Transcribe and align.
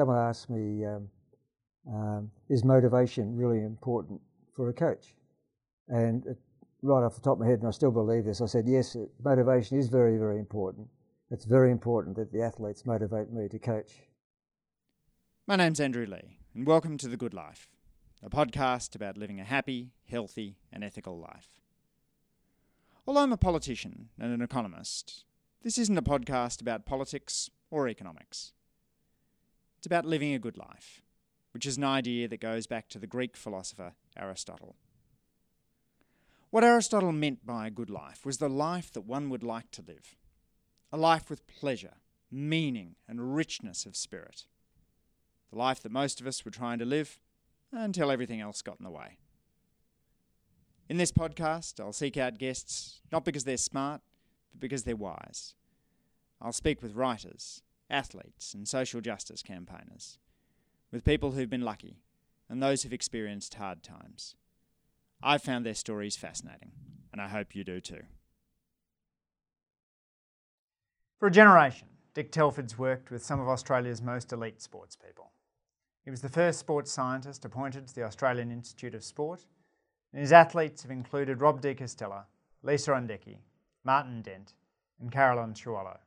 someone 0.00 0.16
asked 0.16 0.48
me, 0.48 0.82
um, 0.86 1.08
um, 1.86 2.30
is 2.48 2.64
motivation 2.64 3.36
really 3.36 3.58
important 3.58 4.18
for 4.56 4.70
a 4.70 4.72
coach? 4.72 5.14
And 5.88 6.24
it, 6.24 6.38
right 6.80 7.04
off 7.04 7.16
the 7.16 7.20
top 7.20 7.34
of 7.34 7.40
my 7.40 7.46
head, 7.46 7.58
and 7.58 7.68
I 7.68 7.70
still 7.70 7.90
believe 7.90 8.24
this, 8.24 8.40
I 8.40 8.46
said, 8.46 8.64
yes, 8.66 8.96
motivation 9.22 9.78
is 9.78 9.90
very, 9.90 10.16
very 10.16 10.38
important. 10.38 10.88
It's 11.30 11.44
very 11.44 11.70
important 11.70 12.16
that 12.16 12.32
the 12.32 12.40
athletes 12.40 12.86
motivate 12.86 13.30
me 13.30 13.46
to 13.48 13.58
coach. 13.58 13.92
My 15.46 15.56
name's 15.56 15.80
Andrew 15.80 16.06
Leigh, 16.06 16.38
and 16.54 16.66
welcome 16.66 16.96
to 16.96 17.06
The 17.06 17.18
Good 17.18 17.34
Life, 17.34 17.68
a 18.22 18.30
podcast 18.30 18.94
about 18.94 19.18
living 19.18 19.38
a 19.38 19.44
happy, 19.44 19.90
healthy, 20.08 20.56
and 20.72 20.82
ethical 20.82 21.20
life. 21.20 21.60
Although 23.06 23.20
I'm 23.20 23.34
a 23.34 23.36
politician 23.36 24.08
and 24.18 24.32
an 24.32 24.40
economist, 24.40 25.26
this 25.62 25.76
isn't 25.76 25.98
a 25.98 26.02
podcast 26.02 26.62
about 26.62 26.86
politics 26.86 27.50
or 27.70 27.86
economics. 27.86 28.54
It's 29.80 29.86
about 29.86 30.04
living 30.04 30.34
a 30.34 30.38
good 30.38 30.58
life, 30.58 31.00
which 31.54 31.64
is 31.64 31.78
an 31.78 31.84
idea 31.84 32.28
that 32.28 32.38
goes 32.38 32.66
back 32.66 32.90
to 32.90 32.98
the 32.98 33.06
Greek 33.06 33.34
philosopher 33.34 33.94
Aristotle. 34.14 34.76
What 36.50 36.64
Aristotle 36.64 37.12
meant 37.12 37.46
by 37.46 37.66
a 37.66 37.70
good 37.70 37.88
life 37.88 38.26
was 38.26 38.36
the 38.36 38.50
life 38.50 38.92
that 38.92 39.06
one 39.06 39.30
would 39.30 39.42
like 39.42 39.70
to 39.70 39.82
live 39.88 40.16
a 40.92 40.98
life 40.98 41.30
with 41.30 41.46
pleasure, 41.46 41.94
meaning, 42.30 42.94
and 43.08 43.34
richness 43.34 43.86
of 43.86 43.96
spirit. 43.96 44.44
The 45.50 45.58
life 45.58 45.80
that 45.82 45.92
most 45.92 46.20
of 46.20 46.26
us 46.26 46.44
were 46.44 46.50
trying 46.50 46.78
to 46.80 46.84
live 46.84 47.18
until 47.72 48.10
everything 48.10 48.42
else 48.42 48.60
got 48.60 48.78
in 48.80 48.84
the 48.84 48.90
way. 48.90 49.16
In 50.90 50.98
this 50.98 51.10
podcast, 51.10 51.80
I'll 51.80 51.94
seek 51.94 52.18
out 52.18 52.36
guests 52.36 53.00
not 53.10 53.24
because 53.24 53.44
they're 53.44 53.56
smart, 53.56 54.02
but 54.52 54.60
because 54.60 54.82
they're 54.82 54.94
wise. 54.94 55.54
I'll 56.38 56.52
speak 56.52 56.82
with 56.82 56.96
writers, 56.96 57.62
athletes, 57.90 58.54
and 58.54 58.66
social 58.66 59.00
justice 59.00 59.42
campaigners, 59.42 60.18
with 60.92 61.04
people 61.04 61.32
who've 61.32 61.50
been 61.50 61.64
lucky 61.64 61.98
and 62.48 62.62
those 62.62 62.82
who've 62.82 62.92
experienced 62.92 63.54
hard 63.54 63.82
times. 63.82 64.34
I've 65.22 65.42
found 65.42 65.64
their 65.64 65.74
stories 65.74 66.16
fascinating, 66.16 66.72
and 67.12 67.20
I 67.20 67.28
hope 67.28 67.54
you 67.54 67.62
do 67.62 67.80
too. 67.80 68.02
For 71.18 71.28
a 71.28 71.30
generation, 71.30 71.88
Dick 72.14 72.32
Telford's 72.32 72.78
worked 72.78 73.10
with 73.10 73.24
some 73.24 73.38
of 73.38 73.48
Australia's 73.48 74.02
most 74.02 74.32
elite 74.32 74.60
sports 74.60 74.96
people. 74.96 75.30
He 76.04 76.10
was 76.10 76.22
the 76.22 76.28
first 76.28 76.58
sports 76.58 76.90
scientist 76.90 77.44
appointed 77.44 77.86
to 77.86 77.94
the 77.94 78.02
Australian 78.02 78.50
Institute 78.50 78.94
of 78.94 79.04
Sport, 79.04 79.44
and 80.12 80.20
his 80.20 80.32
athletes 80.32 80.82
have 80.82 80.90
included 80.90 81.40
Rob 81.40 81.60
de 81.60 81.74
Castella, 81.74 82.24
Lisa 82.62 82.92
Ondieki, 82.92 83.38
Martin 83.84 84.22
Dent, 84.22 84.54
and 84.98 85.12
Carolyn 85.12 85.52
Schuwalow. 85.52 85.98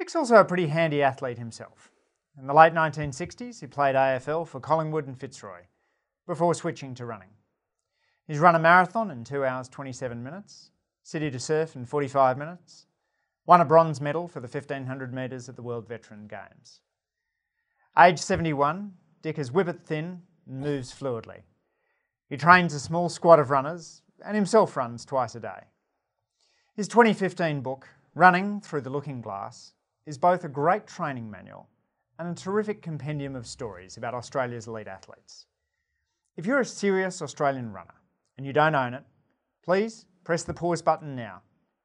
Dick's 0.00 0.16
also 0.16 0.36
a 0.36 0.46
pretty 0.46 0.68
handy 0.68 1.02
athlete 1.02 1.36
himself. 1.36 1.90
In 2.38 2.46
the 2.46 2.54
late 2.54 2.72
1960s, 2.72 3.60
he 3.60 3.66
played 3.66 3.94
AFL 3.94 4.48
for 4.48 4.58
Collingwood 4.58 5.06
and 5.06 5.20
Fitzroy 5.20 5.64
before 6.26 6.54
switching 6.54 6.94
to 6.94 7.04
running. 7.04 7.28
He's 8.26 8.38
run 8.38 8.54
a 8.54 8.58
marathon 8.58 9.10
in 9.10 9.24
2 9.24 9.44
hours 9.44 9.68
27 9.68 10.22
minutes, 10.22 10.70
city 11.02 11.30
to 11.30 11.38
surf 11.38 11.76
in 11.76 11.84
45 11.84 12.38
minutes, 12.38 12.86
won 13.44 13.60
a 13.60 13.64
bronze 13.66 14.00
medal 14.00 14.26
for 14.26 14.40
the 14.40 14.48
1500 14.48 15.12
metres 15.12 15.50
at 15.50 15.56
the 15.56 15.62
World 15.62 15.86
Veteran 15.86 16.26
Games. 16.26 16.80
Age 17.98 18.18
71, 18.18 18.94
Dick 19.20 19.38
is 19.38 19.50
whippet 19.50 19.84
thin 19.84 20.22
and 20.46 20.60
moves 20.60 20.94
fluidly. 20.94 21.42
He 22.30 22.38
trains 22.38 22.72
a 22.72 22.80
small 22.80 23.10
squad 23.10 23.38
of 23.38 23.50
runners 23.50 24.00
and 24.24 24.34
himself 24.34 24.78
runs 24.78 25.04
twice 25.04 25.34
a 25.34 25.40
day. 25.40 25.64
His 26.74 26.88
2015 26.88 27.60
book, 27.60 27.86
Running 28.14 28.62
Through 28.62 28.80
the 28.80 28.88
Looking 28.88 29.20
Glass, 29.20 29.74
is 30.10 30.18
both 30.18 30.42
a 30.42 30.48
great 30.48 30.88
training 30.88 31.30
manual 31.30 31.68
and 32.18 32.28
a 32.28 32.34
terrific 32.34 32.82
compendium 32.82 33.36
of 33.36 33.46
stories 33.46 33.96
about 33.96 34.12
Australia's 34.12 34.66
elite 34.66 34.88
athletes. 34.88 35.46
If 36.36 36.46
you're 36.46 36.58
a 36.58 36.64
serious 36.64 37.22
Australian 37.22 37.72
runner 37.72 37.94
and 38.36 38.44
you 38.44 38.52
don't 38.52 38.74
own 38.74 38.92
it, 38.92 39.04
please 39.64 40.06
press 40.24 40.42
the 40.42 40.52
pause 40.52 40.82
button 40.82 41.14
now. 41.14 41.42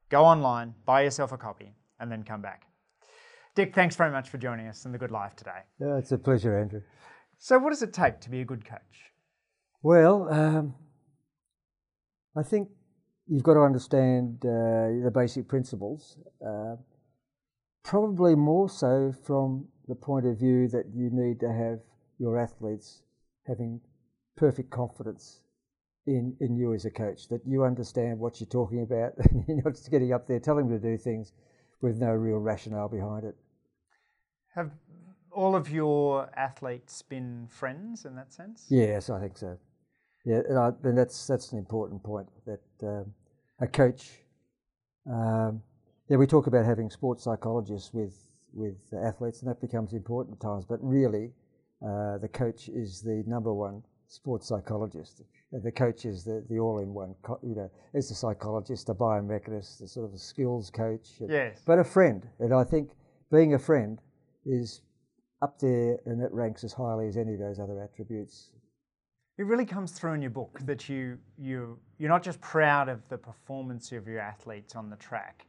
Go 0.10 0.26
online, 0.26 0.74
buy 0.86 1.04
yourself 1.04 1.34
a 1.34 1.38
copy, 1.38 1.76
and 2.00 2.12
then 2.12 2.24
come 2.24 2.42
back. 2.42 2.64
Dick, 3.54 3.76
thanks 3.76 3.96
very 3.96 4.12
much 4.12 4.30
for 4.30 4.40
joining 4.40 4.68
us 4.70 4.86
in 4.86 4.92
The 4.92 4.98
Good 4.98 5.12
Life 5.12 5.36
today. 5.36 5.62
Yeah, 5.80 5.98
it's 5.98 6.12
a 6.12 6.18
pleasure, 6.18 6.60
Andrew. 6.60 6.82
So, 7.38 7.60
what 7.60 7.70
does 7.70 7.84
it 7.84 7.94
take 7.94 8.20
to 8.22 8.32
be 8.32 8.42
a 8.42 8.46
good 8.46 8.66
coach? 8.66 9.12
Well, 9.84 10.28
um, 10.32 10.74
I 12.36 12.42
think 12.42 12.70
you've 13.28 13.44
got 13.44 13.54
to 13.54 13.62
understand 13.62 14.40
uh, 14.44 15.06
the 15.06 15.12
basic 15.14 15.48
principles, 15.48 16.18
uh, 16.44 16.76
probably 17.86 18.36
more 18.36 18.68
so 18.68 19.14
from 19.24 19.66
the 19.88 19.96
point 19.96 20.26
of 20.26 20.38
view 20.38 20.68
that 20.68 20.86
you 20.94 21.10
need 21.12 21.40
to 21.40 21.48
have 21.48 21.80
your 22.20 22.38
athletes 22.38 23.04
having 23.48 23.80
perfect 24.36 24.72
confidence 24.72 25.42
in, 26.08 26.36
in 26.40 26.56
you 26.56 26.74
as 26.74 26.86
a 26.86 26.90
coach, 26.90 27.28
that 27.30 27.42
you 27.46 27.64
understand 27.64 28.20
what 28.20 28.40
you're 28.40 28.50
talking 28.50 28.82
about 28.82 29.14
and 29.30 29.46
you're 29.48 29.62
not 29.64 29.76
just 29.76 29.92
getting 29.92 30.12
up 30.12 30.28
there 30.28 30.40
telling 30.40 30.68
them 30.68 30.82
to 30.82 30.88
do 30.88 30.98
things 30.98 31.32
with 31.82 31.98
no 31.98 32.10
real 32.10 32.38
rationale 32.38 32.90
behind 32.90 33.24
it. 33.24 33.36
Have 34.56 34.72
all 35.32 35.56
of 35.56 35.70
your 35.70 36.30
athletes 36.36 37.04
been 37.04 37.48
friends 37.50 38.06
in 38.06 38.16
that 38.16 38.34
sense? 38.34 38.66
Yes, 38.70 39.10
I 39.10 39.20
think 39.20 39.38
so. 39.38 39.58
Yeah, 40.26 40.42
and, 40.50 40.58
I, 40.58 40.72
and 40.84 40.98
that's 40.98 41.28
that's 41.28 41.52
an 41.52 41.60
important 41.60 42.02
point 42.02 42.28
that 42.48 42.62
um, 42.82 43.14
a 43.60 43.68
coach. 43.68 44.10
Um, 45.08 45.62
yeah, 46.10 46.18
we 46.18 46.28
talk 46.28 46.48
about 46.48 46.66
having 46.66 46.90
sports 46.90 47.24
psychologists 47.24 47.94
with 47.94 48.16
with 48.54 48.78
athletes, 49.04 49.42
and 49.42 49.50
that 49.50 49.60
becomes 49.60 49.94
important 49.94 50.38
at 50.38 50.42
times. 50.42 50.66
But 50.66 50.80
really, 50.82 51.32
uh, 51.86 52.18
the 52.20 52.30
coach 52.32 52.70
is 52.70 53.02
the 53.02 53.24
number 53.28 53.54
one 53.54 53.84
sports 54.08 54.48
psychologist. 54.48 55.22
The 55.52 55.72
coach 55.72 56.06
is 56.06 56.24
the, 56.24 56.46
the 56.50 56.60
all-in-one. 56.60 57.16
You 57.44 57.56
know, 57.56 57.72
as 57.94 58.12
a 58.12 58.16
psychologist, 58.16 58.90
a 58.90 58.94
biomechanist, 58.94 59.82
a 59.82 59.88
sort 59.88 60.08
of 60.08 60.14
a 60.14 60.18
skills 60.18 60.70
coach. 60.70 61.08
Yes. 61.28 61.62
But 61.66 61.80
a 61.80 61.84
friend, 61.84 62.28
and 62.40 62.54
I 62.54 62.64
think 62.64 62.92
being 63.32 63.54
a 63.54 63.60
friend 63.60 64.00
is 64.46 64.82
up 65.42 65.60
there, 65.60 65.98
and 66.06 66.22
it 66.22 66.32
ranks 66.32 66.64
as 66.64 66.74
highly 66.74 67.08
as 67.08 67.18
any 67.18 67.34
of 67.34 67.40
those 67.40 67.60
other 67.60 67.82
attributes. 67.82 68.52
It 69.38 69.46
really 69.46 69.66
comes 69.66 69.92
through 69.92 70.14
in 70.14 70.22
your 70.22 70.32
book 70.32 70.60
that 70.66 70.88
you 70.88 71.18
you 71.38 71.78
you're 71.98 72.10
not 72.10 72.24
just 72.24 72.40
proud 72.40 72.88
of 72.88 73.08
the 73.10 73.18
performance 73.18 73.92
of 73.92 74.08
your 74.08 74.20
athletes 74.20 74.76
on 74.76 74.90
the 74.90 74.96
track, 74.96 75.46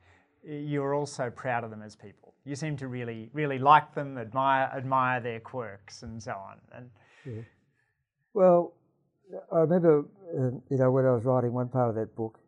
you're 0.47 0.95
also 0.95 1.31
proud 1.31 1.65
of 1.65 1.71
them 1.71 1.83
as 1.83 1.97
people. 1.97 2.35
You 2.45 2.55
seem 2.55 2.77
to 2.79 2.89
really 2.89 3.31
really 3.33 3.59
like 3.59 3.95
them, 3.95 4.19
admire 4.19 4.71
admire 4.77 5.21
their 5.21 5.41
quirks 5.41 6.03
and 6.03 6.23
so 6.23 6.33
on. 6.33 6.57
And 6.73 6.91
yeah. 7.25 7.43
well, 8.35 8.75
I 9.53 9.59
remember 9.59 10.07
uh, 10.37 10.51
you 10.71 10.79
know 10.79 10.91
when 10.91 11.07
I 11.07 11.13
was 11.13 11.25
writing 11.25 11.53
one 11.53 11.69
part 11.69 11.89
of 11.89 11.95
that 11.97 12.15
book. 12.15 12.39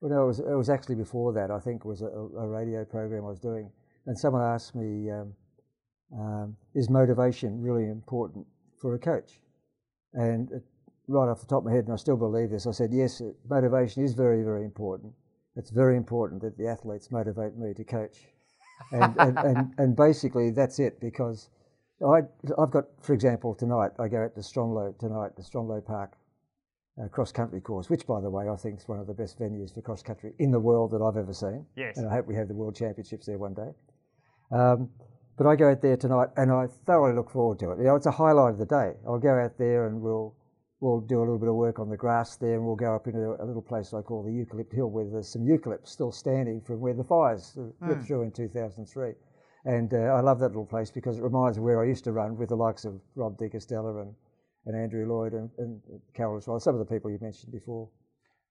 Well, 0.00 0.10
no, 0.10 0.24
it 0.24 0.26
was 0.26 0.38
it 0.40 0.56
was 0.56 0.68
actually 0.68 0.96
before 0.96 1.32
that. 1.32 1.50
I 1.50 1.60
think 1.60 1.84
it 1.84 1.88
was 1.88 2.02
a, 2.02 2.06
a 2.06 2.46
radio 2.46 2.84
program 2.84 3.24
I 3.24 3.28
was 3.28 3.40
doing, 3.40 3.70
and 4.06 4.18
someone 4.18 4.42
asked 4.42 4.74
me, 4.74 5.10
um, 5.10 5.32
um, 6.18 6.56
"Is 6.74 6.90
motivation 6.90 7.62
really 7.62 7.84
important 7.84 8.46
for 8.76 8.94
a 8.94 8.98
coach?" 8.98 9.40
And 10.12 10.50
it, 10.50 10.62
right 11.08 11.28
off 11.28 11.40
the 11.40 11.46
top 11.46 11.58
of 11.58 11.64
my 11.64 11.72
head, 11.72 11.84
and 11.84 11.92
I 11.92 11.96
still 11.96 12.16
believe 12.16 12.50
this, 12.50 12.66
I 12.66 12.70
said, 12.70 12.90
yes, 12.92 13.20
motivation 13.48 14.04
is 14.04 14.14
very, 14.14 14.42
very 14.42 14.64
important. 14.64 15.12
It's 15.56 15.70
very 15.70 15.96
important 15.96 16.42
that 16.42 16.58
the 16.58 16.66
athletes 16.66 17.10
motivate 17.10 17.56
me 17.56 17.74
to 17.74 17.84
coach. 17.84 18.26
And, 18.92 19.14
and, 19.18 19.38
and, 19.38 19.74
and, 19.78 19.96
basically, 19.96 20.50
that's 20.50 20.78
it 20.78 21.00
because 21.00 21.48
I, 22.04 22.22
I've 22.58 22.70
got, 22.70 22.84
for 23.00 23.14
example, 23.14 23.54
tonight, 23.54 23.92
I 23.98 24.08
go 24.08 24.24
out 24.24 24.34
to 24.34 24.40
Stromlo 24.40 24.98
tonight, 24.98 25.36
the 25.36 25.42
Stromlo 25.42 25.84
Park 25.84 26.16
uh, 27.02 27.08
cross 27.08 27.32
country 27.32 27.60
course, 27.60 27.88
which, 27.88 28.06
by 28.06 28.20
the 28.20 28.30
way, 28.30 28.48
I 28.48 28.56
think 28.56 28.80
is 28.80 28.88
one 28.88 28.98
of 28.98 29.06
the 29.06 29.14
best 29.14 29.38
venues 29.38 29.72
for 29.72 29.80
cross 29.80 30.02
country 30.02 30.32
in 30.38 30.50
the 30.50 30.60
world 30.60 30.90
that 30.90 31.02
I've 31.02 31.16
ever 31.16 31.32
seen. 31.32 31.66
Yes. 31.76 31.98
And 31.98 32.08
I 32.08 32.12
hope 32.12 32.26
we 32.26 32.34
have 32.34 32.48
the 32.48 32.54
World 32.54 32.76
Championships 32.76 33.26
there 33.26 33.38
one 33.38 33.54
day. 33.54 33.70
Um, 34.50 34.90
but 35.36 35.46
I 35.46 35.56
go 35.56 35.70
out 35.70 35.82
there 35.82 35.96
tonight 35.96 36.28
and 36.36 36.52
I 36.52 36.66
thoroughly 36.86 37.16
look 37.16 37.30
forward 37.30 37.58
to 37.60 37.72
it. 37.72 37.78
You 37.78 37.84
know, 37.84 37.96
it's 37.96 38.06
a 38.06 38.12
highlight 38.12 38.52
of 38.52 38.58
the 38.58 38.66
day. 38.66 38.92
I'll 39.06 39.18
go 39.18 39.36
out 39.36 39.58
there 39.58 39.86
and 39.86 40.00
we'll 40.00 40.34
we'll 40.84 41.00
do 41.00 41.18
a 41.18 41.20
little 41.20 41.38
bit 41.38 41.48
of 41.48 41.54
work 41.54 41.78
on 41.78 41.88
the 41.88 41.96
grass 41.96 42.36
there 42.36 42.56
and 42.56 42.66
we'll 42.66 42.76
go 42.76 42.94
up 42.94 43.06
into 43.06 43.34
a 43.40 43.44
little 43.44 43.62
place 43.62 43.94
I 43.94 44.02
call 44.02 44.22
the 44.22 44.30
Eucalypt 44.30 44.74
Hill 44.74 44.90
where 44.90 45.06
there's 45.06 45.28
some 45.28 45.42
eucalypts 45.42 45.88
still 45.88 46.12
standing 46.12 46.60
from 46.60 46.78
where 46.80 46.92
the 46.92 47.02
fires 47.02 47.56
mm. 47.58 47.72
ripped 47.80 48.04
through 48.04 48.22
in 48.22 48.30
2003. 48.30 49.12
And 49.64 49.94
uh, 49.94 49.96
I 49.96 50.20
love 50.20 50.38
that 50.40 50.48
little 50.48 50.66
place 50.66 50.90
because 50.90 51.18
it 51.18 51.22
reminds 51.22 51.56
me 51.56 51.64
where 51.64 51.82
I 51.82 51.86
used 51.86 52.04
to 52.04 52.12
run 52.12 52.36
with 52.36 52.50
the 52.50 52.56
likes 52.56 52.84
of 52.84 53.00
Rob 53.14 53.38
de 53.38 53.48
Castella 53.48 54.02
and, 54.02 54.14
and 54.66 54.76
Andrew 54.76 55.10
Lloyd 55.10 55.32
and, 55.32 55.48
and 55.56 55.80
Carol 56.12 56.36
as 56.36 56.46
well, 56.46 56.60
some 56.60 56.74
of 56.74 56.86
the 56.86 56.94
people 56.94 57.10
you 57.10 57.18
mentioned 57.18 57.50
before. 57.50 57.88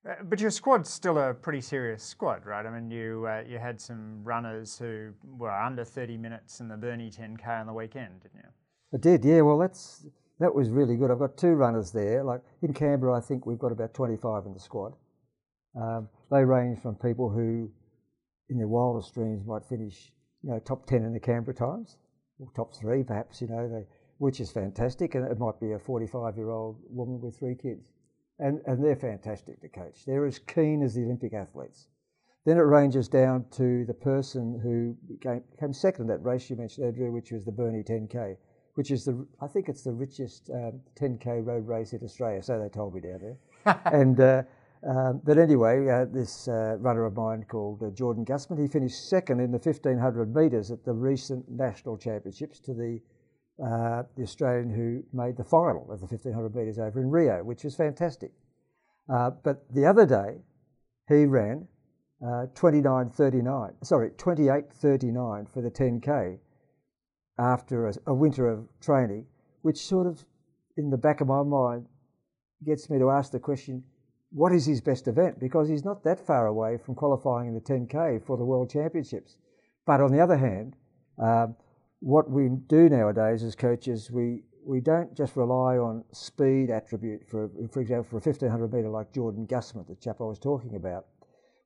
Uh, 0.09 0.15
but 0.24 0.41
your 0.41 0.50
squad's 0.50 0.89
still 0.89 1.19
a 1.19 1.36
pretty 1.36 1.62
serious 1.62 2.01
squad, 2.01 2.47
right? 2.47 2.65
I 2.65 2.71
mean, 2.71 2.89
you 2.89 3.27
uh, 3.29 3.44
you 3.47 3.59
had 3.59 3.79
some 3.79 4.24
runners 4.24 4.77
who 4.77 5.12
were 5.24 5.51
under 5.51 5.86
30 5.86 6.18
minutes 6.18 6.59
in 6.59 6.68
the 6.68 6.77
Burnie 6.77 7.12
10K 7.12 7.47
on 7.47 7.68
the 7.68 7.74
weekend, 7.74 8.24
didn't 8.24 8.41
you? 8.44 8.50
I 8.91 8.97
did, 8.97 9.24
yeah. 9.24 9.41
Well, 9.41 9.59
that's 9.59 10.06
that 10.39 10.53
was 10.53 10.69
really 10.69 10.95
good. 10.95 11.12
I've 11.12 11.19
got 11.19 11.38
two 11.38 11.53
runners 11.53 11.91
there. 11.91 12.24
Like 12.24 12.41
in 12.62 12.74
Canberra, 12.74 13.18
I 13.18 13.21
think 13.21 13.45
we've 13.45 13.59
got 13.59 13.71
about 13.71 13.94
25 13.94 14.45
in 14.45 14.53
the 14.53 14.59
squad. 14.59 14.94
Um, 15.75 16.09
they 16.31 16.44
range 16.44 16.80
from 16.80 16.95
people 16.95 17.30
who, 17.30 17.69
in 18.50 18.57
their 18.57 18.68
wildest 18.68 19.13
dreams, 19.13 19.45
might 19.45 19.65
finish, 19.65 20.12
you 20.44 20.51
know, 20.51 20.59
top 20.59 20.85
10 20.85 21.03
in 21.03 21.13
the 21.13 21.19
Canberra 21.19 21.56
Times, 21.56 21.97
or 22.39 22.47
top 22.56 22.75
three 22.75 23.03
perhaps, 23.03 23.41
you 23.41 23.47
know, 23.47 23.68
they, 23.69 23.85
which 24.18 24.39
is 24.39 24.51
fantastic. 24.51 25.15
And 25.15 25.25
it 25.25 25.39
might 25.39 25.59
be 25.59 25.71
a 25.71 25.80
45 25.80 26.36
year 26.36 26.50
old 26.50 26.77
woman 26.89 27.21
with 27.21 27.38
three 27.38 27.56
kids. 27.56 27.88
And, 28.39 28.59
and 28.65 28.83
they're 28.83 28.95
fantastic 28.95 29.62
to 29.62 29.69
coach. 29.69 30.06
They're 30.06 30.25
as 30.25 30.39
keen 30.39 30.81
as 30.81 30.95
the 30.95 31.03
Olympic 31.03 31.33
athletes. 31.33 31.88
Then 32.45 32.57
it 32.57 32.62
ranges 32.62 33.07
down 33.07 33.45
to 33.51 33.86
the 33.86 33.94
person 33.94 34.59
who 34.62 34.97
came, 35.21 35.44
came 35.59 35.71
second 35.71 36.03
in 36.03 36.07
that 36.09 36.24
race 36.24 36.50
you 36.50 36.57
mentioned, 36.57 36.88
Andrew, 36.88 37.12
which 37.12 37.31
was 37.31 37.45
the 37.45 37.51
Burnie 37.51 37.83
10K, 37.83 38.36
which 38.75 38.92
is 38.92 39.06
the, 39.06 39.25
I 39.42 39.48
think 39.48 39.70
it's 39.70 39.84
the 39.84 39.92
richest 39.92 40.50
um, 40.50 40.80
10K 41.00 41.46
road 41.46 41.68
race 41.68 41.94
in 41.94 42.04
Australia, 42.04 42.42
so 42.42 42.60
they 42.60 42.70
told 42.70 42.96
me 42.96 43.02
down 43.02 43.20
there. 43.22 43.81
and, 43.86 44.20
uh, 44.20 44.44
um, 44.88 45.22
but 45.24 45.38
anyway, 45.38 45.88
uh, 45.88 46.06
this 46.06 46.48
uh, 46.48 46.78
runner 46.80 47.06
of 47.06 47.16
mine 47.16 47.46
called 47.48 47.84
uh, 47.84 47.90
Jordan 47.92 48.25
Gusman, 48.25 48.60
he 48.60 48.68
finished 48.68 49.10
second 49.10 49.40
in 49.40 49.52
the 49.52 49.60
1500 49.60 50.36
metres 50.36 50.72
at 50.72 50.84
the 50.84 50.94
recent 50.94 51.50
national 51.50 51.98
championships 51.98 52.60
to 52.62 52.74
the, 52.74 53.00
uh, 53.64 54.04
the 54.18 54.24
Australian 54.24 54.70
who 54.70 55.04
made 55.14 55.38
the 55.38 55.44
final 55.44 55.84
of 55.92 56.00
the 56.00 56.08
1500 56.08 56.56
metres 56.56 56.80
over 56.80 57.00
in 57.00 57.10
Rio, 57.10 57.44
which 57.44 57.64
was 57.64 57.75
fantastic. 57.75 58.31
Uh, 59.08 59.30
but 59.44 59.66
the 59.74 59.86
other 59.86 60.06
day, 60.06 60.38
he 61.08 61.25
ran 61.25 61.68
uh, 62.24 62.48
29.39, 62.56 63.74
sorry, 63.84 64.10
28.39 64.12 65.54
for 65.54 65.62
the 65.62 65.70
10K 65.70 66.40
after 67.38 67.88
a, 67.88 67.94
a 68.07 68.13
winter 68.13 68.50
of 68.50 68.68
training, 68.80 69.25
which 69.62 69.77
sort 69.77 70.07
of, 70.07 70.25
in 70.77 70.89
the 70.89 70.97
back 70.97 71.21
of 71.21 71.27
my 71.27 71.44
mind, 71.44 71.88
gets 72.65 72.89
me 72.89 72.97
to 73.00 73.09
ask 73.09 73.31
the 73.31 73.39
question 73.39 73.83
what 74.33 74.51
is 74.51 74.65
his 74.65 74.81
best 74.81 75.07
event? 75.07 75.39
Because 75.39 75.69
he's 75.69 75.85
not 75.85 76.03
that 76.03 76.19
far 76.19 76.47
away 76.47 76.77
from 76.77 76.95
qualifying 76.95 77.47
in 77.47 77.53
the 77.53 77.62
10K 77.62 78.25
for 78.25 78.35
the 78.35 78.44
World 78.44 78.69
Championships. 78.69 79.38
But 79.85 80.01
on 80.01 80.12
the 80.12 80.19
other 80.19 80.38
hand, 80.38 80.75
um, 81.19 81.56
what 82.00 82.31
we 82.31 82.50
do 82.50 82.89
nowadays 82.89 83.44
as 83.44 83.56
coaches, 83.56 84.09
we, 84.09 84.41
we 84.65 84.81
don't 84.81 85.15
just 85.15 85.36
rely 85.36 85.77
on 85.77 86.03
speed 86.13 86.71
attribute, 86.71 87.27
for, 87.29 87.50
for 87.71 87.79
example, 87.79 88.06
for 88.09 88.18
a 88.18 88.31
1500 88.31 88.74
metre 88.74 88.89
like 88.89 89.13
Jordan 89.13 89.45
Gusman, 89.45 89.88
the 89.88 89.95
chap 89.95 90.18
I 90.19 90.24
was 90.24 90.39
talking 90.39 90.75
about. 90.75 91.06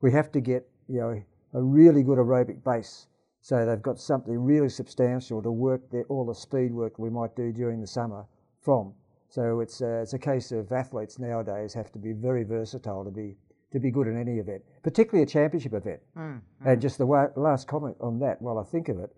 We 0.02 0.12
have 0.12 0.30
to 0.34 0.42
get 0.42 0.68
you 0.90 1.00
know, 1.00 1.24
a 1.54 1.64
really 1.64 2.04
good 2.04 2.18
aerobic 2.18 2.66
base 2.66 3.08
so 3.48 3.66
they've 3.66 3.82
got 3.82 3.98
something 3.98 4.38
really 4.38 4.68
substantial 4.68 5.42
to 5.42 5.50
work 5.50 5.90
their, 5.90 6.04
all 6.10 6.26
the 6.26 6.36
speed 6.36 6.74
work 6.74 7.00
we 7.00 7.10
might 7.10 7.34
do 7.38 7.54
during 7.54 7.80
the 7.80 7.88
summer 7.88 8.26
from. 8.60 8.94
So 9.30 9.62
it's 9.62 9.80
a, 9.80 10.02
it's 10.02 10.12
a 10.12 10.20
case 10.20 10.52
of 10.52 10.70
athletes 10.74 11.18
nowadays 11.18 11.74
have 11.74 11.90
to 11.94 11.98
be 11.98 12.12
very 12.12 12.44
versatile 12.44 13.06
to 13.06 13.10
be 13.10 13.38
to 13.72 13.80
be 13.80 13.90
good 13.90 14.06
in 14.06 14.20
any 14.20 14.40
event, 14.40 14.64
particularly 14.84 15.24
a 15.24 15.26
championship 15.26 15.74
event. 15.74 16.02
Mm, 16.18 16.34
mm. 16.34 16.42
And 16.66 16.82
just 16.82 16.98
the 16.98 17.06
way, 17.06 17.28
last 17.38 17.70
comment 17.70 17.96
on 18.02 18.20
that, 18.20 18.42
while 18.42 18.60
I 18.60 18.64
think 18.64 18.90
of 18.90 19.00
it, 19.00 19.16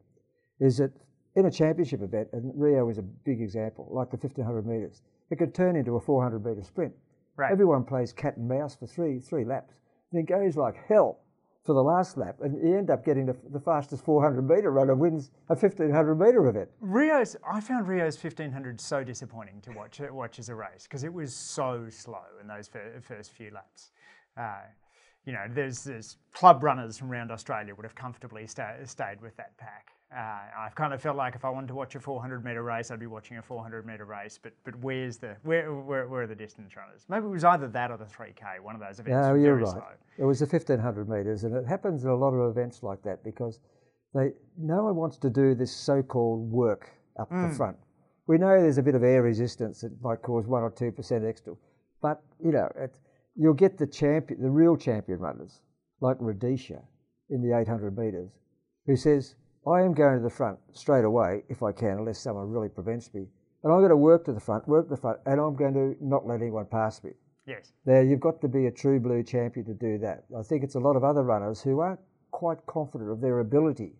is 0.59 0.77
that 0.77 0.91
in 1.35 1.47
a 1.47 1.51
championship 1.51 2.03
event, 2.03 2.27
and 2.31 2.51
Rio 2.53 2.87
is 2.87 2.99
a 2.99 3.03
big 3.03 3.41
example, 3.41 3.87
like 3.89 4.11
the 4.11 4.17
1500 4.17 4.63
metres, 4.63 5.01
it 5.31 5.39
could 5.39 5.55
turn 5.55 5.75
into 5.75 5.95
a 5.95 5.99
400 5.99 6.45
metre 6.45 6.63
sprint. 6.63 6.93
Right. 7.35 7.51
Everyone 7.51 7.83
plays 7.83 8.13
cat 8.13 8.37
and 8.37 8.47
mouse 8.47 8.75
for 8.75 8.85
three 8.85 9.19
three 9.19 9.43
laps. 9.43 9.73
And 10.11 10.21
it 10.21 10.27
goes 10.31 10.55
like 10.55 10.75
hell 10.87 11.21
for 11.63 11.73
the 11.73 11.83
last 11.83 12.17
lap, 12.17 12.37
and 12.41 12.57
you 12.63 12.77
end 12.77 12.89
up 12.89 13.05
getting 13.05 13.25
the, 13.25 13.35
the 13.51 13.59
fastest 13.59 14.03
400 14.03 14.41
metre 14.47 14.71
runner 14.71 14.95
wins 14.95 15.31
a 15.49 15.55
1500 15.55 16.15
metre 16.15 16.47
event. 16.47 16.69
Rio's, 16.79 17.35
I 17.47 17.59
found 17.59 17.87
Rio's 17.87 18.21
1500 18.21 18.79
so 18.79 19.03
disappointing 19.03 19.61
to 19.61 19.71
watch 19.71 19.99
watch 20.11 20.39
as 20.39 20.49
a 20.49 20.55
race 20.55 20.83
because 20.83 21.03
it 21.03 21.13
was 21.13 21.33
so 21.33 21.87
slow 21.89 22.23
in 22.41 22.47
those 22.47 22.69
first 23.01 23.31
few 23.31 23.51
laps. 23.51 23.91
Uh, 24.37 24.61
you 25.25 25.33
know, 25.33 25.45
there's, 25.49 25.83
there's 25.83 26.17
club 26.33 26.63
runners 26.63 26.97
from 26.97 27.11
around 27.11 27.29
Australia 27.29 27.75
would 27.75 27.85
have 27.85 27.95
comfortably 27.95 28.47
sta- 28.47 28.85
stayed 28.85 29.21
with 29.21 29.35
that 29.37 29.55
pack. 29.57 29.91
Uh, 30.15 30.39
I've 30.57 30.73
kind 30.73 30.91
of 30.91 31.01
felt 31.01 31.17
like 31.17 31.35
if 31.35 31.45
I 31.45 31.49
wanted 31.49 31.67
to 31.67 31.75
watch 31.75 31.93
a 31.93 31.99
400 31.99 32.43
metre 32.43 32.63
race, 32.63 32.89
I'd 32.89 32.99
be 32.99 33.05
watching 33.05 33.37
a 33.37 33.43
400 33.43 33.85
metre 33.85 34.05
race. 34.05 34.39
But 34.41 34.53
but 34.63 34.75
where's 34.77 35.17
the 35.17 35.35
where, 35.43 35.71
where 35.71 36.07
where 36.07 36.23
are 36.23 36.27
the 36.27 36.35
distance 36.35 36.75
runners? 36.75 37.05
Maybe 37.09 37.25
it 37.25 37.29
was 37.29 37.43
either 37.43 37.67
that 37.67 37.91
or 37.91 37.97
the 37.97 38.05
3K, 38.05 38.59
one 38.59 38.73
of 38.73 38.81
those 38.81 38.99
events. 38.99 39.27
No, 39.27 39.35
you're 39.35 39.57
right. 39.57 39.67
Slow. 39.67 39.83
It 40.17 40.25
was 40.25 40.39
the 40.39 40.47
1500 40.47 41.07
metres, 41.07 41.43
and 41.43 41.55
it 41.55 41.67
happens 41.67 42.03
in 42.03 42.09
a 42.09 42.15
lot 42.15 42.33
of 42.33 42.49
events 42.49 42.81
like 42.81 43.03
that 43.03 43.23
because 43.23 43.59
they 44.15 44.31
no 44.57 44.83
one 44.83 44.95
wants 44.95 45.17
to 45.17 45.29
do 45.29 45.53
this 45.53 45.71
so-called 45.71 46.49
work 46.49 46.89
up 47.19 47.29
mm. 47.29 47.47
the 47.47 47.55
front. 47.55 47.77
We 48.25 48.39
know 48.39 48.59
there's 48.59 48.79
a 48.79 48.83
bit 48.83 48.95
of 48.95 49.03
air 49.03 49.21
resistance 49.21 49.81
that 49.81 49.91
might 50.01 50.23
cause 50.23 50.47
one 50.47 50.63
or 50.63 50.71
two 50.71 50.91
percent 50.91 51.23
extra, 51.23 51.53
but 52.01 52.23
you 52.43 52.51
know 52.51 52.67
it, 52.77 52.97
you'll 53.35 53.53
get 53.53 53.77
the 53.77 53.85
champion, 53.85 54.41
the 54.41 54.49
real 54.49 54.75
champion 54.75 55.19
runners 55.19 55.61
like 56.01 56.17
Rudisha 56.17 56.81
in 57.29 57.41
the 57.41 57.55
800 57.55 57.95
metres, 57.97 58.31
who 58.85 58.95
says 58.95 59.35
I 59.67 59.81
am 59.81 59.93
going 59.93 60.17
to 60.17 60.23
the 60.23 60.29
front 60.29 60.57
straight 60.71 61.05
away 61.05 61.43
if 61.49 61.63
I 61.63 61.71
can, 61.71 61.99
unless 61.99 62.19
someone 62.19 62.49
really 62.49 62.69
prevents 62.69 63.13
me. 63.13 63.27
And 63.63 63.73
I'm 63.73 63.79
going 63.79 63.89
to 63.89 63.97
work 63.97 64.25
to 64.25 64.33
the 64.33 64.39
front, 64.39 64.67
work 64.67 64.85
to 64.85 64.95
the 64.95 65.01
front, 65.01 65.19
and 65.25 65.39
I'm 65.39 65.55
going 65.55 65.73
to 65.73 65.95
not 66.01 66.25
let 66.25 66.41
anyone 66.41 66.65
pass 66.65 67.03
me. 67.03 67.11
Yes. 67.45 67.73
Now, 67.85 67.99
you've 67.99 68.19
got 68.19 68.41
to 68.41 68.47
be 68.47 68.67
a 68.67 68.71
true 68.71 68.99
blue 68.99 69.23
champion 69.23 69.65
to 69.65 69.73
do 69.73 69.97
that. 69.99 70.23
I 70.37 70.43
think 70.43 70.63
it's 70.63 70.75
a 70.75 70.79
lot 70.79 70.95
of 70.95 71.03
other 71.03 71.23
runners 71.23 71.61
who 71.61 71.79
aren't 71.79 71.99
quite 72.31 72.65
confident 72.67 73.11
of 73.11 73.21
their 73.21 73.39
ability 73.39 73.93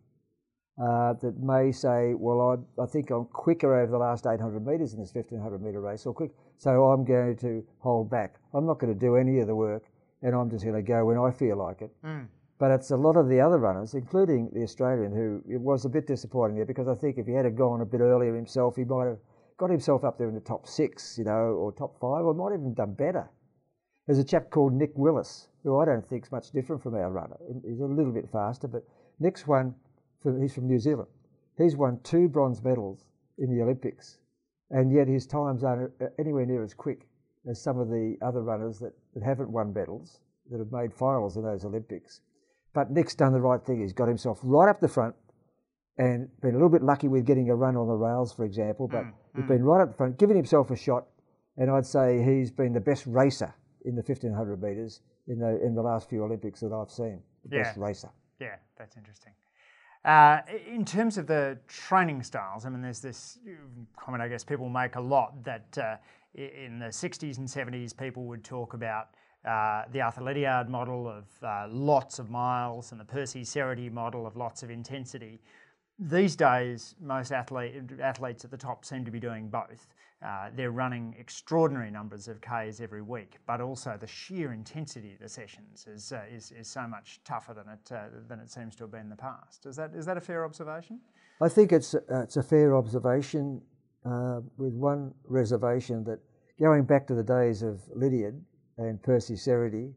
uh, 0.80 1.14
that 1.14 1.38
may 1.40 1.72
say, 1.72 2.14
well, 2.14 2.40
I, 2.80 2.84
I 2.84 2.86
think 2.86 3.10
I'm 3.10 3.26
quicker 3.26 3.76
over 3.82 3.92
the 3.92 3.98
last 3.98 4.26
800 4.26 4.66
metres 4.66 4.94
in 4.94 5.00
this 5.00 5.14
1500 5.14 5.62
metre 5.62 5.82
race, 5.82 6.06
or 6.06 6.14
quick, 6.14 6.32
so 6.58 6.86
I'm 6.86 7.04
going 7.04 7.36
to 7.38 7.66
hold 7.80 8.10
back. 8.10 8.36
I'm 8.54 8.66
not 8.66 8.80
going 8.80 8.94
to 8.94 9.00
do 9.00 9.18
any 9.18 9.40
of 9.40 9.48
the 9.48 9.56
work, 9.56 9.84
and 10.22 10.34
I'm 10.34 10.50
just 10.50 10.64
going 10.64 10.78
to 10.78 10.82
go 10.82 11.04
when 11.06 11.18
I 11.18 11.32
feel 11.32 11.58
like 11.58 11.82
it. 11.82 11.92
Mm. 12.06 12.28
But 12.60 12.72
it's 12.72 12.92
a 12.92 12.98
lot 12.98 13.16
of 13.16 13.30
the 13.30 13.40
other 13.40 13.58
runners, 13.58 13.94
including 13.94 14.50
the 14.52 14.64
Australian, 14.64 15.14
who 15.14 15.42
it 15.50 15.62
was 15.62 15.86
a 15.86 15.90
bit 15.90 16.06
disappointing 16.06 16.58
there 16.58 16.66
because 16.66 16.90
I 16.90 16.94
think 16.94 17.18
if 17.18 17.26
he 17.26 17.34
had 17.34 17.56
gone 17.56 17.80
a 17.80 17.86
bit 17.86 18.02
earlier 18.02 18.36
himself, 18.36 18.76
he 18.76 18.84
might 18.84 19.08
have 19.08 19.20
got 19.58 19.70
himself 19.70 20.04
up 20.04 20.18
there 20.18 20.28
in 20.28 20.36
the 20.36 20.42
top 20.42 20.68
six, 20.68 21.18
you 21.18 21.24
know, 21.24 21.56
or 21.56 21.72
top 21.72 21.98
five, 22.00 22.26
or 22.26 22.34
might 22.34 22.54
even 22.54 22.74
done 22.74 22.94
better. 22.94 23.30
There's 24.06 24.20
a 24.20 24.26
chap 24.26 24.50
called 24.50 24.74
Nick 24.74 24.92
Willis, 24.96 25.48
who 25.64 25.80
I 25.80 25.86
don't 25.86 26.06
think 26.06 26.26
is 26.26 26.32
much 26.32 26.52
different 26.52 26.84
from 26.84 26.96
our 26.96 27.10
runner. 27.10 27.38
He's 27.66 27.80
a 27.80 27.86
little 27.86 28.12
bit 28.12 28.30
faster, 28.30 28.68
but 28.68 28.84
Nick's 29.20 29.48
won, 29.48 29.74
he's 30.24 30.54
from 30.54 30.68
New 30.68 30.80
Zealand. 30.80 31.10
He's 31.58 31.78
won 31.78 32.00
two 32.04 32.28
bronze 32.28 32.62
medals 32.62 33.06
in 33.38 33.56
the 33.56 33.62
Olympics, 33.62 34.18
and 34.70 34.92
yet 34.92 35.08
his 35.08 35.26
times 35.26 35.64
aren't 35.64 35.92
uh, 36.02 36.08
anywhere 36.18 36.45
near 36.45 36.64
as 36.64 36.74
quick 36.74 37.07
as 37.50 37.62
some 37.62 37.80
of 37.80 37.88
the 37.88 38.18
other 38.22 38.42
runners 38.42 38.80
that, 38.80 38.94
that 39.14 39.24
haven't 39.24 39.52
won 39.52 39.74
medals, 39.74 40.19
that 40.52 40.60
have 40.60 40.72
made 40.72 40.94
finals 40.94 41.38
in 41.38 41.44
those 41.44 41.64
Olympics. 41.64 42.22
But 42.73 42.92
Nick's 42.92 43.16
done 43.16 43.33
the 43.33 43.42
right 43.42 43.64
thing. 43.64 43.81
He's 43.81 43.94
got 43.94 44.07
himself 44.07 44.40
right 44.44 44.69
up 44.69 44.80
the 44.80 44.88
front 44.88 45.16
and 45.97 46.30
been 46.42 46.52
a 46.52 46.54
little 46.54 46.69
bit 46.69 46.83
lucky 46.83 47.07
with 47.07 47.26
getting 47.26 47.49
a 47.49 47.56
run 47.56 47.76
on 47.76 47.88
the 47.88 47.94
rails, 47.94 48.31
for 48.31 48.45
example. 48.45 48.88
But 48.88 49.04
mm, 49.04 49.14
he's 49.35 49.44
mm. 49.44 49.47
been 49.47 49.64
right 49.64 49.81
up 49.81 49.90
the 49.90 49.97
front, 49.97 50.18
giving 50.18 50.35
himself 50.35 50.71
a 50.71 50.76
shot. 50.76 51.06
And 51.57 51.69
I'd 51.69 51.85
say 51.85 52.23
he's 52.23 52.52
been 52.52 52.73
the 52.73 52.80
best 52.80 53.06
racer 53.06 53.54
in 53.83 53.95
the 53.95 54.02
1500 54.02 54.61
metres 54.61 55.02
in 55.28 55.40
the, 55.40 55.61
in 55.64 55.76
the 55.76 55.81
last 55.81 56.09
few 56.09 56.23
Olympics 56.23 56.61
that 56.61 56.71
I've 56.71 56.92
seen. 56.92 57.21
The 57.45 57.57
yeah. 57.57 57.64
best 57.64 57.78
racer. 57.78 58.09
Yeah, 58.40 58.56
that's 58.78 58.95
interesting. 58.95 59.33
Uh, 60.06 60.40
in 60.66 60.85
terms 60.85 61.18
of 61.18 61.28
the 61.28 61.57
training 61.68 62.23
styles, 62.23 62.66
I 62.66 62.69
mean, 62.69 62.81
there's 62.81 63.02
this 63.02 63.38
comment 63.97 64.23
I 64.23 64.30
guess 64.30 64.45
people 64.45 64.69
make 64.69 64.95
a 64.95 65.02
lot 65.02 65.44
that 65.44 65.78
uh, 65.78 65.97
in 66.35 66.80
the 66.80 66.88
60s 66.88 67.38
and 67.38 67.47
70s, 67.47 67.95
people 67.95 68.23
would 68.26 68.44
talk 68.44 68.73
about 68.73 69.09
uh, 69.46 69.84
the 69.92 70.02
Arthur 70.02 70.24
Lydiard 70.24 70.69
model 70.69 71.08
of 71.08 71.26
uh, 71.44 71.68
lots 71.69 72.19
of 72.19 72.30
miles 72.30 72.92
and 72.92 73.00
the 73.00 73.06
Percy 73.06 73.42
Cerutty 73.42 73.92
model 73.92 74.28
of 74.28 74.36
lots 74.36 74.64
of 74.64 74.69
intensity. 74.69 75.40
These 75.98 76.36
days, 76.36 76.96
most 77.02 77.31
athlete, 77.31 77.74
athletes 78.02 78.44
at 78.44 78.52
the 78.52 78.58
top 78.58 78.84
seem 78.84 79.06
to 79.06 79.12
be 79.12 79.19
doing 79.19 79.50
both. 79.50 79.88
Uh, 80.26 80.50
they're 80.54 80.72
running 80.72 81.16
extraordinary 81.18 81.90
numbers 81.90 82.28
of 82.28 82.42
Ks 82.42 82.81
every 82.81 83.02
week, 83.02 83.38
but 83.48 83.62
also 83.62 83.98
the 83.98 84.08
sheer 84.08 84.52
intensity 84.52 85.14
of 85.14 85.19
the 85.19 85.30
sessions 85.30 85.88
is, 85.88 86.12
uh, 86.12 86.22
is, 86.30 86.52
is, 86.52 86.68
so 86.68 86.86
much 86.86 87.22
tougher 87.24 87.54
than 87.54 87.69
it, 87.69 87.92
uh, 87.94 88.08
than 88.28 88.40
it 88.40 88.52
seems 88.52 88.76
to 88.76 88.84
have 88.84 88.92
been 88.92 89.02
in 89.02 89.10
the 89.10 89.16
past. 89.16 89.66
Is 89.66 89.78
that, 89.78 89.92
is 89.96 90.06
that 90.06 90.18
a 90.18 90.22
fair 90.22 90.44
observation? 90.44 91.00
I 91.42 91.48
think 91.48 91.72
it's, 91.72 91.96
it's 92.10 92.36
a 92.36 92.44
fair 92.44 92.76
observation 92.76 93.62
with 94.58 94.74
one 94.74 95.14
reservation 95.26 96.04
that 96.04 96.19
going 96.60 96.84
back 96.84 97.08
to 97.08 97.16
the 97.16 97.24
days 97.24 97.62
of 97.62 97.81
Lydiard, 97.96 98.42
and 98.80 99.02
Percy 99.04 99.36
Cerutty, 99.36 99.94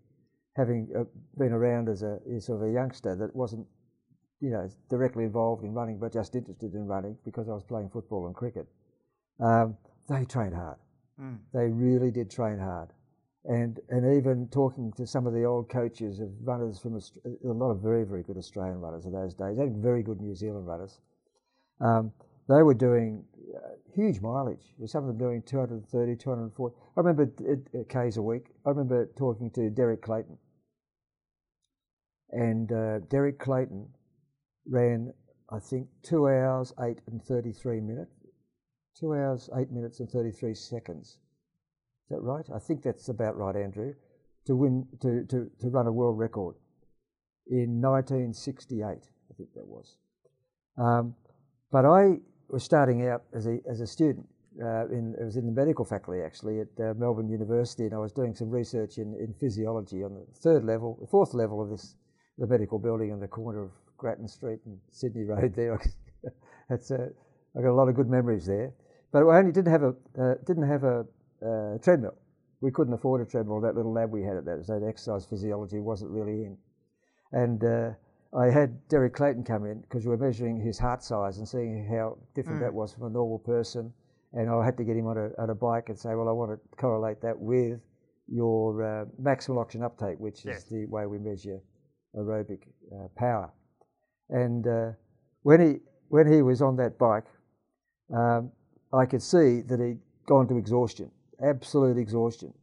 having 0.56 0.88
uh, 0.98 1.04
been 1.38 1.52
around 1.52 1.88
as 1.88 2.02
a 2.02 2.18
as 2.34 2.46
sort 2.46 2.62
of 2.62 2.68
a 2.68 2.72
youngster 2.72 3.16
that 3.16 3.34
wasn't, 3.34 3.66
you 4.40 4.50
know, 4.50 4.68
directly 4.90 5.24
involved 5.24 5.64
in 5.64 5.72
running, 5.72 5.98
but 5.98 6.12
just 6.12 6.34
interested 6.34 6.74
in 6.74 6.86
running 6.86 7.16
because 7.24 7.48
I 7.48 7.52
was 7.52 7.62
playing 7.62 7.90
football 7.90 8.26
and 8.26 8.34
cricket. 8.34 8.66
Um, 9.40 9.76
they 10.08 10.24
trained 10.24 10.54
hard. 10.54 10.78
Mm. 11.20 11.38
They 11.54 11.68
really 11.68 12.10
did 12.10 12.30
train 12.30 12.58
hard, 12.58 12.90
and 13.44 13.78
and 13.88 14.16
even 14.16 14.48
talking 14.48 14.92
to 14.96 15.06
some 15.06 15.26
of 15.26 15.32
the 15.32 15.44
old 15.44 15.70
coaches 15.70 16.20
of 16.20 16.30
runners 16.42 16.80
from 16.80 16.96
a, 16.96 17.48
a 17.48 17.52
lot 17.52 17.70
of 17.70 17.80
very 17.80 18.04
very 18.04 18.22
good 18.22 18.36
Australian 18.36 18.80
runners 18.80 19.06
of 19.06 19.12
those 19.12 19.34
days, 19.34 19.58
and 19.58 19.82
very 19.82 20.02
good 20.02 20.20
New 20.20 20.34
Zealand 20.34 20.66
runners. 20.66 20.98
Um, 21.80 22.12
they 22.48 22.62
were 22.62 22.74
doing 22.74 23.24
uh, 23.54 23.68
huge 23.94 24.20
mileage. 24.20 24.74
Some 24.86 25.04
of 25.04 25.08
them 25.08 25.18
doing 25.18 25.42
230, 25.42 26.16
240. 26.16 26.76
I 26.96 27.00
remember 27.00 27.30
uh, 27.48 27.82
Ks 27.84 28.16
a 28.16 28.22
week. 28.22 28.46
I 28.66 28.70
remember 28.70 29.08
talking 29.16 29.50
to 29.50 29.70
Derek 29.70 30.02
Clayton. 30.02 30.36
And 32.30 32.72
uh, 32.72 33.00
Derek 33.10 33.38
Clayton 33.38 33.86
ran, 34.66 35.12
I 35.50 35.58
think, 35.58 35.88
two 36.02 36.28
hours, 36.28 36.72
eight 36.80 37.00
and 37.06 37.22
33 37.22 37.80
minutes. 37.80 38.14
Two 38.98 39.14
hours, 39.14 39.48
eight 39.58 39.70
minutes 39.70 40.00
and 40.00 40.10
33 40.10 40.54
seconds. 40.54 41.18
Is 42.04 42.10
that 42.10 42.20
right? 42.20 42.44
I 42.54 42.58
think 42.58 42.82
that's 42.82 43.08
about 43.08 43.36
right, 43.36 43.56
Andrew. 43.56 43.94
To 44.46 44.56
win, 44.56 44.86
to, 45.00 45.24
to, 45.26 45.50
to 45.60 45.68
run 45.68 45.86
a 45.86 45.92
world 45.92 46.18
record 46.18 46.56
in 47.46 47.80
1968, 47.80 48.84
I 48.86 48.98
think 49.36 49.52
that 49.54 49.66
was. 49.66 49.96
Um, 50.76 51.14
but 51.70 51.84
I 51.84 52.18
was 52.52 52.62
starting 52.62 53.08
out 53.08 53.24
as 53.34 53.46
a, 53.46 53.58
as 53.68 53.80
a 53.80 53.86
student. 53.86 54.26
Uh, 54.62 54.86
in, 54.88 55.14
it 55.18 55.24
was 55.24 55.36
in 55.36 55.46
the 55.46 55.52
medical 55.52 55.82
faculty 55.82 56.20
actually 56.20 56.60
at 56.60 56.68
uh, 56.78 56.92
Melbourne 56.98 57.30
University, 57.30 57.84
and 57.84 57.94
I 57.94 57.98
was 57.98 58.12
doing 58.12 58.34
some 58.34 58.50
research 58.50 58.98
in, 58.98 59.14
in 59.18 59.34
physiology 59.40 60.04
on 60.04 60.12
the 60.12 60.26
third 60.40 60.62
level, 60.62 60.98
the 61.00 61.06
fourth 61.06 61.32
level 61.32 61.62
of 61.62 61.70
this 61.70 61.96
the 62.38 62.46
medical 62.46 62.78
building 62.78 63.12
on 63.12 63.20
the 63.20 63.28
corner 63.28 63.62
of 63.62 63.70
Grattan 63.96 64.28
Street 64.28 64.60
and 64.66 64.78
Sydney 64.90 65.24
Road. 65.24 65.54
There, 65.54 65.80
that's 66.68 66.90
a, 66.90 67.08
I 67.56 67.62
got 67.62 67.70
a 67.70 67.74
lot 67.74 67.88
of 67.88 67.94
good 67.94 68.10
memories 68.10 68.46
there. 68.46 68.72
But 69.12 69.26
I 69.26 69.38
only 69.38 69.52
didn't 69.52 69.72
have 69.72 69.82
a 69.82 69.94
uh, 70.20 70.34
didn't 70.46 70.68
have 70.68 70.84
a 70.84 71.06
uh, 71.44 71.78
treadmill. 71.78 72.14
We 72.60 72.70
couldn't 72.70 72.94
afford 72.94 73.20
a 73.20 73.30
treadmill. 73.30 73.60
That 73.60 73.74
little 73.74 73.92
lab 73.92 74.10
we 74.10 74.22
had 74.22 74.36
at 74.36 74.44
that, 74.44 74.64
so 74.66 74.78
the 74.78 74.86
exercise 74.86 75.26
physiology 75.26 75.80
wasn't 75.80 76.10
really 76.10 76.44
in, 76.44 76.56
and 77.32 77.64
uh, 77.64 77.90
I 78.34 78.46
had 78.46 78.88
Derek 78.88 79.14
Clayton 79.14 79.44
come 79.44 79.66
in 79.66 79.80
because 79.82 80.04
we 80.04 80.10
were 80.10 80.16
measuring 80.16 80.58
his 80.58 80.78
heart 80.78 81.02
size 81.02 81.38
and 81.38 81.46
seeing 81.46 81.86
how 81.86 82.18
different 82.34 82.60
mm. 82.60 82.62
that 82.62 82.72
was 82.72 82.94
from 82.94 83.04
a 83.04 83.10
normal 83.10 83.38
person. 83.38 83.92
And 84.32 84.48
I 84.48 84.64
had 84.64 84.78
to 84.78 84.84
get 84.84 84.96
him 84.96 85.06
on 85.06 85.18
a, 85.18 85.30
on 85.38 85.50
a 85.50 85.54
bike 85.54 85.90
and 85.90 85.98
say, 85.98 86.14
well, 86.14 86.28
I 86.28 86.32
want 86.32 86.52
to 86.52 86.76
correlate 86.76 87.20
that 87.20 87.38
with 87.38 87.80
your 88.26 88.82
uh, 88.82 89.04
maximal 89.20 89.60
oxygen 89.60 89.84
uptake, 89.84 90.18
which 90.18 90.44
yes. 90.44 90.58
is 90.58 90.64
the 90.64 90.86
way 90.86 91.06
we 91.06 91.18
measure 91.18 91.60
aerobic 92.16 92.62
uh, 92.94 93.08
power. 93.16 93.52
And 94.30 94.66
uh, 94.66 94.92
when 95.42 95.60
he 95.60 95.80
when 96.08 96.30
he 96.30 96.40
was 96.40 96.62
on 96.62 96.76
that 96.76 96.98
bike, 96.98 97.24
um, 98.14 98.50
I 98.92 99.04
could 99.04 99.22
see 99.22 99.60
that 99.62 99.80
he'd 99.80 99.98
gone 100.26 100.48
to 100.48 100.56
exhaustion, 100.56 101.10
absolute 101.44 101.98
exhaustion. 101.98 102.54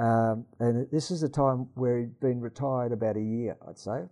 Um, 0.00 0.46
and 0.58 0.86
this 0.90 1.10
is 1.10 1.22
a 1.22 1.28
time 1.28 1.68
where 1.74 1.98
he'd 1.98 2.20
been 2.20 2.40
retired 2.40 2.92
about 2.92 3.16
a 3.16 3.22
year, 3.22 3.56
I'd 3.68 3.78
say. 3.78 4.04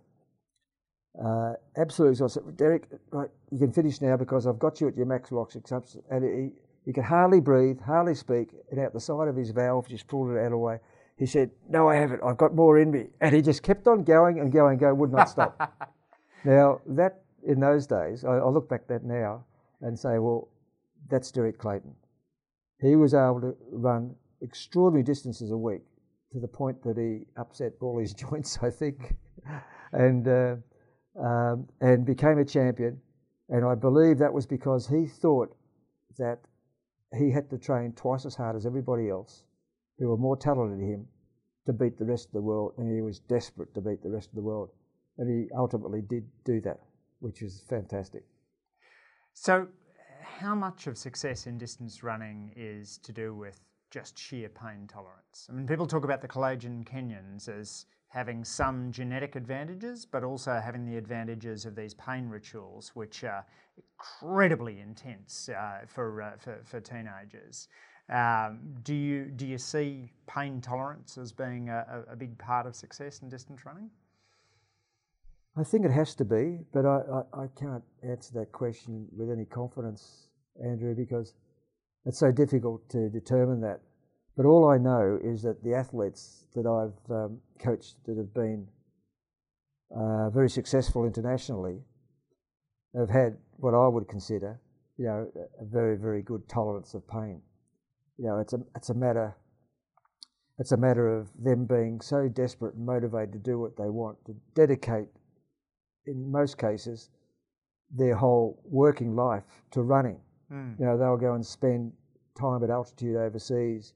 Uh, 1.19 1.53
absolutely. 1.77 2.15
So 2.15 2.25
I 2.25 2.27
said, 2.27 2.57
Derek, 2.57 2.87
right, 3.11 3.29
you 3.51 3.59
can 3.59 3.71
finish 3.71 4.01
now 4.01 4.17
because 4.17 4.47
I've 4.47 4.59
got 4.59 4.79
you 4.79 4.87
at 4.87 4.95
your 4.95 5.11
oxygen 5.13 5.61
consumption. 5.61 6.03
And 6.09 6.23
he, 6.23 6.51
he 6.85 6.93
could 6.93 7.03
hardly 7.03 7.39
breathe, 7.39 7.79
hardly 7.81 8.15
speak, 8.15 8.49
and 8.71 8.79
out 8.79 8.93
the 8.93 8.99
side 8.99 9.27
of 9.27 9.35
his 9.35 9.51
valve 9.51 9.87
just 9.87 10.07
pulled 10.07 10.31
it 10.31 10.39
out 10.39 10.45
of 10.45 10.51
the 10.51 10.57
way. 10.57 10.79
He 11.17 11.25
said, 11.25 11.51
No, 11.69 11.87
I 11.89 11.95
haven't. 11.95 12.21
I've 12.23 12.37
got 12.37 12.55
more 12.55 12.79
in 12.79 12.91
me. 12.91 13.07
And 13.21 13.35
he 13.35 13.41
just 13.41 13.61
kept 13.61 13.87
on 13.87 14.03
going 14.03 14.39
and 14.39 14.51
going 14.51 14.71
and 14.71 14.79
going, 14.79 14.97
would 14.97 15.11
not 15.11 15.29
stop. 15.29 15.91
now, 16.45 16.81
that 16.87 17.21
in 17.43 17.59
those 17.59 17.85
days, 17.85 18.23
I, 18.23 18.37
I 18.37 18.49
look 18.49 18.69
back 18.69 18.87
that 18.87 19.03
now 19.03 19.45
and 19.81 19.97
say, 19.97 20.17
Well, 20.17 20.47
that's 21.09 21.31
Derek 21.31 21.57
Clayton. 21.59 21.93
He 22.79 22.95
was 22.95 23.13
able 23.13 23.41
to 23.41 23.55
run 23.71 24.15
extraordinary 24.41 25.03
distances 25.03 25.51
a 25.51 25.57
week 25.57 25.83
to 26.31 26.39
the 26.39 26.47
point 26.47 26.81
that 26.83 26.97
he 26.97 27.27
upset 27.39 27.73
all 27.81 27.99
his 27.99 28.13
joints, 28.25 28.57
I 28.61 28.69
think. 28.69 29.15
and 29.91 30.27
uh, 30.27 30.55
um, 31.19 31.67
and 31.81 32.05
became 32.05 32.37
a 32.39 32.45
champion. 32.45 32.99
And 33.49 33.65
I 33.65 33.75
believe 33.75 34.17
that 34.19 34.33
was 34.33 34.45
because 34.45 34.87
he 34.87 35.05
thought 35.05 35.55
that 36.17 36.39
he 37.17 37.31
had 37.31 37.49
to 37.49 37.57
train 37.57 37.93
twice 37.93 38.25
as 38.25 38.35
hard 38.35 38.55
as 38.55 38.65
everybody 38.65 39.09
else 39.09 39.43
who 39.99 40.07
were 40.07 40.17
more 40.17 40.37
talented 40.37 40.79
than 40.79 40.87
him 40.87 41.07
to 41.65 41.73
beat 41.73 41.97
the 41.99 42.05
rest 42.05 42.27
of 42.27 42.33
the 42.33 42.41
world. 42.41 42.73
And 42.77 42.93
he 42.93 43.01
was 43.01 43.19
desperate 43.19 43.73
to 43.73 43.81
beat 43.81 44.01
the 44.01 44.09
rest 44.09 44.29
of 44.29 44.35
the 44.35 44.41
world. 44.41 44.69
And 45.17 45.29
he 45.29 45.51
ultimately 45.55 46.01
did 46.01 46.23
do 46.45 46.61
that, 46.61 46.79
which 47.19 47.41
is 47.41 47.63
fantastic. 47.69 48.23
So, 49.33 49.67
how 50.23 50.55
much 50.55 50.87
of 50.87 50.97
success 50.97 51.45
in 51.45 51.57
distance 51.57 52.03
running 52.03 52.51
is 52.55 52.97
to 52.99 53.11
do 53.11 53.35
with 53.35 53.59
just 53.91 54.17
sheer 54.17 54.49
pain 54.49 54.87
tolerance? 54.87 55.47
I 55.49 55.53
mean, 55.53 55.67
people 55.67 55.85
talk 55.85 56.03
about 56.03 56.21
the 56.21 56.27
Kalenjin 56.27 56.85
Kenyans 56.85 57.49
as 57.49 57.85
having 58.11 58.43
some 58.43 58.91
genetic 58.91 59.37
advantages, 59.37 60.05
but 60.05 60.21
also 60.21 60.59
having 60.63 60.85
the 60.85 60.97
advantages 60.97 61.65
of 61.65 61.75
these 61.75 61.93
pain 61.93 62.27
rituals, 62.27 62.91
which 62.93 63.23
are 63.23 63.45
incredibly 63.77 64.81
intense 64.81 65.47
uh, 65.47 65.79
for, 65.87 66.21
uh, 66.21 66.31
for, 66.37 66.59
for 66.65 66.81
teenagers. 66.81 67.69
Um, 68.09 68.59
do 68.83 68.93
you 68.93 69.25
do 69.25 69.47
you 69.47 69.57
see 69.57 70.11
pain 70.27 70.59
tolerance 70.59 71.17
as 71.17 71.31
being 71.31 71.69
a, 71.69 72.03
a, 72.11 72.15
big 72.17 72.37
part 72.37 72.67
of 72.67 72.75
success 72.75 73.21
in 73.21 73.29
distance 73.29 73.65
running? 73.65 73.89
I 75.55 75.63
think 75.63 75.85
it 75.85 75.91
has 75.91 76.13
to 76.15 76.25
be, 76.25 76.59
but 76.73 76.85
I, 76.85 77.03
I, 77.33 77.43
I 77.43 77.47
can't 77.57 77.83
answer 78.03 78.33
that 78.33 78.51
question 78.51 79.07
with 79.15 79.31
any 79.31 79.45
confidence, 79.45 80.27
Andrew, 80.61 80.93
because 80.93 81.35
it's 82.05 82.19
so 82.19 82.33
difficult 82.33 82.89
to 82.89 83.09
determine 83.09 83.61
that. 83.61 83.79
But 84.37 84.45
all 84.45 84.69
I 84.69 84.77
know 84.77 85.19
is 85.21 85.41
that 85.43 85.63
the 85.63 85.73
athletes 85.73 86.45
that 86.55 86.65
I've 86.65 87.11
um, 87.11 87.39
coached 87.59 87.95
that 88.05 88.17
have 88.17 88.33
been 88.33 88.67
uh, 89.95 90.29
very 90.29 90.49
successful 90.49 91.05
internationally 91.05 91.79
have 92.95 93.09
had 93.09 93.37
what 93.57 93.73
I 93.73 93.87
would 93.87 94.07
consider, 94.07 94.59
you 94.97 95.05
know, 95.05 95.27
a 95.59 95.65
very, 95.65 95.97
very 95.97 96.21
good 96.21 96.47
tolerance 96.47 96.93
of 96.93 97.07
pain. 97.07 97.41
You 98.17 98.25
know, 98.25 98.39
it's 98.39 98.53
a, 98.53 98.59
it's 98.75 98.89
a 98.89 98.93
matter, 98.93 99.35
it's 100.59 100.71
a 100.71 100.77
matter 100.77 101.17
of 101.17 101.29
them 101.37 101.65
being 101.65 101.99
so 102.01 102.27
desperate 102.27 102.75
and 102.75 102.85
motivated 102.85 103.33
to 103.33 103.39
do 103.39 103.59
what 103.59 103.75
they 103.77 103.89
want, 103.89 104.17
to 104.25 104.35
dedicate, 104.55 105.07
in 106.05 106.31
most 106.31 106.57
cases, 106.57 107.09
their 107.93 108.15
whole 108.15 108.61
working 108.65 109.15
life 109.15 109.43
to 109.71 109.81
running. 109.81 110.19
Mm. 110.51 110.79
You 110.79 110.85
know, 110.85 110.97
they'll 110.97 111.17
go 111.17 111.33
and 111.33 111.45
spend 111.45 111.91
time 112.39 112.63
at 112.63 112.69
altitude 112.69 113.17
overseas 113.17 113.93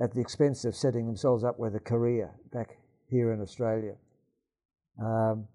at 0.00 0.12
the 0.12 0.20
expense 0.20 0.64
of 0.64 0.76
setting 0.76 1.06
themselves 1.06 1.44
up 1.44 1.58
with 1.58 1.74
a 1.74 1.80
career 1.80 2.30
back 2.52 2.78
here 3.08 3.32
in 3.32 3.40
Australia. 3.40 3.94
Um, 5.02 5.46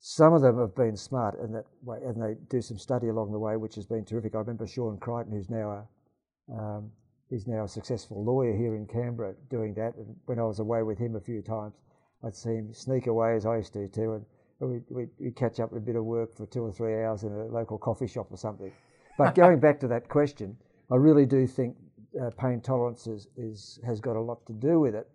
some 0.00 0.34
of 0.34 0.42
them 0.42 0.58
have 0.58 0.74
been 0.74 0.96
smart 0.96 1.38
in 1.40 1.52
that 1.52 1.64
way, 1.82 1.98
and 2.04 2.22
they 2.22 2.34
do 2.50 2.60
some 2.60 2.78
study 2.78 3.08
along 3.08 3.32
the 3.32 3.38
way, 3.38 3.56
which 3.56 3.74
has 3.76 3.86
been 3.86 4.04
terrific. 4.04 4.34
I 4.34 4.38
remember 4.38 4.66
Shaun 4.66 4.98
Creighton, 4.98 5.32
who's 5.32 5.48
now 5.48 5.70
a 5.70 6.52
um, 6.52 6.90
he's 7.30 7.46
now 7.46 7.64
a 7.64 7.68
successful 7.68 8.22
lawyer 8.22 8.54
here 8.54 8.76
in 8.76 8.86
Canberra, 8.86 9.34
doing 9.48 9.74
that. 9.74 9.96
And 9.96 10.14
when 10.26 10.38
I 10.38 10.44
was 10.44 10.58
away 10.58 10.82
with 10.82 10.98
him 10.98 11.16
a 11.16 11.20
few 11.20 11.40
times, 11.40 11.74
I'd 12.22 12.36
see 12.36 12.50
him 12.50 12.74
sneak 12.74 13.06
away 13.06 13.34
as 13.34 13.46
I 13.46 13.56
used 13.56 13.72
to 13.72 13.88
too, 13.88 14.12
and 14.60 14.70
we'd, 14.70 14.82
we'd, 14.90 15.08
we'd 15.18 15.36
catch 15.36 15.58
up 15.58 15.72
with 15.72 15.82
a 15.82 15.86
bit 15.86 15.96
of 15.96 16.04
work 16.04 16.36
for 16.36 16.46
two 16.46 16.62
or 16.62 16.72
three 16.72 17.02
hours 17.02 17.22
in 17.22 17.32
a 17.32 17.46
local 17.46 17.78
coffee 17.78 18.06
shop 18.06 18.28
or 18.30 18.36
something. 18.36 18.72
But 19.18 19.34
going 19.34 19.58
back 19.58 19.80
to 19.80 19.88
that 19.88 20.08
question, 20.08 20.56
I 20.90 20.96
really 20.96 21.26
do 21.26 21.46
think 21.46 21.76
uh, 22.20 22.30
pain 22.38 22.60
tolerance 22.60 23.06
is, 23.06 23.28
is, 23.36 23.80
has 23.86 24.00
got 24.00 24.16
a 24.16 24.20
lot 24.20 24.44
to 24.46 24.52
do 24.52 24.80
with 24.80 24.94
it. 24.94 25.08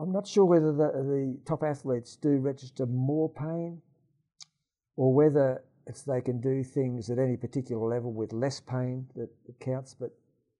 I'm 0.00 0.12
not 0.12 0.26
sure 0.26 0.44
whether 0.44 0.72
the, 0.72 0.90
the 1.02 1.38
top 1.46 1.62
athletes 1.62 2.16
do 2.16 2.38
register 2.38 2.86
more 2.86 3.30
pain 3.30 3.80
or 4.96 5.12
whether 5.14 5.62
it's 5.86 6.02
they 6.02 6.20
can 6.20 6.40
do 6.40 6.62
things 6.62 7.10
at 7.10 7.18
any 7.18 7.36
particular 7.36 7.86
level 7.86 8.12
with 8.12 8.32
less 8.32 8.60
pain 8.60 9.06
that, 9.16 9.28
that 9.46 9.60
counts, 9.60 9.94
but 9.98 10.10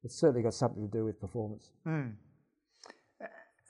it's 0.02 0.19
certainly 0.19 0.42
got 0.42 0.54
something 0.54 0.83
to 0.83 0.90
do 0.90 1.04
with 1.04 1.21
performance. 1.21 1.71
Mm. 1.87 2.14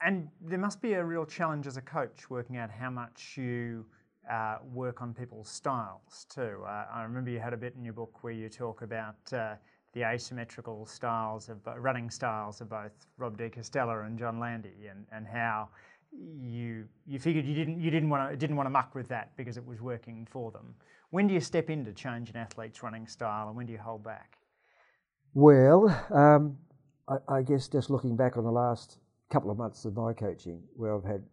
And 0.01 0.27
there 0.41 0.59
must 0.59 0.81
be 0.81 0.93
a 0.93 1.03
real 1.03 1.25
challenge 1.25 1.65
as 1.67 1.77
a 1.77 1.81
coach 1.81 2.29
working 2.29 2.57
out 2.57 2.69
how 2.69 2.89
much 2.89 3.35
you 3.37 3.85
uh, 4.29 4.57
work 4.63 5.01
on 5.01 5.13
people's 5.13 5.49
styles 5.49 6.25
too. 6.33 6.63
Uh, 6.65 6.85
I 6.93 7.03
remember 7.03 7.29
you 7.29 7.39
had 7.39 7.53
a 7.53 7.57
bit 7.57 7.75
in 7.77 7.83
your 7.85 7.93
book 7.93 8.23
where 8.23 8.33
you 8.33 8.49
talk 8.49 8.81
about 8.81 9.15
uh, 9.31 9.55
the 9.93 10.03
asymmetrical 10.03 10.85
styles 10.85 11.49
of 11.49 11.57
running 11.77 12.09
styles 12.09 12.61
of 12.61 12.69
both 12.69 12.91
Rob 13.17 13.37
de 13.37 13.49
Castella 13.49 14.05
and 14.05 14.17
John 14.17 14.39
Landy, 14.39 14.87
and, 14.89 15.05
and 15.11 15.25
how 15.27 15.69
you 16.41 16.85
you 17.05 17.19
figured 17.19 17.45
you 17.45 17.55
didn't 17.55 17.79
you 17.79 17.89
didn't 17.89 18.09
want 18.09 18.29
to 18.29 18.37
didn't 18.37 18.55
want 18.55 18.67
to 18.67 18.71
muck 18.71 18.95
with 18.95 19.07
that 19.07 19.35
because 19.37 19.57
it 19.57 19.65
was 19.65 19.81
working 19.81 20.27
for 20.29 20.51
them. 20.51 20.75
When 21.11 21.27
do 21.27 21.33
you 21.33 21.39
step 21.39 21.69
in 21.69 21.85
to 21.85 21.93
change 21.93 22.29
an 22.29 22.37
athlete's 22.37 22.81
running 22.81 23.07
style, 23.07 23.47
and 23.47 23.55
when 23.55 23.65
do 23.65 23.71
you 23.71 23.79
hold 23.79 24.03
back? 24.03 24.37
Well, 25.33 25.89
um, 26.11 26.57
I, 27.07 27.37
I, 27.37 27.41
guess 27.41 27.67
just 27.67 27.89
looking 27.89 28.15
back 28.15 28.37
on 28.37 28.43
the 28.43 28.51
last 28.51 28.97
couple 29.31 29.49
of 29.49 29.57
months 29.57 29.85
of 29.85 29.95
my 29.95 30.13
coaching, 30.13 30.61
where 30.75 30.95
I've 30.95 31.03
had 31.03 31.23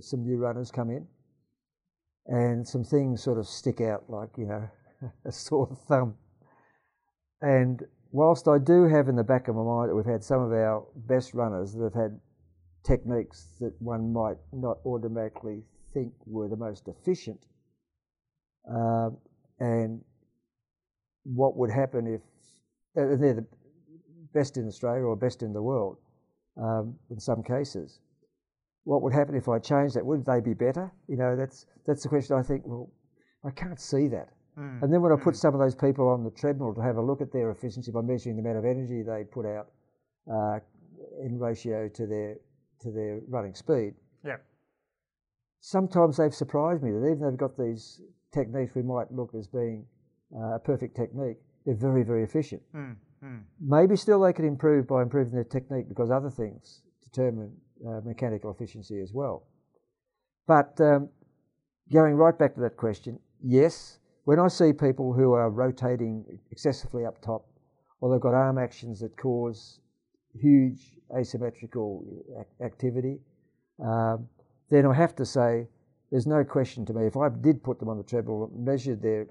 some 0.00 0.24
new 0.24 0.36
runners 0.36 0.70
come 0.70 0.90
in, 0.90 1.06
and 2.26 2.66
some 2.66 2.84
things 2.84 3.22
sort 3.22 3.38
of 3.38 3.46
stick 3.46 3.80
out 3.80 4.04
like 4.08 4.30
you 4.36 4.46
know 4.46 4.68
a 5.24 5.32
sore 5.32 5.76
thumb. 5.88 6.16
And 7.44 7.82
whilst 8.10 8.48
I 8.48 8.56
do 8.56 8.84
have 8.88 9.08
in 9.08 9.16
the 9.16 9.22
back 9.22 9.48
of 9.48 9.54
my 9.54 9.62
mind 9.62 9.90
that 9.90 9.94
we've 9.94 10.06
had 10.06 10.24
some 10.24 10.40
of 10.40 10.50
our 10.50 10.86
best 10.96 11.34
runners 11.34 11.74
that 11.74 11.92
have 11.92 12.02
had 12.02 12.18
techniques 12.86 13.48
that 13.60 13.74
one 13.80 14.14
might 14.14 14.38
not 14.50 14.78
automatically 14.86 15.62
think 15.92 16.14
were 16.24 16.48
the 16.48 16.56
most 16.56 16.88
efficient, 16.88 17.44
uh, 18.74 19.10
and 19.60 20.00
what 21.24 21.54
would 21.58 21.70
happen 21.70 22.06
if 22.06 22.22
uh, 22.96 23.14
they're 23.16 23.34
the 23.34 23.46
best 24.32 24.56
in 24.56 24.66
Australia 24.66 25.02
or 25.02 25.14
best 25.14 25.42
in 25.42 25.52
the 25.52 25.62
world 25.62 25.98
um, 26.56 26.94
in 27.10 27.20
some 27.20 27.42
cases. 27.42 28.00
What 28.84 29.02
would 29.02 29.12
happen 29.12 29.34
if 29.34 29.50
I 29.50 29.58
changed 29.58 29.96
that? 29.96 30.06
Would 30.06 30.24
they 30.24 30.40
be 30.40 30.54
better? 30.54 30.90
You 31.08 31.18
know, 31.18 31.36
that's 31.36 31.66
that's 31.86 32.02
the 32.04 32.08
question. 32.08 32.36
I 32.36 32.42
think. 32.42 32.62
Well, 32.64 32.90
I 33.44 33.50
can't 33.50 33.80
see 33.80 34.08
that. 34.08 34.30
Mm. 34.58 34.82
And 34.82 34.92
then 34.92 35.02
when 35.02 35.12
I 35.12 35.16
put 35.16 35.36
some 35.36 35.54
of 35.54 35.60
those 35.60 35.74
people 35.74 36.08
on 36.08 36.22
the 36.22 36.30
treadmill 36.30 36.74
to 36.74 36.80
have 36.80 36.96
a 36.96 37.02
look 37.02 37.20
at 37.20 37.32
their 37.32 37.50
efficiency 37.50 37.90
by 37.90 38.02
measuring 38.02 38.36
the 38.36 38.42
amount 38.42 38.58
of 38.58 38.64
energy 38.64 39.02
they 39.02 39.24
put 39.24 39.46
out 39.46 39.68
uh, 40.32 40.60
in 41.22 41.38
ratio 41.38 41.88
to 41.88 42.06
their 42.06 42.36
to 42.80 42.90
their 42.90 43.20
running 43.28 43.54
speed, 43.54 43.94
Yeah. 44.24 44.36
sometimes 45.60 46.16
they've 46.18 46.34
surprised 46.34 46.82
me 46.82 46.90
that 46.90 47.04
even 47.06 47.20
though 47.20 47.30
they've 47.30 47.38
got 47.38 47.56
these 47.56 48.00
techniques 48.32 48.74
we 48.74 48.82
might 48.82 49.10
look 49.12 49.34
as 49.34 49.46
being 49.46 49.86
uh, 50.36 50.56
a 50.56 50.58
perfect 50.58 50.94
technique, 50.96 51.38
they're 51.64 51.74
very 51.74 52.02
very 52.02 52.22
efficient. 52.22 52.62
Mm. 52.74 52.96
Mm. 53.24 53.42
Maybe 53.60 53.96
still 53.96 54.20
they 54.20 54.32
could 54.32 54.44
improve 54.44 54.86
by 54.86 55.02
improving 55.02 55.34
their 55.34 55.44
technique 55.44 55.88
because 55.88 56.10
other 56.10 56.30
things 56.30 56.82
determine 57.02 57.52
uh, 57.86 58.00
mechanical 58.04 58.50
efficiency 58.50 59.00
as 59.00 59.12
well. 59.12 59.44
But 60.46 60.78
um, 60.80 61.08
going 61.90 62.14
right 62.14 62.38
back 62.38 62.54
to 62.54 62.60
that 62.60 62.76
question, 62.76 63.18
yes, 63.42 63.98
when 64.24 64.38
I 64.38 64.48
see 64.48 64.72
people 64.72 65.12
who 65.12 65.32
are 65.32 65.50
rotating 65.50 66.24
excessively 66.50 67.04
up 67.04 67.20
top, 67.20 67.46
or 68.00 68.10
they've 68.10 68.20
got 68.20 68.34
arm 68.34 68.58
actions 68.58 69.00
that 69.00 69.16
cause 69.16 69.80
huge 70.38 70.98
asymmetrical 71.16 72.04
activity, 72.62 73.20
um, 73.82 74.28
then 74.70 74.86
I 74.86 74.94
have 74.94 75.14
to 75.16 75.24
say 75.24 75.68
there's 76.10 76.26
no 76.26 76.44
question 76.44 76.84
to 76.86 76.92
me 76.92 77.06
if 77.06 77.16
I 77.16 77.28
did 77.28 77.62
put 77.62 77.78
them 77.78 77.88
on 77.88 77.98
the 77.98 78.02
treadmill, 78.02 78.50
measured 78.54 79.02
their 79.02 79.26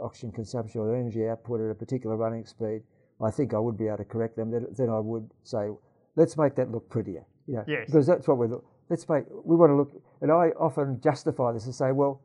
oxygen 0.00 0.32
consumption 0.32 0.80
or 0.80 0.88
their 0.88 0.96
energy 0.96 1.28
output 1.28 1.60
at 1.60 1.70
a 1.70 1.74
particular 1.74 2.16
running 2.16 2.44
speed, 2.44 2.82
I 3.22 3.30
think 3.30 3.54
I 3.54 3.58
would 3.58 3.78
be 3.78 3.86
able 3.86 3.98
to 3.98 4.04
correct 4.04 4.36
them. 4.36 4.50
Then, 4.50 4.66
then 4.76 4.88
I 4.88 4.98
would 4.98 5.30
say, 5.44 5.68
let's 6.16 6.36
make 6.36 6.54
that 6.56 6.70
look 6.70 6.88
prettier. 6.88 7.24
You 7.46 7.56
know, 7.56 7.64
Yes. 7.66 7.86
Because 7.86 8.06
that's 8.06 8.26
what 8.26 8.38
we 8.38 8.46
look. 8.46 8.64
Let's 8.88 9.08
make. 9.08 9.24
We 9.44 9.56
want 9.56 9.70
to 9.70 9.76
look, 9.76 9.90
and 10.20 10.30
I 10.30 10.50
often 10.58 11.00
justify 11.00 11.52
this 11.52 11.66
and 11.66 11.74
say, 11.74 11.92
well, 11.92 12.20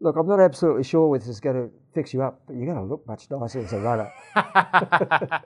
look, 0.00 0.16
I'm 0.16 0.26
not 0.26 0.40
absolutely 0.40 0.84
sure 0.84 1.16
this 1.18 1.28
is 1.28 1.40
going 1.40 1.56
to 1.56 1.70
fix 1.94 2.12
you 2.12 2.22
up, 2.22 2.42
but 2.46 2.56
you're 2.56 2.66
going 2.66 2.78
to 2.78 2.84
look 2.84 3.06
much 3.06 3.30
nicer 3.30 3.60
as 3.60 3.72
a 3.72 3.80
runner. 3.80 4.12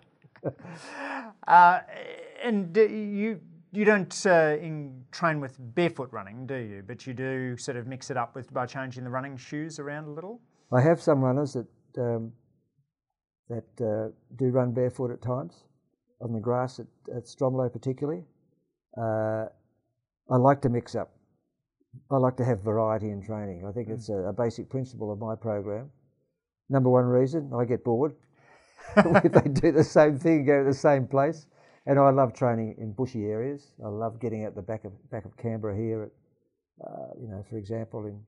uh, 1.47 1.81
and 2.43 2.77
you 2.77 3.41
you 3.73 3.85
don't 3.85 4.27
uh, 4.27 4.57
in, 4.61 5.05
train 5.13 5.41
with 5.41 5.57
barefoot 5.59 6.09
running, 6.13 6.47
do 6.47 6.57
you? 6.57 6.83
But 6.85 7.07
you 7.07 7.15
do 7.15 7.57
sort 7.57 7.77
of 7.77 7.87
mix 7.87 8.11
it 8.11 8.17
up 8.17 8.35
with 8.35 8.53
by 8.53 8.67
changing 8.67 9.05
the 9.05 9.11
running 9.11 9.37
shoes 9.37 9.79
around 9.79 10.07
a 10.07 10.11
little. 10.11 10.41
I 10.73 10.81
have 10.81 11.01
some 11.01 11.21
runners 11.21 11.53
that 11.55 11.69
um, 11.99 12.33
that 13.49 13.81
uh, 13.81 14.11
do 14.37 14.47
run 14.51 14.73
barefoot 14.73 15.11
at 15.13 15.23
times 15.23 15.65
on 16.21 16.33
the 16.33 16.41
grass 16.41 16.81
at, 16.81 16.87
at 17.15 17.25
Stromlo 17.25 17.73
particularly. 17.73 18.25
Uh, 18.97 19.47
I 20.31 20.37
like 20.37 20.61
to 20.63 20.69
mix 20.69 20.95
up. 20.95 21.13
I 22.11 22.17
like 22.17 22.37
to 22.37 22.45
have 22.45 22.61
variety 22.63 23.11
in 23.11 23.23
training. 23.23 23.65
I 23.67 23.73
think 23.73 23.89
it's 23.89 24.09
a, 24.09 24.29
a 24.29 24.33
basic 24.33 24.69
principle 24.69 25.13
of 25.13 25.19
my 25.19 25.35
program. 25.35 25.91
Number 26.69 26.91
one 26.91 27.05
reason 27.07 27.51
I 27.55 27.65
get 27.65 27.85
bored 27.85 28.15
if 28.97 29.33
they 29.33 29.51
do 29.51 29.73
the 29.73 29.85
same 29.85 30.19
thing, 30.19 30.45
go 30.45 30.59
to 30.59 30.65
the 30.65 30.75
same 30.75 31.07
place. 31.07 31.47
And 31.87 31.99
I 31.99 32.11
love 32.11 32.35
training 32.35 32.77
in 32.79 32.93
bushy 32.93 33.25
areas. 33.27 33.73
I 33.85 33.89
love 33.89 34.21
getting 34.21 34.45
out 34.45 34.55
the 34.55 34.63
back 34.63 34.85
of 34.85 34.93
back 35.11 35.25
of 35.25 35.37
Canberra 35.37 35.77
here, 35.77 36.05
at, 36.05 36.87
uh, 36.87 37.09
you 37.21 37.29
know, 37.29 37.45
for 37.49 37.57
example, 37.57 38.07
in 38.07 38.21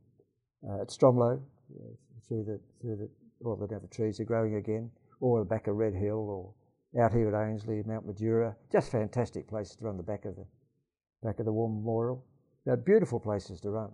uh, 0.68 0.82
at 0.82 0.88
Stromlo, 0.88 1.38
uh, 1.38 1.82
through 2.26 2.44
the 2.44 2.60
through 2.80 2.96
the 2.96 3.10
well, 3.40 3.56
the, 3.56 3.66
the 3.66 3.88
trees 3.88 4.20
are 4.20 4.24
growing 4.24 4.54
again, 4.56 4.90
or 5.20 5.40
the 5.40 5.44
back 5.44 5.66
of 5.66 5.76
Red 5.76 5.94
Hill, 5.94 6.18
or 6.96 7.02
out 7.02 7.12
here 7.12 7.28
at 7.28 7.48
Ainslie, 7.48 7.82
Mount 7.86 8.06
Majura. 8.06 8.54
Just 8.70 8.90
fantastic 8.90 9.48
places 9.48 9.76
to 9.76 9.84
run 9.84 9.96
the 9.96 10.02
back 10.02 10.24
of 10.24 10.34
the 10.36 10.46
back 11.22 11.38
of 11.38 11.44
the 11.44 11.52
War 11.52 11.68
Memorial. 11.68 12.24
They're 12.64 12.76
beautiful 12.76 13.18
places 13.20 13.60
to 13.62 13.70
run, 13.70 13.90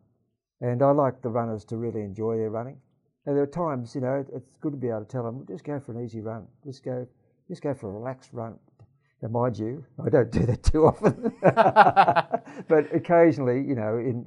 and 0.61 0.83
I 0.83 0.91
like 0.91 1.23
the 1.23 1.31
runners 1.31 1.65
to 1.67 1.77
really 1.77 2.03
enjoy 2.03 2.37
their 2.37 2.51
running. 2.51 2.79
And 3.27 3.37
there 3.37 3.43
are 3.43 3.47
times, 3.47 3.95
you 3.95 4.01
know, 4.01 4.25
it's 4.33 4.57
good 4.61 4.73
to 4.73 4.79
be 4.79 4.89
able 4.89 5.01
to 5.01 5.07
tell 5.07 5.23
them, 5.23 5.45
just 5.47 5.65
go 5.65 5.79
for 5.79 5.93
an 5.93 6.03
easy 6.03 6.21
run, 6.21 6.47
just 6.65 6.83
go, 6.85 7.07
just 7.49 7.63
go 7.63 7.75
for 7.75 7.89
a 7.91 7.93
relaxed 7.93 8.31
run. 8.33 8.59
Now, 9.21 9.29
mind 9.29 9.59
you, 9.59 9.85
I 10.05 10.09
don't 10.09 10.31
do 10.31 10.47
that 10.47 10.63
too 10.63 10.87
often, 10.87 11.33
but 12.69 12.95
occasionally, 12.95 13.61
you 13.67 13.75
know, 13.75 13.99
in 13.99 14.25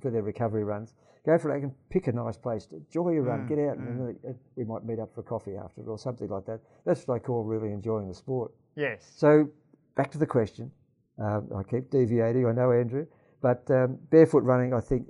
for 0.00 0.10
their 0.10 0.22
recovery 0.22 0.64
runs, 0.64 0.94
go 1.24 1.38
for 1.38 1.54
it 1.54 1.62
and 1.62 1.72
pick 1.90 2.08
a 2.08 2.12
nice 2.12 2.36
place, 2.36 2.66
to 2.66 2.76
enjoy 2.76 3.10
your 3.10 3.22
run, 3.22 3.42
Mm, 3.44 3.48
get 3.48 3.58
out, 3.58 3.76
and 3.76 3.86
then, 3.86 4.16
uh, 4.28 4.32
we 4.56 4.64
might 4.64 4.84
meet 4.84 4.98
up 4.98 5.14
for 5.14 5.22
coffee 5.22 5.56
after 5.56 5.82
or 5.82 5.98
something 5.98 6.28
like 6.28 6.44
that. 6.46 6.60
That's 6.84 7.06
what 7.06 7.14
I 7.14 7.18
call 7.20 7.44
really 7.44 7.72
enjoying 7.72 8.08
the 8.08 8.14
sport. 8.14 8.52
Yes. 8.74 9.12
So, 9.16 9.48
back 9.94 10.10
to 10.12 10.18
the 10.18 10.26
question. 10.26 10.70
Um, 11.18 11.48
I 11.54 11.62
keep 11.62 11.90
deviating, 11.90 12.46
I 12.46 12.52
know, 12.52 12.72
Andrew, 12.72 13.06
but 13.42 13.68
um, 13.70 13.98
barefoot 14.10 14.44
running, 14.44 14.72
I 14.72 14.80
think, 14.80 15.08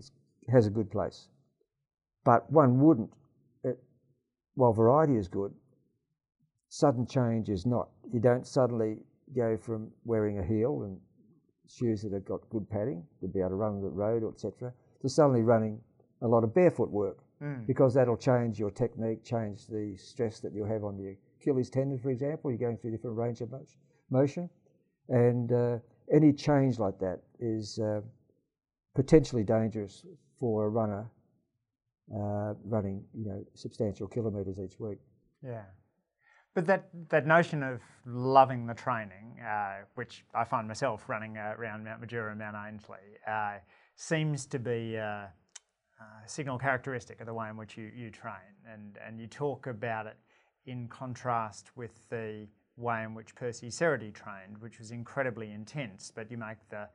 has 0.50 0.66
a 0.66 0.70
good 0.70 0.90
place. 0.90 1.28
But 2.24 2.50
one 2.50 2.80
wouldn't, 2.80 3.10
it, 3.62 3.78
while 4.54 4.72
variety 4.72 5.16
is 5.16 5.28
good, 5.28 5.52
sudden 6.68 7.06
change 7.06 7.48
is 7.48 7.66
not. 7.66 7.88
You 8.12 8.20
don't 8.20 8.46
suddenly 8.46 8.96
go 9.36 9.56
from 9.56 9.90
wearing 10.04 10.38
a 10.38 10.44
heel 10.44 10.82
and 10.82 10.98
shoes 11.68 12.02
that 12.02 12.12
have 12.12 12.24
got 12.24 12.48
good 12.50 12.68
padding 12.68 13.04
to 13.20 13.28
be 13.28 13.40
able 13.40 13.50
to 13.50 13.54
run 13.56 13.74
on 13.74 13.82
the 13.82 13.88
road, 13.88 14.24
etc., 14.28 14.72
to 15.02 15.08
suddenly 15.08 15.42
running 15.42 15.80
a 16.22 16.26
lot 16.26 16.44
of 16.44 16.54
barefoot 16.54 16.90
work 16.90 17.18
Mm. 17.42 17.66
because 17.66 17.92
that'll 17.94 18.16
change 18.16 18.60
your 18.60 18.70
technique, 18.70 19.24
change 19.24 19.66
the 19.66 19.96
stress 19.96 20.38
that 20.40 20.52
you 20.54 20.64
have 20.64 20.84
on 20.84 20.96
your 20.96 21.14
Achilles 21.40 21.70
tendon, 21.70 21.98
for 21.98 22.10
example. 22.10 22.52
You're 22.52 22.58
going 22.58 22.76
through 22.76 22.90
a 22.90 22.96
different 22.96 23.16
range 23.16 23.40
of 23.40 23.52
motion, 24.10 24.48
and 25.08 25.52
uh, 25.52 25.78
any 26.12 26.32
change 26.32 26.78
like 26.78 27.00
that 27.00 27.18
is 27.40 27.80
uh, 27.80 28.00
potentially 28.94 29.42
dangerous 29.42 30.04
for 30.38 30.66
a 30.66 30.68
runner 30.68 31.10
uh, 32.14 32.54
running, 32.64 33.04
you 33.14 33.24
know, 33.24 33.44
substantial 33.54 34.06
kilometres 34.06 34.58
each 34.58 34.78
week. 34.78 34.98
Yeah. 35.42 35.62
But 36.54 36.66
that, 36.66 36.88
that 37.08 37.26
notion 37.26 37.62
of 37.62 37.80
loving 38.04 38.66
the 38.66 38.74
training, 38.74 39.40
uh, 39.40 39.84
which 39.94 40.24
I 40.34 40.44
find 40.44 40.68
myself 40.68 41.08
running 41.08 41.38
uh, 41.38 41.54
around 41.58 41.84
Mount 41.84 42.02
Majura 42.02 42.30
and 42.30 42.38
Mount 42.38 42.56
Ainslie, 42.56 42.98
uh, 43.26 43.58
seems 43.96 44.44
to 44.46 44.58
be 44.58 44.98
uh, 44.98 45.02
a 45.02 45.30
signal 46.26 46.58
characteristic 46.58 47.20
of 47.20 47.26
the 47.26 47.34
way 47.34 47.48
in 47.48 47.56
which 47.56 47.78
you, 47.78 47.90
you 47.94 48.10
train. 48.10 48.34
And, 48.70 48.98
and 49.06 49.18
you 49.18 49.26
talk 49.26 49.66
about 49.66 50.06
it 50.06 50.16
in 50.66 50.88
contrast 50.88 51.70
with 51.74 52.06
the 52.10 52.46
way 52.76 53.02
in 53.02 53.14
which 53.14 53.34
Percy 53.34 53.68
Cerutty 53.68 54.12
trained, 54.12 54.58
which 54.60 54.78
was 54.78 54.90
incredibly 54.90 55.52
intense. 55.52 56.12
But 56.14 56.30
you 56.30 56.36
make 56.36 56.58
the 56.68 56.88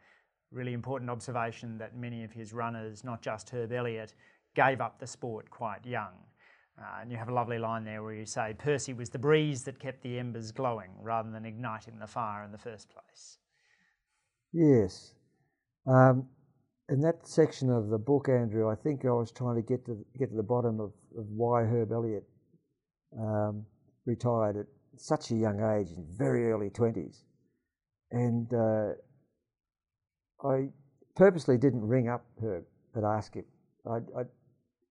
really 0.51 0.73
important 0.73 1.10
observation 1.10 1.77
that 1.77 1.95
many 1.95 2.23
of 2.23 2.31
his 2.31 2.53
runners, 2.53 3.03
not 3.03 3.21
just 3.21 3.49
Herb 3.49 3.71
Elliott, 3.71 4.13
gave 4.55 4.81
up 4.81 4.99
the 4.99 5.07
sport 5.07 5.49
quite 5.49 5.86
young. 5.86 6.13
Uh, 6.79 7.01
and 7.01 7.12
you 7.12 7.17
have 7.17 7.29
a 7.29 7.33
lovely 7.33 7.57
line 7.57 7.83
there 7.83 8.03
where 8.03 8.13
you 8.13 8.25
say 8.25 8.53
Percy 8.57 8.93
was 8.93 9.10
the 9.10 9.17
breeze 9.17 9.63
that 9.63 9.79
kept 9.79 10.03
the 10.03 10.19
embers 10.19 10.51
glowing 10.51 10.91
rather 11.01 11.31
than 11.31 11.45
igniting 11.45 11.97
the 11.99 12.05
fire 12.07 12.43
in 12.43 12.51
the 12.51 12.57
first 12.57 12.88
place. 12.89 13.39
Yes. 14.53 15.13
Um, 15.88 16.27
in 16.89 17.01
that 17.01 17.27
section 17.27 17.71
of 17.71 17.89
the 17.89 17.97
book, 17.97 18.29
Andrew, 18.29 18.69
I 18.69 18.75
think 18.75 19.05
I 19.05 19.10
was 19.10 19.31
trying 19.31 19.55
to 19.55 19.62
get 19.62 19.86
to 19.88 20.05
get 20.17 20.29
to 20.29 20.36
the 20.36 20.43
bottom 20.43 20.79
of, 20.79 20.91
of 21.17 21.25
why 21.27 21.63
Herb 21.63 21.91
Elliott 21.91 22.23
um, 23.19 23.65
retired 24.05 24.57
at 24.57 24.67
such 24.95 25.31
a 25.31 25.36
young 25.36 25.60
age, 25.60 25.89
in 25.97 26.05
very 26.15 26.51
early 26.51 26.69
twenties, 26.69 27.23
and 28.12 28.53
uh, 28.53 28.93
I 30.43 30.69
purposely 31.15 31.58
didn't 31.58 31.88
ring 31.88 32.08
up 32.08 32.26
Herb 32.41 32.65
and 32.93 33.06
ask 33.06 33.34
him. 33.34 33.45
I, 33.89 33.97
I 34.17 34.23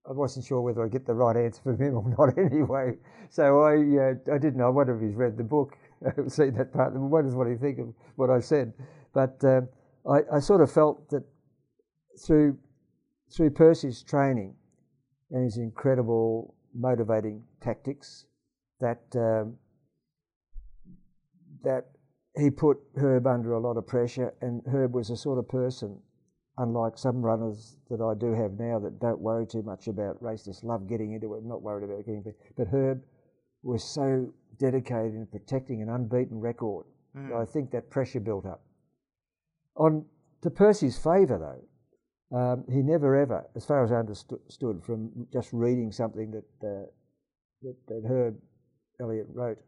I 0.09 0.13
wasn't 0.13 0.45
sure 0.45 0.61
whether 0.61 0.85
I'd 0.85 0.93
get 0.93 1.05
the 1.05 1.15
right 1.15 1.37
answer 1.37 1.63
from 1.63 1.79
him 1.79 1.95
or 1.97 2.09
not. 2.17 2.39
Anyway, 2.39 2.97
so 3.31 3.61
I 3.63 3.75
uh, 3.75 4.35
I 4.35 4.39
didn't 4.39 4.57
know. 4.57 4.67
I 4.67 4.71
wonder 4.71 4.97
if 4.97 5.03
he's 5.03 5.17
read 5.17 5.37
the 5.37 5.45
book, 5.45 5.77
seen 6.29 6.55
that 6.55 6.73
part. 6.73 6.95
I 6.95 6.99
wonders 6.99 7.35
what 7.35 7.49
he 7.49 7.57
think 7.57 7.79
of 7.79 7.93
what 8.17 8.31
I 8.31 8.41
said. 8.41 8.73
But 9.13 9.43
um, 9.45 9.69
I, 10.09 10.37
I 10.37 10.41
sort 10.41 10.61
of 10.61 10.71
felt 10.71 11.09
that 11.11 11.25
through 12.25 12.59
through 13.35 13.51
Percy's 13.51 14.03
training 14.03 14.55
and 15.31 15.45
his 15.45 15.57
incredible 15.57 16.55
motivating 16.75 17.43
tactics, 17.61 18.27
that 18.81 19.03
um, 19.15 19.57
that 21.65 21.87
he 22.37 22.51
put 22.51 22.79
Herb 22.97 23.27
under 23.27 23.55
a 23.55 23.61
lot 23.61 23.77
of 23.77 23.87
pressure, 23.87 24.35
and 24.43 24.63
Herb 24.67 24.95
was 24.95 25.11
a 25.11 25.17
sort 25.17 25.39
of 25.39 25.49
person, 25.49 25.99
unlike 26.59 26.99
some 26.99 27.23
runners 27.23 27.77
that 27.91 28.01
I 28.01 28.15
do 28.15 28.33
have 28.33 28.53
now 28.53 28.79
that 28.81 29.01
don't 29.01 29.21
worry 29.21 29.47
too 29.47 29.63
much 29.63 29.89
about 29.89 30.23
race, 30.23 30.45
just 30.45 30.65
love 30.65 30.89
getting 30.89 31.13
into 31.13 31.35
it, 31.35 31.45
not 31.45 31.63
worried 31.63 31.85
about 31.85 32.05
getting. 32.05 32.25
But 32.57 32.69
Herb 32.69 33.03
was 33.63 33.83
so 33.83 34.33
dedicated 34.59 35.15
in 35.15 35.27
protecting 35.27 35.83
an 35.83 35.89
unbeaten 35.89 36.39
record. 36.39 36.87
Mm. 37.17 37.41
I 37.41 37.45
think 37.45 37.71
that 37.71 37.91
pressure 37.91 38.21
built 38.21 38.47
up. 38.47 38.63
On 39.77 40.05
to 40.43 40.51
Percy's 40.51 40.97
favour, 40.97 41.39
though, 41.39 42.37
um, 42.37 42.65
he 42.69 42.83
never 42.83 43.17
ever, 43.17 43.47
as 43.55 43.65
far 43.65 43.85
as 43.85 43.93
I 43.93 43.97
understood 43.97 44.83
from 44.83 45.11
just 45.33 45.53
reading 45.53 45.93
something 45.93 46.31
that, 46.33 46.67
uh, 46.67 46.87
that, 47.63 47.77
that 47.89 48.03
Herb 48.07 48.37
Elliott 49.01 49.27
wrote, 49.33 49.59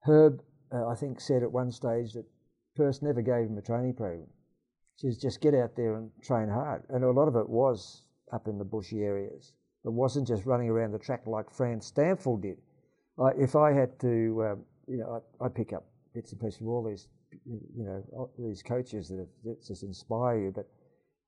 Herb, 0.00 0.42
uh, 0.72 0.86
I 0.88 0.94
think, 0.94 1.20
said 1.20 1.42
at 1.42 1.50
one 1.50 1.70
stage 1.70 2.12
that 2.12 2.24
Percy 2.76 3.06
never 3.06 3.22
gave 3.22 3.48
him 3.48 3.58
a 3.58 3.62
training 3.62 3.94
program. 3.94 4.26
She 5.00 5.08
says, 5.08 5.18
just 5.18 5.40
get 5.40 5.54
out 5.54 5.76
there 5.76 5.96
and 5.96 6.10
train 6.22 6.48
hard. 6.48 6.84
And 6.88 7.04
a 7.04 7.10
lot 7.10 7.28
of 7.28 7.36
it 7.36 7.48
was 7.48 8.04
up 8.32 8.46
in 8.46 8.58
the 8.58 8.64
bushy 8.64 9.02
areas. 9.02 9.52
It 9.84 9.92
wasn't 9.92 10.28
just 10.28 10.46
running 10.46 10.68
around 10.68 10.92
the 10.92 10.98
track 10.98 11.26
like 11.26 11.50
Fran 11.50 11.80
Stampfl 11.80 12.40
did. 12.40 12.58
I, 13.18 13.30
if 13.38 13.56
I 13.56 13.72
had 13.72 13.98
to, 14.00 14.46
um, 14.50 14.64
you 14.86 14.98
know, 14.98 15.22
I, 15.40 15.44
I 15.44 15.48
pick 15.48 15.72
up 15.72 15.84
bits 16.14 16.32
and 16.32 16.40
pieces 16.40 16.58
from 16.58 16.68
all 16.68 16.84
these, 16.84 17.08
you 17.44 17.84
know, 17.84 18.30
these 18.38 18.62
coaches 18.62 19.08
that, 19.08 19.18
have, 19.18 19.28
that 19.44 19.66
just 19.66 19.82
inspire 19.82 20.38
you. 20.38 20.52
But 20.54 20.68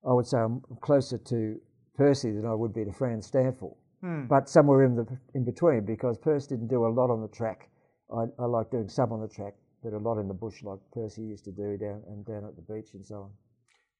I 0.08 0.12
would 0.12 0.26
say 0.26 0.38
I'm 0.38 0.62
closer 0.80 1.18
to 1.18 1.60
Percy 1.96 2.30
than 2.30 2.46
I 2.46 2.54
would 2.54 2.72
be 2.72 2.84
to 2.84 2.92
Fran 2.92 3.20
Stampfl, 3.20 3.74
Hmm. 4.00 4.26
But 4.26 4.48
somewhere 4.48 4.84
in 4.84 4.94
the 4.94 5.06
in 5.34 5.44
between, 5.44 5.84
because 5.84 6.18
Percy 6.18 6.48
didn't 6.54 6.68
do 6.68 6.86
a 6.86 6.88
lot 6.88 7.10
on 7.10 7.22
the 7.22 7.28
track. 7.28 7.68
I, 8.14 8.24
I 8.38 8.46
like 8.46 8.70
doing 8.70 8.88
some 8.88 9.12
on 9.12 9.20
the 9.20 9.28
track, 9.28 9.54
but 9.82 9.92
a 9.92 9.98
lot 9.98 10.18
in 10.18 10.28
the 10.28 10.34
bush, 10.34 10.62
like 10.62 10.78
Percy 10.92 11.22
used 11.22 11.44
to 11.44 11.52
do 11.52 11.76
down 11.76 12.02
and 12.08 12.24
down 12.24 12.44
at 12.44 12.56
the 12.56 12.62
beach 12.62 12.90
and 12.94 13.04
so 13.04 13.16
on. 13.16 13.30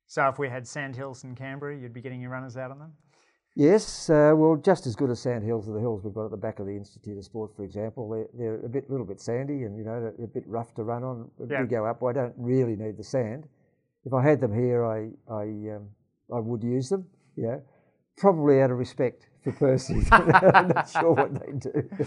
So 0.06 0.28
if 0.28 0.38
we 0.38 0.48
had 0.48 0.66
sandhills 0.66 1.24
in 1.24 1.34
Canberra, 1.34 1.76
you'd 1.76 1.92
be 1.92 2.00
getting 2.00 2.20
your 2.20 2.30
runners 2.30 2.56
out 2.56 2.70
on 2.70 2.78
them. 2.78 2.92
Yes, 3.56 4.10
uh, 4.10 4.32
well, 4.36 4.56
just 4.56 4.86
as 4.86 4.94
good 4.94 5.10
as 5.10 5.18
sandhills 5.18 5.66
are 5.66 5.72
the 5.72 5.80
hills 5.80 6.04
we've 6.04 6.12
got 6.12 6.26
at 6.26 6.30
the 6.30 6.36
back 6.36 6.58
of 6.58 6.66
the 6.66 6.76
Institute 6.76 7.16
of 7.16 7.24
Sport, 7.24 7.56
for 7.56 7.64
example. 7.64 8.08
They're, 8.10 8.28
they're 8.34 8.66
a 8.66 8.68
bit, 8.68 8.90
little 8.90 9.06
bit 9.06 9.18
sandy, 9.18 9.62
and 9.62 9.78
you 9.78 9.84
know, 9.84 10.12
a 10.22 10.26
bit 10.26 10.44
rough 10.46 10.74
to 10.74 10.82
run 10.82 11.02
on. 11.02 11.30
Yeah. 11.48 11.62
We 11.62 11.66
go 11.66 11.86
up. 11.86 12.02
I 12.04 12.12
don't 12.12 12.34
really 12.36 12.76
need 12.76 12.98
the 12.98 13.02
sand. 13.02 13.48
If 14.04 14.12
I 14.12 14.22
had 14.22 14.40
them 14.40 14.54
here, 14.54 14.84
I, 14.84 15.08
I, 15.32 15.42
um, 15.74 15.88
I 16.32 16.38
would 16.38 16.62
use 16.62 16.90
them. 16.90 17.06
You 17.34 17.44
know, 17.44 17.62
probably 18.18 18.60
out 18.60 18.70
of 18.70 18.76
respect 18.76 19.26
for 19.42 19.52
Percy. 19.52 20.06
I'm 20.12 20.68
not 20.68 20.90
sure 20.90 21.12
what 21.12 21.32
they 21.34 21.52
do. 21.52 21.88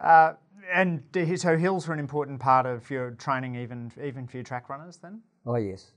Uh, 0.00 0.32
and 0.72 1.02
so 1.36 1.56
hills 1.56 1.88
are 1.88 1.92
an 1.92 1.98
important 1.98 2.40
part 2.40 2.66
of 2.66 2.88
your 2.90 3.12
training, 3.12 3.56
even 3.56 3.92
even 4.02 4.26
for 4.26 4.36
your 4.36 4.44
track 4.44 4.68
runners, 4.68 4.98
then. 4.98 5.22
Oh 5.46 5.56
yes. 5.56 5.92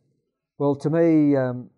Well, 0.58 0.76
to 0.76 0.90
me, 0.90 1.36
um, 1.36 1.70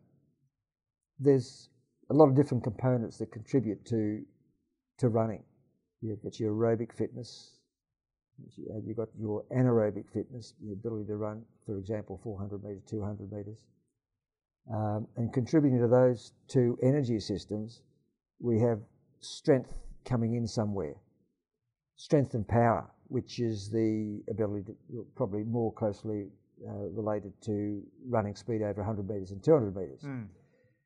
there's 1.20 1.70
a 2.10 2.14
lot 2.14 2.28
of 2.28 2.36
different 2.36 2.64
components 2.64 3.18
that 3.18 3.32
contribute 3.32 3.86
to 3.86 4.24
to 4.98 5.10
running. 5.10 5.44
You've 6.02 6.22
got 6.24 6.40
your 6.40 6.54
aerobic 6.54 6.94
fitness, 6.94 7.58
you've 8.58 8.98
got 8.98 9.10
your 9.18 9.44
anaerobic 9.52 10.10
fitness, 10.12 10.54
the 10.62 10.74
ability 10.74 11.06
to 11.08 11.16
run, 11.16 11.44
for 11.66 11.78
example, 11.78 12.20
400 12.24 12.64
metres, 12.64 12.84
200 12.90 13.32
metres. 13.32 13.58
Um, 14.74 15.08
and 15.16 15.32
contributing 15.32 15.80
to 15.80 15.88
those 15.88 16.34
two 16.48 16.78
energy 16.82 17.20
systems, 17.20 17.82
we 18.40 18.60
have 18.60 18.80
strength 19.20 19.80
coming 20.06 20.36
in 20.36 20.48
somewhere. 20.48 20.96
Strength 21.98 22.34
and 22.34 22.48
power, 22.48 22.90
which 23.08 23.40
is 23.40 23.70
the 23.70 24.22
ability 24.30 24.64
to 24.66 25.06
probably 25.16 25.44
more 25.44 25.72
closely 25.74 26.28
uh, 26.68 26.90
related 26.92 27.34
to 27.42 27.82
running 28.08 28.36
speed 28.36 28.62
over 28.62 28.82
100 28.82 29.08
metres 29.08 29.32
and 29.32 29.44
200 29.44 29.76
metres. 29.76 30.02
Mm. 30.04 30.28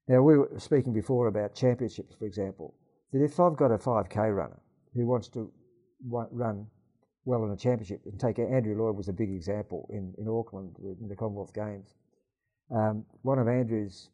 Now, 0.08 0.22
we 0.22 0.38
were 0.38 0.50
speaking 0.58 0.94
before 0.94 1.28
about 1.28 1.54
championships, 1.54 2.16
for 2.16 2.26
example, 2.26 2.74
that 3.14 3.24
if 3.24 3.40
I've 3.40 3.56
got 3.56 3.72
a 3.72 3.78
5K 3.78 4.36
runner 4.36 4.60
who 4.96 5.06
wants 5.06 5.28
to 5.30 5.52
run 6.04 6.66
well 7.26 7.44
in 7.44 7.52
a 7.52 7.58
championship, 7.58 8.02
and 8.06 8.20
take 8.20 8.40
Andrew 8.40 8.76
Lloyd 8.76 8.96
was 8.96 9.08
a 9.08 9.14
big 9.14 9.30
example 9.30 9.88
in, 9.92 10.14
in 10.18 10.28
Auckland 10.28 10.76
in 11.00 11.08
the 11.08 11.16
Commonwealth 11.16 11.54
Games. 11.54 11.94
Um, 12.72 13.06
one 13.22 13.40
of 13.40 13.48
Andrew's 13.48 14.10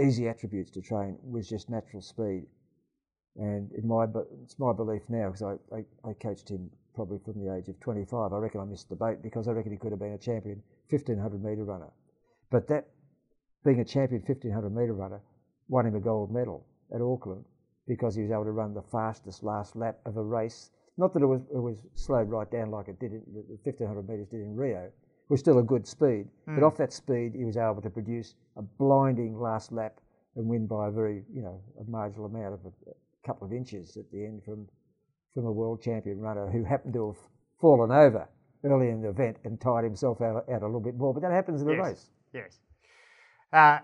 easy 0.00 0.28
attributes 0.28 0.70
to 0.72 0.80
train 0.80 1.18
was 1.22 1.48
just 1.48 1.68
natural 1.68 2.02
speed. 2.02 2.46
And 3.38 3.70
in 3.72 3.86
my, 3.86 4.06
it's 4.42 4.58
my 4.58 4.72
belief 4.72 5.02
now, 5.08 5.30
because 5.30 5.42
I, 5.42 5.76
I, 5.76 5.84
I, 6.08 6.14
coached 6.14 6.48
him 6.48 6.70
probably 6.94 7.18
from 7.18 7.44
the 7.44 7.54
age 7.54 7.68
of 7.68 7.78
25. 7.80 8.32
I 8.32 8.38
reckon 8.38 8.60
I 8.60 8.64
missed 8.64 8.88
the 8.88 8.96
boat 8.96 9.22
because 9.22 9.46
I 9.46 9.52
reckon 9.52 9.72
he 9.72 9.78
could 9.78 9.92
have 9.92 10.00
been 10.00 10.14
a 10.14 10.18
champion 10.18 10.62
1500 10.88 11.44
metre 11.44 11.64
runner. 11.64 11.92
But 12.50 12.66
that 12.68 12.88
being 13.64 13.80
a 13.80 13.84
champion 13.84 14.22
1500 14.22 14.70
metre 14.70 14.94
runner, 14.94 15.20
won 15.68 15.86
him 15.86 15.96
a 15.96 16.00
gold 16.00 16.32
medal 16.32 16.64
at 16.94 17.02
Auckland 17.02 17.44
because 17.86 18.14
he 18.14 18.22
was 18.22 18.30
able 18.30 18.44
to 18.44 18.52
run 18.52 18.72
the 18.72 18.82
fastest 18.82 19.42
last 19.42 19.76
lap 19.76 19.98
of 20.06 20.16
a 20.16 20.22
race. 20.22 20.70
Not 20.96 21.12
that 21.12 21.22
it 21.22 21.26
was, 21.26 21.42
it 21.52 21.58
was 21.58 21.76
slowed 21.94 22.30
right 22.30 22.50
down 22.50 22.70
like 22.70 22.88
it 22.88 22.98
did 22.98 23.12
in, 23.12 23.22
the 23.34 23.58
1500 23.64 24.08
metres 24.08 24.28
did 24.28 24.40
in 24.40 24.56
Rio. 24.56 24.84
It 24.84 24.92
was 25.28 25.40
still 25.40 25.58
a 25.58 25.62
good 25.62 25.86
speed, 25.86 26.26
mm. 26.48 26.54
but 26.54 26.64
off 26.64 26.76
that 26.78 26.92
speed 26.92 27.32
he 27.34 27.44
was 27.44 27.56
able 27.56 27.82
to 27.82 27.90
produce 27.90 28.34
a 28.56 28.62
blinding 28.62 29.38
last 29.38 29.72
lap 29.72 30.00
and 30.36 30.46
win 30.46 30.66
by 30.66 30.88
a 30.88 30.90
very, 30.90 31.24
you 31.32 31.42
know, 31.42 31.60
a 31.80 31.90
marginal 31.90 32.26
amount 32.26 32.54
of 32.54 32.60
a 32.66 32.92
couple 33.26 33.46
of 33.46 33.52
inches 33.52 33.96
at 33.96 34.10
the 34.12 34.24
end 34.24 34.42
from 34.44 34.66
from 35.34 35.44
a 35.44 35.52
world 35.52 35.82
champion 35.82 36.18
runner 36.18 36.50
who 36.50 36.64
happened 36.64 36.94
to 36.94 37.08
have 37.08 37.18
fallen 37.60 37.90
over 37.90 38.26
early 38.64 38.88
in 38.88 39.02
the 39.02 39.08
event 39.08 39.36
and 39.44 39.60
tired 39.60 39.84
himself 39.84 40.20
out, 40.20 40.48
out 40.48 40.62
a 40.62 40.66
little 40.66 40.80
bit 40.80 40.96
more. 40.96 41.12
But 41.12 41.22
that 41.22 41.32
happens 41.32 41.60
in 41.60 41.66
the 41.66 41.74
yes. 41.74 41.84
race. 41.84 42.10
Yes. 42.32 42.58
Uh, 43.52 43.78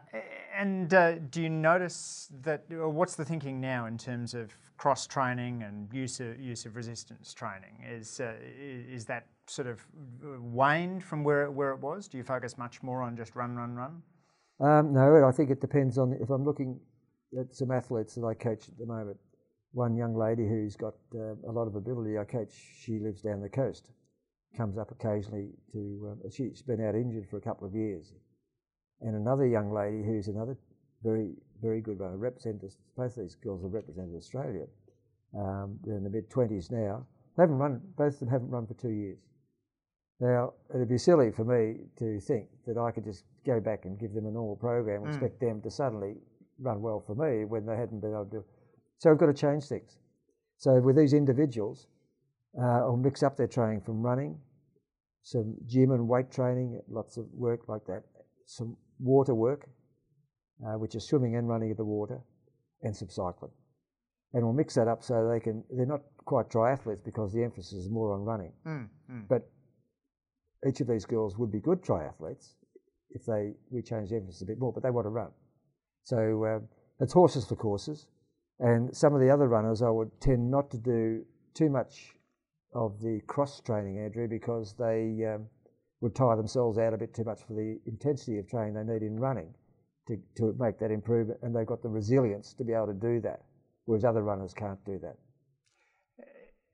and 0.56 0.92
uh, 0.92 1.18
do 1.30 1.42
you 1.42 1.48
notice 1.48 2.28
that? 2.42 2.64
what's 2.68 3.14
the 3.14 3.24
thinking 3.24 3.60
now 3.60 3.86
in 3.86 3.96
terms 3.96 4.34
of 4.34 4.52
cross 4.76 5.06
training 5.06 5.62
and 5.62 5.92
use 5.92 6.20
of 6.20 6.40
use 6.40 6.66
of 6.66 6.74
resistance 6.74 7.32
training? 7.32 7.84
Is 7.88 8.20
uh, 8.20 8.34
is 8.58 9.04
that 9.06 9.26
sort 9.46 9.68
of 9.68 9.80
waned 10.40 11.04
from 11.04 11.24
where 11.24 11.50
where 11.50 11.70
it 11.70 11.80
was? 11.80 12.08
Do 12.08 12.18
you 12.18 12.24
focus 12.24 12.58
much 12.58 12.82
more 12.82 13.02
on 13.02 13.16
just 13.16 13.36
run, 13.36 13.54
run, 13.56 13.74
run? 13.74 14.02
Um, 14.60 14.92
no, 14.92 15.26
I 15.26 15.32
think 15.32 15.50
it 15.50 15.60
depends 15.60 15.98
on 15.98 16.12
if 16.20 16.30
I'm 16.30 16.44
looking 16.44 16.78
at 17.38 17.54
some 17.54 17.70
athletes 17.70 18.14
that 18.14 18.24
I 18.24 18.34
coach 18.34 18.68
at 18.68 18.78
the 18.78 18.86
moment. 18.86 19.18
One 19.72 19.96
young 19.96 20.14
lady 20.14 20.46
who's 20.46 20.76
got 20.76 20.94
uh, 21.14 21.34
a 21.48 21.52
lot 21.52 21.66
of 21.66 21.74
ability, 21.76 22.18
I 22.18 22.24
coach. 22.24 22.52
She 22.78 22.98
lives 22.98 23.22
down 23.22 23.40
the 23.40 23.48
coast, 23.48 23.90
comes 24.56 24.78
up 24.78 24.90
occasionally 24.90 25.48
to. 25.72 26.12
Um, 26.24 26.30
she's 26.30 26.62
been 26.62 26.84
out 26.86 26.94
injured 26.94 27.28
for 27.28 27.38
a 27.38 27.40
couple 27.40 27.66
of 27.66 27.74
years 27.74 28.12
and 29.02 29.16
another 29.16 29.46
young 29.46 29.72
lady 29.72 30.02
who's 30.02 30.28
another 30.28 30.56
very, 31.02 31.32
very 31.60 31.80
good 31.80 31.98
runner, 31.98 32.16
represented, 32.16 32.72
both 32.96 33.16
these 33.16 33.34
girls 33.34 33.62
have 33.62 33.72
represented 33.72 34.14
Australia. 34.16 34.66
Um, 35.36 35.78
they're 35.84 35.96
in 35.96 36.04
the 36.04 36.10
mid 36.10 36.30
20s 36.30 36.70
now. 36.70 37.04
They 37.36 37.42
haven't 37.42 37.58
run, 37.58 37.80
both 37.96 38.14
of 38.14 38.20
them 38.20 38.28
haven't 38.28 38.50
run 38.50 38.66
for 38.66 38.74
two 38.74 38.90
years. 38.90 39.18
Now, 40.20 40.52
it'd 40.72 40.88
be 40.88 40.98
silly 40.98 41.32
for 41.32 41.44
me 41.44 41.80
to 41.98 42.20
think 42.20 42.46
that 42.66 42.78
I 42.78 42.92
could 42.92 43.04
just 43.04 43.24
go 43.44 43.58
back 43.58 43.86
and 43.86 43.98
give 43.98 44.12
them 44.12 44.26
a 44.26 44.30
normal 44.30 44.56
program 44.56 45.02
and 45.02 45.10
mm. 45.10 45.14
expect 45.14 45.40
them 45.40 45.60
to 45.62 45.70
suddenly 45.70 46.14
run 46.60 46.80
well 46.80 47.02
for 47.04 47.16
me 47.16 47.44
when 47.44 47.66
they 47.66 47.76
hadn't 47.76 48.00
been 48.00 48.12
able 48.12 48.26
to. 48.26 48.44
So 49.02 49.10
I've 49.10 49.18
got 49.18 49.26
to 49.26 49.34
change 49.34 49.64
things. 49.64 49.98
So 50.58 50.80
with 50.80 50.96
these 50.96 51.12
individuals, 51.12 51.88
uh, 52.56 52.86
I'll 52.86 52.96
mix 52.96 53.24
up 53.24 53.36
their 53.36 53.48
training 53.48 53.80
from 53.80 54.00
running, 54.00 54.38
some 55.24 55.56
gym 55.66 55.90
and 55.90 56.06
weight 56.06 56.30
training, 56.30 56.80
lots 56.88 57.16
of 57.16 57.24
work 57.32 57.68
like 57.68 57.84
that, 57.86 58.04
some 58.46 58.76
water 59.00 59.34
work, 59.34 59.68
uh, 60.64 60.78
which 60.78 60.94
is 60.94 61.04
swimming 61.04 61.34
and 61.34 61.48
running 61.48 61.70
in 61.70 61.76
the 61.76 61.84
water, 61.84 62.20
and 62.82 62.96
some 62.96 63.08
cycling. 63.08 63.50
And 64.34 64.44
we'll 64.44 64.52
mix 64.52 64.76
that 64.76 64.86
up 64.86 65.02
so 65.02 65.28
they 65.28 65.40
can, 65.40 65.64
they're 65.76 65.84
not 65.84 66.02
quite 66.24 66.48
triathletes 66.48 67.04
because 67.04 67.32
the 67.32 67.42
emphasis 67.42 67.72
is 67.72 67.90
more 67.90 68.12
on 68.12 68.20
running. 68.20 68.52
Mm, 68.64 68.88
mm. 69.10 69.28
But 69.28 69.50
each 70.64 70.80
of 70.80 70.86
these 70.86 71.06
girls 71.06 71.36
would 71.38 71.50
be 71.50 71.58
good 71.58 71.82
triathletes 71.82 72.52
if 73.10 73.26
they, 73.26 73.54
we 73.68 73.82
change 73.82 74.10
the 74.10 74.16
emphasis 74.16 74.42
a 74.42 74.46
bit 74.46 74.60
more, 74.60 74.72
but 74.72 74.84
they 74.84 74.90
want 74.90 75.06
to 75.06 75.10
run. 75.10 75.32
So 76.04 76.46
um, 76.46 76.68
it's 77.00 77.12
horses 77.12 77.44
for 77.44 77.56
courses. 77.56 78.06
And 78.62 78.96
some 78.96 79.14
of 79.14 79.20
the 79.20 79.28
other 79.28 79.48
runners 79.48 79.82
I 79.82 79.90
would 79.90 80.18
tend 80.20 80.50
not 80.50 80.70
to 80.70 80.78
do 80.78 81.26
too 81.52 81.68
much 81.68 82.14
of 82.72 83.00
the 83.02 83.20
cross 83.26 83.60
training, 83.60 83.98
Andrew, 83.98 84.26
because 84.28 84.74
they, 84.78 85.26
um, 85.26 85.48
would 86.00 86.14
tire 86.14 86.36
themselves 86.36 86.78
out 86.78 86.92
a 86.94 86.98
bit 86.98 87.14
too 87.14 87.24
much 87.24 87.42
for 87.44 87.54
the 87.54 87.78
intensity 87.86 88.38
of 88.38 88.48
training 88.48 88.74
they 88.74 88.82
need 88.82 89.02
in 89.02 89.18
running 89.18 89.54
to, 90.06 90.16
to 90.36 90.54
make 90.58 90.78
that 90.78 90.90
improvement, 90.90 91.38
and 91.42 91.54
they've 91.54 91.66
got 91.66 91.82
the 91.82 91.88
resilience 91.88 92.52
to 92.54 92.64
be 92.64 92.72
able 92.72 92.88
to 92.88 92.94
do 92.94 93.20
that, 93.20 93.42
whereas 93.84 94.04
other 94.04 94.22
runners 94.22 94.52
can't 94.52 94.84
do 94.84 94.98
that. 94.98 95.16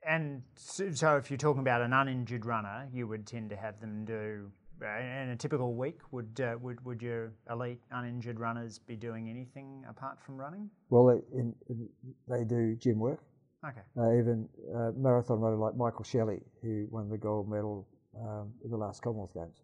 And 0.09 0.43
so, 0.55 1.17
if 1.17 1.31
you're 1.31 1.37
talking 1.37 1.61
about 1.61 1.83
an 1.83 1.93
uninjured 1.93 2.47
runner, 2.47 2.89
you 2.91 3.07
would 3.07 3.27
tend 3.27 3.51
to 3.51 3.57
have 3.57 3.79
them 3.81 4.07
do. 4.07 4.51
Uh, 4.83 5.23
in 5.23 5.31
a 5.31 5.37
typical 5.37 5.75
week, 5.75 5.99
would 6.13 6.41
uh, 6.41 6.57
would 6.61 6.85
would 6.85 7.03
your 7.03 7.33
elite 7.51 7.81
uninjured 7.91 8.39
runners 8.39 8.79
be 8.79 8.97
doing 8.97 9.29
anything 9.29 9.85
apart 9.89 10.19
from 10.25 10.37
running? 10.37 10.71
Well, 10.91 11.21
in, 11.33 11.55
in, 11.69 11.89
they 12.29 12.45
do 12.45 12.77
gym 12.77 12.99
work. 12.99 13.21
Okay. 13.67 13.81
Uh, 13.97 14.13
even 14.13 14.49
a 14.73 14.79
uh, 14.79 14.93
marathon 14.97 15.41
runner 15.41 15.57
like 15.57 15.77
Michael 15.77 16.05
Shelley, 16.05 16.41
who 16.63 16.87
won 16.91 17.09
the 17.09 17.19
gold 17.19 17.51
medal 17.51 17.89
um, 18.17 18.53
in 18.65 18.71
the 18.71 18.77
last 18.77 19.03
Commonwealth 19.03 19.35
Games. 19.35 19.63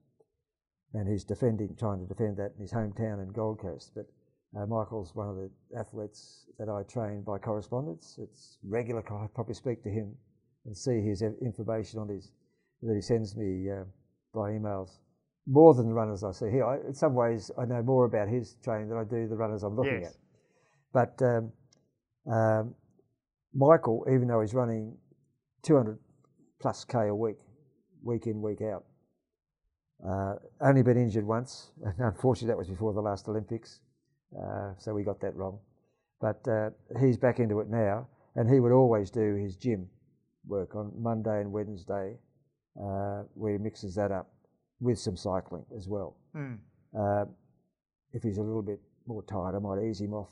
And 0.95 1.09
he's 1.09 1.25
defending, 1.25 1.77
trying 1.79 2.01
to 2.01 2.07
defend 2.07 2.37
that 2.39 2.53
in 2.57 2.63
his 2.63 2.73
hometown 2.73 3.23
in 3.23 3.33
Gold 3.33 3.61
Coast. 3.61 3.93
But 3.95 4.07
uh, 4.57 4.67
Michael's 4.67 5.15
one 5.15 5.29
of 5.29 5.37
the 5.37 5.51
athletes 5.79 6.47
that 6.59 6.69
I 6.69 6.83
train 6.85 7.23
by 7.23 7.39
correspondence. 7.39 8.19
It's 8.21 8.59
regular. 8.65 9.01
I 9.01 9.27
probably 9.35 9.55
speak 9.55 9.83
to 9.85 9.91
him 9.91 10.15
and 10.67 10.77
see 10.77 11.01
his 11.01 11.23
information 11.23 12.01
on 12.01 12.09
his 12.09 12.33
that 12.83 12.95
he 12.95 13.01
sends 13.01 13.37
me 13.37 13.71
uh, 13.71 13.85
by 14.35 14.51
emails. 14.51 14.99
More 15.47 15.75
than 15.75 15.87
the 15.87 15.95
runners 15.95 16.25
I 16.25 16.33
see 16.33 16.51
here. 16.51 16.65
I, 16.65 16.77
in 16.87 16.95
some 16.95 17.15
ways, 17.15 17.51
I 17.59 17.65
know 17.67 17.83
more 17.83 18.07
about 18.07 18.29
his 18.29 18.57
training 18.63 18.89
than 18.89 18.99
I 18.99 19.05
do 19.05 19.29
the 19.29 19.37
runners 19.37 19.63
I'm 19.63 19.77
looking 19.77 20.01
yes. 20.03 20.11
at. 20.11 20.17
But 20.93 21.23
um, 21.23 21.53
um, 22.33 22.75
Michael, 23.55 24.07
even 24.09 24.29
though 24.29 24.41
he's 24.41 24.55
running 24.55 24.97
200 25.63 25.99
plus 26.61 26.85
k 26.85 27.09
a 27.09 27.15
week, 27.15 27.37
week 28.03 28.27
in, 28.27 28.41
week 28.41 28.63
out. 28.63 28.85
Uh, 30.07 30.35
only 30.61 30.83
been 30.83 30.97
injured 30.97 31.27
once, 31.27 31.71
and 31.85 31.95
unfortunately 31.99 32.49
that 32.49 32.59
was 32.59 32.69
before 32.69 32.93
the 32.93 33.01
last 33.01 33.29
Olympics, 33.29 33.81
uh, 34.39 34.73
so 34.79 34.93
we 34.93 35.03
got 35.03 35.21
that 35.21 35.35
wrong. 35.37 35.59
but 36.21 36.47
uh, 36.49 36.71
he's 37.01 37.17
back 37.17 37.39
into 37.39 37.61
it 37.61 37.69
now, 37.69 38.07
and 38.35 38.49
he 38.51 38.61
would 38.61 38.73
always 38.73 39.11
do 39.11 39.35
his 39.35 39.57
gym 39.57 39.89
work 40.47 40.75
on 40.75 40.93
Monday 40.97 41.41
and 41.41 41.53
Wednesday, 41.53 42.17
uh, 42.81 43.23
where 43.35 43.53
he 43.53 43.59
mixes 43.59 43.95
that 43.95 44.11
up 44.11 44.34
with 44.85 44.99
some 44.99 45.17
cycling 45.17 45.65
as 45.77 45.89
well. 45.89 46.17
Mm. 46.37 46.59
Uh, 46.97 47.25
if 48.13 48.23
he's 48.23 48.39
a 48.39 48.43
little 48.43 48.63
bit 48.63 48.81
more 49.07 49.23
tired, 49.23 49.57
I 49.57 49.59
might 49.59 49.83
ease 49.83 50.01
him 50.01 50.13
off 50.13 50.31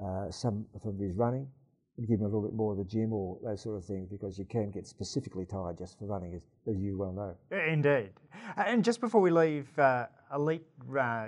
uh, 0.00 0.30
some 0.30 0.66
of 0.74 0.98
his 0.98 1.16
running 1.16 1.48
and 1.96 2.06
give 2.06 2.20
him 2.20 2.26
a 2.26 2.28
little 2.28 2.42
bit 2.42 2.54
more 2.54 2.72
of 2.72 2.78
the 2.78 2.84
gym 2.84 3.12
or 3.12 3.38
those 3.42 3.62
sort 3.62 3.76
of 3.76 3.84
things 3.84 4.08
because 4.08 4.38
you 4.38 4.44
can 4.44 4.70
get 4.70 4.86
specifically 4.86 5.44
tired 5.44 5.78
just 5.78 5.98
for 5.98 6.04
running, 6.04 6.34
as, 6.34 6.44
as 6.68 6.78
you 6.78 6.96
well 6.96 7.12
know. 7.12 7.58
Indeed. 7.66 8.10
And 8.56 8.84
just 8.84 9.00
before 9.00 9.20
we 9.20 9.30
leave 9.30 9.66
uh, 9.78 10.06
elite 10.32 10.66
uh, 10.96 11.26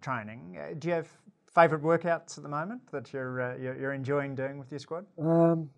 training, 0.00 0.58
uh, 0.60 0.74
do 0.78 0.88
you 0.88 0.94
have 0.94 1.08
favourite 1.52 1.82
workouts 1.82 2.36
at 2.36 2.44
the 2.44 2.48
moment 2.48 2.82
that 2.92 3.12
you're, 3.12 3.40
uh, 3.40 3.56
you're, 3.56 3.76
you're 3.76 3.92
enjoying 3.94 4.34
doing 4.34 4.58
with 4.58 4.70
your 4.70 4.78
squad? 4.78 5.06
Um, 5.18 5.70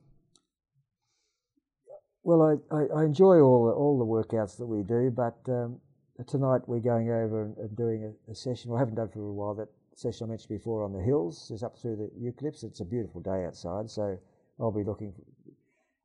well, 2.23 2.43
I, 2.43 2.77
I, 2.77 3.01
I, 3.01 3.05
enjoy 3.05 3.41
all 3.41 3.67
the, 3.67 3.73
all 3.73 3.99
the 3.99 4.05
workouts 4.05 4.59
that 4.59 4.67
we 4.67 4.83
do, 4.83 5.11
but 5.11 5.39
um, 5.49 5.81
tonight 6.27 6.63
we're 6.67 6.81
going 6.81 7.11
over 7.11 7.45
and, 7.45 7.77
doing 7.77 8.13
a, 8.29 8.33
a, 8.33 8.35
session. 8.35 8.73
I 8.75 8.79
haven't 8.79 8.97
done 8.97 9.09
for 9.09 9.21
a 9.21 9.33
while. 9.33 9.55
That 9.55 9.69
session 9.95 10.27
I 10.27 10.31
mentioned 10.31 10.49
before 10.49 10.83
on 10.83 10.93
the 10.93 11.03
hills 11.03 11.51
is 11.51 11.63
up 11.63 11.79
through 11.79 11.97
the 11.97 12.11
eucalypts. 12.21 12.65
It's 12.65 12.81
a 12.81 12.85
beautiful 12.85 13.21
day 13.21 13.45
outside, 13.45 13.91
so 13.91 14.19
I'll 14.59 14.71
be 14.71 14.85
looking. 14.85 15.13
For, 15.13 15.23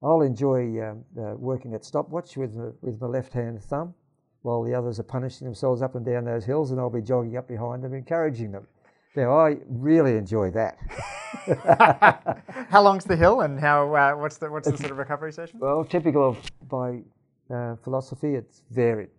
I'll 0.07 0.21
enjoy 0.21 0.81
um, 0.81 1.03
uh, 1.17 1.35
working 1.35 1.73
at 1.73 1.83
stopwatch 1.83 2.37
with 2.37 2.55
with 2.81 2.99
my 3.01 3.07
left 3.07 3.33
hand 3.33 3.63
thumb, 3.63 3.93
while 4.41 4.63
the 4.63 4.73
others 4.73 4.99
are 4.99 5.03
punishing 5.03 5.45
themselves 5.45 5.81
up 5.81 5.95
and 5.95 6.05
down 6.05 6.25
those 6.25 6.45
hills, 6.45 6.71
and 6.71 6.79
I'll 6.79 6.89
be 6.89 7.01
jogging 7.01 7.37
up 7.37 7.47
behind 7.47 7.83
them, 7.83 7.93
encouraging 7.93 8.51
them. 8.51 8.67
Now 9.15 9.37
I 9.37 9.57
really 9.67 10.17
enjoy 10.17 10.51
that. 10.51 10.77
how 12.69 12.81
long's 12.81 13.05
the 13.05 13.15
hill, 13.15 13.41
and 13.41 13.59
how? 13.59 13.93
Uh, 13.95 14.13
what's 14.13 14.37
the 14.37 14.51
what's 14.51 14.69
the 14.69 14.77
sort 14.77 14.91
of 14.91 14.97
recovery 14.97 15.31
session? 15.31 15.59
Well, 15.59 15.85
typical 15.85 16.29
of 16.29 16.51
my 16.71 17.01
uh, 17.49 17.75
philosophy, 17.77 18.35
it's 18.35 18.61
varied. 18.71 19.09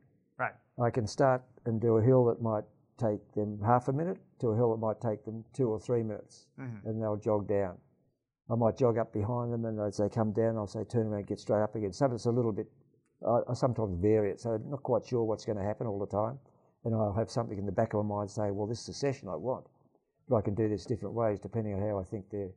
I 0.83 0.91
can 0.91 1.07
start 1.07 1.43
and 1.65 1.81
do 1.81 1.97
a 1.97 2.03
hill 2.03 2.25
that 2.27 2.43
might 2.43 2.65
take 2.99 3.33
them 3.33 3.61
half 3.65 3.89
a 3.89 3.93
minute 3.93 4.19
to 4.41 4.49
a 4.49 4.57
hill 4.57 4.71
that 4.73 4.79
might 4.79 5.01
take 5.01 5.25
them 5.25 5.45
two 5.53 5.69
or 5.69 5.79
three 5.79 6.03
minutes, 6.03 6.47
mm-hmm. 6.61 6.87
and 6.87 7.01
they'll 7.01 7.17
jog 7.17 7.49
down. 7.49 7.77
I 8.51 8.55
might 8.55 8.77
jog 8.77 8.99
up 8.99 9.13
behind 9.13 9.53
them, 9.53 9.65
and 9.65 9.81
as 9.81 9.97
they 9.97 10.09
come 10.09 10.33
down, 10.33 10.57
I'll 10.57 10.67
say 10.67 10.85
turn 10.85 11.07
around, 11.07 11.27
get 11.27 11.41
straight 11.41 11.63
up 11.63 11.75
again. 11.75 11.93
Sometimes 11.93 12.27
a 12.27 12.31
little 12.31 12.53
bit. 12.53 12.67
I, 13.27 13.41
I 13.49 13.55
sometimes 13.55 13.99
vary 14.01 14.31
it, 14.31 14.41
so 14.41 14.51
I'm 14.51 14.71
not 14.71 14.83
quite 14.83 15.05
sure 15.07 15.25
what's 15.25 15.45
going 15.45 15.59
to 15.59 15.65
happen 15.65 15.87
all 15.87 15.99
the 15.99 16.07
time, 16.07 16.39
and 16.85 16.95
I'll 16.95 17.15
have 17.15 17.31
something 17.31 17.59
in 17.59 17.67
the 17.67 17.73
back 17.73 17.95
of 17.95 18.05
my 18.05 18.17
mind 18.17 18.31
say, 18.31 18.51
well, 18.51 18.67
this 18.67 18.81
is 18.81 18.87
the 18.87 18.93
session 18.93 19.29
I 19.29 19.37
want, 19.37 19.67
but 20.29 20.37
I 20.37 20.43
can 20.43 20.55
do 20.55 20.69
this 20.69 20.85
different 20.85 21.15
ways 21.15 21.41
depending 21.41 21.75
on 21.75 21.81
how 21.81 21.99
I 21.99 22.05
think 22.05 22.27
they're 22.31 22.51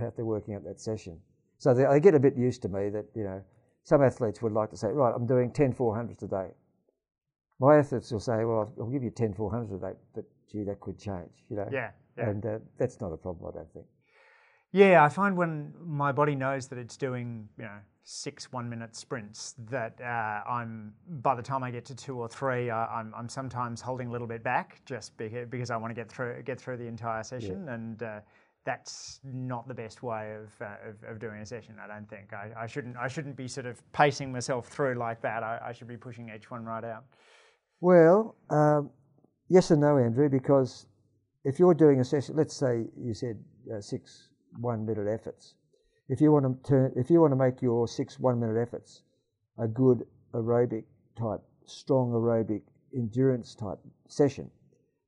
how 0.00 0.10
they're 0.16 0.24
working 0.24 0.54
at 0.54 0.64
that 0.64 0.80
session. 0.80 1.20
So 1.58 1.74
they, 1.74 1.84
they 1.84 2.00
get 2.00 2.14
a 2.14 2.20
bit 2.20 2.34
used 2.36 2.62
to 2.62 2.68
me 2.68 2.88
that 2.88 3.04
you 3.14 3.24
know 3.24 3.42
some 3.84 4.02
athletes 4.02 4.40
would 4.42 4.52
like 4.52 4.70
to 4.70 4.76
say, 4.76 4.88
right, 4.88 5.12
I'm 5.14 5.26
doing 5.26 5.52
10 5.52 5.74
400s 5.74 6.22
a 6.22 6.26
day 6.26 6.48
my 7.58 7.78
athletes 7.78 8.10
will 8.10 8.20
say, 8.20 8.44
well, 8.44 8.72
I'll 8.78 8.90
give 8.90 9.02
you 9.02 9.10
10 9.10 9.34
400s 9.34 9.74
a 9.74 9.78
day, 9.78 9.98
but 10.14 10.24
gee, 10.50 10.64
that 10.64 10.80
could 10.80 10.98
change, 10.98 11.30
you 11.48 11.56
know. 11.56 11.68
Yeah. 11.72 11.90
yeah. 12.16 12.28
And 12.28 12.44
uh, 12.44 12.58
that's 12.78 13.00
not 13.00 13.12
a 13.12 13.16
problem, 13.16 13.50
I 13.52 13.58
don't 13.58 13.72
think. 13.72 13.86
Yeah, 14.72 15.04
I 15.04 15.08
find 15.08 15.36
when 15.36 15.72
my 15.84 16.12
body 16.12 16.34
knows 16.34 16.68
that 16.68 16.78
it's 16.78 16.96
doing, 16.96 17.48
you 17.56 17.64
know, 17.64 17.78
six 18.02 18.52
one-minute 18.52 18.94
sprints, 18.94 19.54
that 19.70 19.98
uh, 20.00 20.48
I'm 20.48 20.92
by 21.22 21.34
the 21.34 21.42
time 21.42 21.62
I 21.62 21.70
get 21.70 21.84
to 21.86 21.94
two 21.94 22.18
or 22.18 22.28
three, 22.28 22.68
uh, 22.68 22.76
I'm, 22.76 23.12
I'm 23.16 23.28
sometimes 23.28 23.80
holding 23.80 24.08
a 24.08 24.12
little 24.12 24.26
bit 24.26 24.42
back 24.42 24.82
just 24.84 25.16
because, 25.16 25.46
because 25.48 25.70
I 25.70 25.76
want 25.76 25.92
to 25.92 25.94
get 25.94 26.10
through 26.10 26.42
get 26.42 26.60
through 26.60 26.76
the 26.76 26.86
entire 26.86 27.22
session, 27.22 27.64
yeah. 27.66 27.74
and 27.74 28.02
uh, 28.02 28.20
that's 28.64 29.20
not 29.24 29.66
the 29.66 29.74
best 29.74 30.02
way 30.02 30.34
of, 30.34 30.52
uh, 30.60 30.90
of, 30.90 31.10
of, 31.10 31.20
doing 31.20 31.40
a 31.40 31.46
session. 31.46 31.76
I 31.82 31.86
don't 31.86 32.08
think 32.10 32.32
I, 32.32 32.50
I, 32.58 32.66
shouldn't 32.66 32.96
I 32.96 33.08
shouldn't 33.08 33.36
be 33.36 33.48
sort 33.48 33.64
of 33.64 33.80
pacing 33.92 34.30
myself 34.30 34.66
through 34.66 34.94
like 34.94 35.22
that. 35.22 35.42
I, 35.42 35.58
I 35.68 35.72
should 35.72 35.88
be 35.88 35.96
pushing 35.96 36.30
each 36.34 36.50
one 36.50 36.64
right 36.64 36.84
out. 36.84 37.04
Well, 37.80 38.36
um, 38.50 38.90
yes 39.48 39.70
and 39.70 39.80
no, 39.80 39.98
Andrew, 39.98 40.28
because 40.28 40.86
if 41.44 41.58
you're 41.58 41.74
doing 41.74 42.00
a 42.00 42.04
session, 42.04 42.36
let's 42.36 42.54
say 42.56 42.86
you 42.96 43.14
said 43.14 43.38
uh, 43.72 43.80
six 43.80 44.28
one-minute 44.60 45.06
efforts. 45.08 45.54
If 46.08 46.20
you 46.20 46.32
want 46.32 46.44
to 46.46 46.68
turn, 46.68 46.92
if 46.96 47.10
you 47.10 47.20
want 47.20 47.32
to 47.32 47.36
make 47.36 47.60
your 47.62 47.86
six 47.88 48.18
one-minute 48.18 48.60
efforts 48.60 49.02
a 49.58 49.68
good 49.68 50.06
aerobic 50.32 50.84
type, 51.18 51.42
strong 51.66 52.12
aerobic 52.12 52.62
endurance 52.94 53.54
type 53.54 53.78
session, 54.08 54.50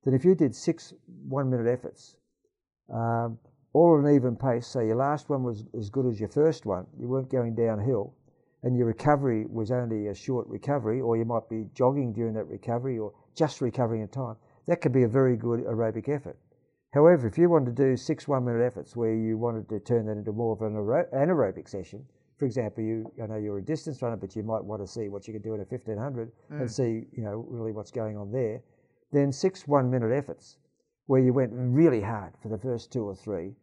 then 0.04 0.14
if 0.14 0.24
you 0.24 0.34
did 0.34 0.54
six 0.54 0.92
one-minute 1.28 1.66
efforts, 1.70 2.16
um, 2.92 3.38
all 3.72 3.98
at 3.98 4.04
an 4.04 4.14
even 4.14 4.36
pace, 4.36 4.66
so 4.66 4.80
your 4.80 4.96
last 4.96 5.28
one 5.28 5.42
was 5.42 5.64
as 5.76 5.88
good 5.90 6.06
as 6.06 6.18
your 6.18 6.28
first 6.28 6.66
one, 6.66 6.86
you 6.98 7.08
weren't 7.08 7.30
going 7.30 7.54
downhill, 7.54 8.14
and 8.62 8.76
your 8.76 8.86
recovery 8.86 9.46
was 9.46 9.70
only 9.70 10.08
a 10.08 10.14
short 10.14 10.46
recovery, 10.48 11.00
or 11.00 11.16
you 11.16 11.24
might 11.24 11.48
be 11.48 11.66
jogging 11.74 12.12
during 12.12 12.34
that 12.34 12.48
recovery 12.48 12.98
or 12.98 13.12
just 13.34 13.60
recovering 13.60 14.02
in 14.02 14.08
time, 14.08 14.36
that 14.66 14.80
could 14.80 14.92
be 14.92 15.04
a 15.04 15.08
very 15.08 15.36
good 15.36 15.60
aerobic 15.60 16.08
effort. 16.08 16.36
However, 16.92 17.26
if 17.26 17.36
you 17.38 17.50
wanted 17.50 17.76
to 17.76 17.82
do 17.84 17.96
six 17.96 18.26
one 18.26 18.44
minute 18.44 18.62
efforts 18.62 18.96
where 18.96 19.14
you 19.14 19.36
wanted 19.36 19.68
to 19.68 19.78
turn 19.80 20.06
that 20.06 20.16
into 20.16 20.32
more 20.32 20.54
of 20.54 20.62
an 20.62 20.74
anaerobic 20.74 21.68
session, 21.68 22.04
for 22.38 22.46
example, 22.46 22.82
you 22.82 23.12
I 23.22 23.26
know 23.26 23.36
you're 23.36 23.58
a 23.58 23.62
distance 23.62 24.00
runner, 24.00 24.16
but 24.16 24.34
you 24.34 24.42
might 24.42 24.64
want 24.64 24.80
to 24.80 24.86
see 24.86 25.08
what 25.08 25.26
you 25.26 25.34
can 25.34 25.42
do 25.42 25.54
in 25.54 25.60
a 25.60 25.64
1500 25.64 26.30
mm. 26.30 26.60
and 26.60 26.70
see 26.70 27.06
you 27.12 27.22
know 27.22 27.44
really 27.48 27.72
what's 27.72 27.90
going 27.90 28.16
on 28.16 28.32
there. 28.32 28.62
Then 29.12 29.32
six 29.32 29.66
one 29.66 29.90
minute 29.90 30.12
efforts 30.12 30.56
where 31.06 31.20
you 31.20 31.32
went 31.32 31.50
really 31.52 32.00
hard 32.00 32.34
for 32.42 32.48
the 32.48 32.58
first 32.58 32.92
two 32.92 33.04
or 33.04 33.14
three, 33.14 33.54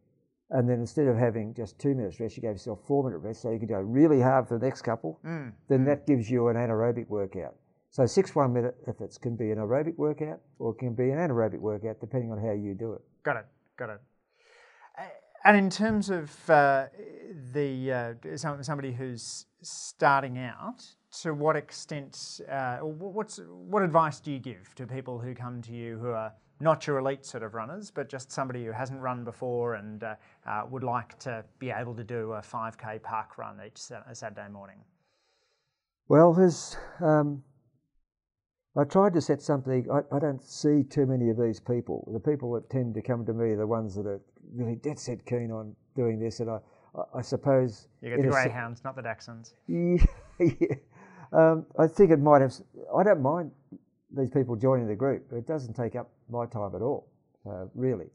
and 0.51 0.69
then 0.69 0.79
instead 0.79 1.07
of 1.07 1.17
having 1.17 1.53
just 1.53 1.79
two 1.79 1.95
minutes 1.95 2.19
rest, 2.19 2.37
you 2.37 2.41
gave 2.41 2.51
yourself 2.51 2.79
four 2.87 3.03
minute 3.03 3.19
rest, 3.19 3.41
so 3.41 3.51
you 3.51 3.59
can 3.59 3.67
go 3.67 3.79
really 3.79 4.21
hard 4.21 4.47
for 4.47 4.57
the 4.59 4.65
next 4.65 4.83
couple. 4.83 5.19
Mm. 5.25 5.53
Then 5.67 5.81
mm. 5.81 5.85
that 5.85 6.05
gives 6.05 6.29
you 6.29 6.47
an 6.49 6.55
anaerobic 6.55 7.07
workout. 7.09 7.55
So 7.89 8.05
six 8.05 8.35
one 8.35 8.51
minute 8.51 8.75
efforts 8.87 9.17
can 9.17 9.35
be 9.35 9.51
an 9.51 9.57
aerobic 9.57 9.97
workout 9.97 10.41
or 10.59 10.73
it 10.73 10.79
can 10.79 10.93
be 10.93 11.11
an 11.11 11.17
anaerobic 11.17 11.59
workout 11.59 12.01
depending 12.01 12.29
on 12.29 12.37
how 12.37 12.51
you 12.51 12.73
do 12.73 12.91
it. 12.93 13.01
Got 13.23 13.37
it. 13.37 13.45
Got 13.77 13.89
it. 13.91 14.01
And 15.45 15.55
in 15.55 15.69
terms 15.69 16.09
of 16.09 16.49
uh, 16.49 16.87
the 17.53 18.17
uh, 18.25 18.35
somebody 18.35 18.91
who's 18.91 19.45
starting 19.61 20.39
out, 20.39 20.83
to 21.21 21.35
what 21.35 21.55
extent, 21.55 22.41
uh, 22.51 22.77
what's 22.77 23.39
what 23.47 23.83
advice 23.83 24.19
do 24.19 24.31
you 24.31 24.39
give 24.39 24.73
to 24.75 24.87
people 24.87 25.19
who 25.19 25.35
come 25.35 25.61
to 25.61 25.71
you 25.71 25.99
who 25.99 26.09
are 26.09 26.33
not 26.59 26.87
your 26.87 26.97
elite 26.99 27.25
sort 27.25 27.43
of 27.43 27.53
runners, 27.53 27.91
but 27.91 28.09
just 28.09 28.31
somebody 28.31 28.65
who 28.65 28.71
hasn't 28.71 28.99
run 29.01 29.23
before 29.23 29.75
and 29.75 30.03
uh, 30.03 30.15
uh, 30.47 30.63
would 30.69 30.83
like 30.83 31.17
to 31.19 31.43
be 31.59 31.69
able 31.69 31.93
to 31.95 32.03
do 32.03 32.33
a 32.33 32.41
5k 32.41 33.01
park 33.01 33.37
run 33.37 33.59
each 33.65 33.77
Saturday 33.77 34.47
morning? 34.49 34.77
Well, 36.07 36.33
there's. 36.33 36.77
Um, 37.01 37.43
I 38.77 38.83
tried 38.83 39.13
to 39.13 39.21
set 39.21 39.41
something. 39.41 39.87
I, 39.91 40.15
I, 40.15 40.19
don't 40.19 40.43
see 40.43 40.83
too 40.83 41.05
many 41.05 41.29
of 41.29 41.37
these 41.37 41.61
people. 41.61 42.09
The 42.13 42.19
people 42.19 42.51
that 42.53 42.69
tend 42.69 42.93
to 42.95 43.01
come 43.01 43.25
to 43.25 43.33
me 43.33 43.51
are 43.51 43.57
the 43.57 43.67
ones 43.67 43.95
that 43.95 44.05
are 44.05 44.19
really 44.53 44.75
dead 44.75 44.99
set 44.99 45.25
keen 45.25 45.49
on 45.49 45.73
doing 45.95 46.19
this, 46.19 46.41
and 46.41 46.49
I, 46.49 46.59
I, 46.93 47.19
I 47.19 47.21
suppose 47.21 47.87
you 48.01 48.09
get 48.09 48.21
the 48.21 48.27
greyhounds, 48.27 48.79
se- 48.79 48.83
not 48.83 48.95
the 48.97 49.01
Dachshunds. 49.01 49.53
Yeah, 49.67 50.05
yeah. 50.59 50.75
Um, 51.31 51.65
I 51.79 51.87
think 51.87 52.11
it 52.11 52.19
might 52.19 52.41
have. 52.41 52.53
I 52.95 53.03
don't 53.03 53.21
mind 53.21 53.51
these 54.15 54.29
people 54.29 54.55
joining 54.55 54.87
the 54.87 54.95
group. 54.95 55.31
It 55.31 55.47
doesn't 55.47 55.73
take 55.73 55.95
up 55.95 56.09
my 56.29 56.45
time 56.45 56.75
at 56.75 56.81
all, 56.81 57.11
uh, 57.49 57.65
really. 57.73 58.07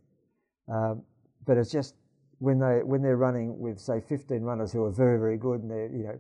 Um, 0.69 1.03
but 1.47 1.57
it's 1.57 1.71
just 1.71 1.95
when 2.39 2.59
they 2.59 2.83
when 2.83 3.03
they're 3.03 3.17
running 3.17 3.59
with 3.59 3.79
say 3.79 4.01
15 4.01 4.43
runners 4.43 4.73
who 4.73 4.85
are 4.85 4.91
very 4.91 5.19
very 5.19 5.37
good 5.37 5.63
and 5.63 5.71
they're 5.71 5.91
you 5.91 6.05
know 6.05 6.19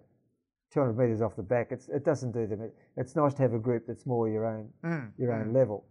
200 0.72 0.96
meters 0.96 1.20
off 1.20 1.34
the 1.34 1.42
back, 1.42 1.72
it 1.72 2.04
doesn't 2.04 2.32
do 2.32 2.46
them. 2.46 2.62
It, 2.62 2.74
it's 2.96 3.16
nice 3.16 3.34
to 3.34 3.42
have 3.42 3.54
a 3.54 3.58
group 3.58 3.84
that's 3.86 4.06
more 4.06 4.28
your 4.28 4.46
own 4.46 4.68
mm. 4.84 5.10
your 5.18 5.32
own 5.32 5.46
mm. 5.46 5.54
level. 5.54 5.84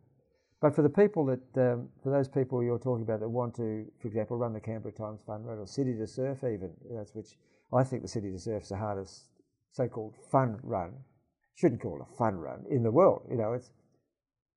But 0.61 0.75
for 0.75 0.81
the 0.81 0.89
people 0.89 1.25
that, 1.25 1.71
um, 1.71 1.87
for 2.03 2.11
those 2.11 2.27
people 2.27 2.61
you're 2.61 2.79
talking 2.79 3.03
about 3.03 3.21
that 3.21 3.29
want 3.29 3.55
to, 3.55 3.85
for 4.01 4.07
example, 4.07 4.37
run 4.37 4.51
the 4.51 4.59
Canberra 4.59 4.93
Times 4.93 5.21
Fun 5.25 5.43
Run 5.43 5.57
or 5.57 5.67
City 5.67 5.93
to 5.95 6.05
Surf, 6.05 6.39
even, 6.39 6.71
that's 6.91 7.15
which 7.15 7.37
I 7.71 7.83
think 7.83 8.01
the 8.01 8.09
City 8.09 8.29
to 8.31 8.39
Surf's 8.39 8.69
the 8.69 8.75
hardest 8.75 9.29
so-called 9.71 10.15
fun 10.31 10.59
run. 10.63 10.93
Shouldn't 11.55 11.81
call 11.81 11.97
it 11.97 12.07
a 12.09 12.17
fun 12.17 12.35
run 12.35 12.65
in 12.69 12.83
the 12.83 12.91
world. 12.91 13.25
You 13.29 13.37
know, 13.37 13.53
it's 13.53 13.71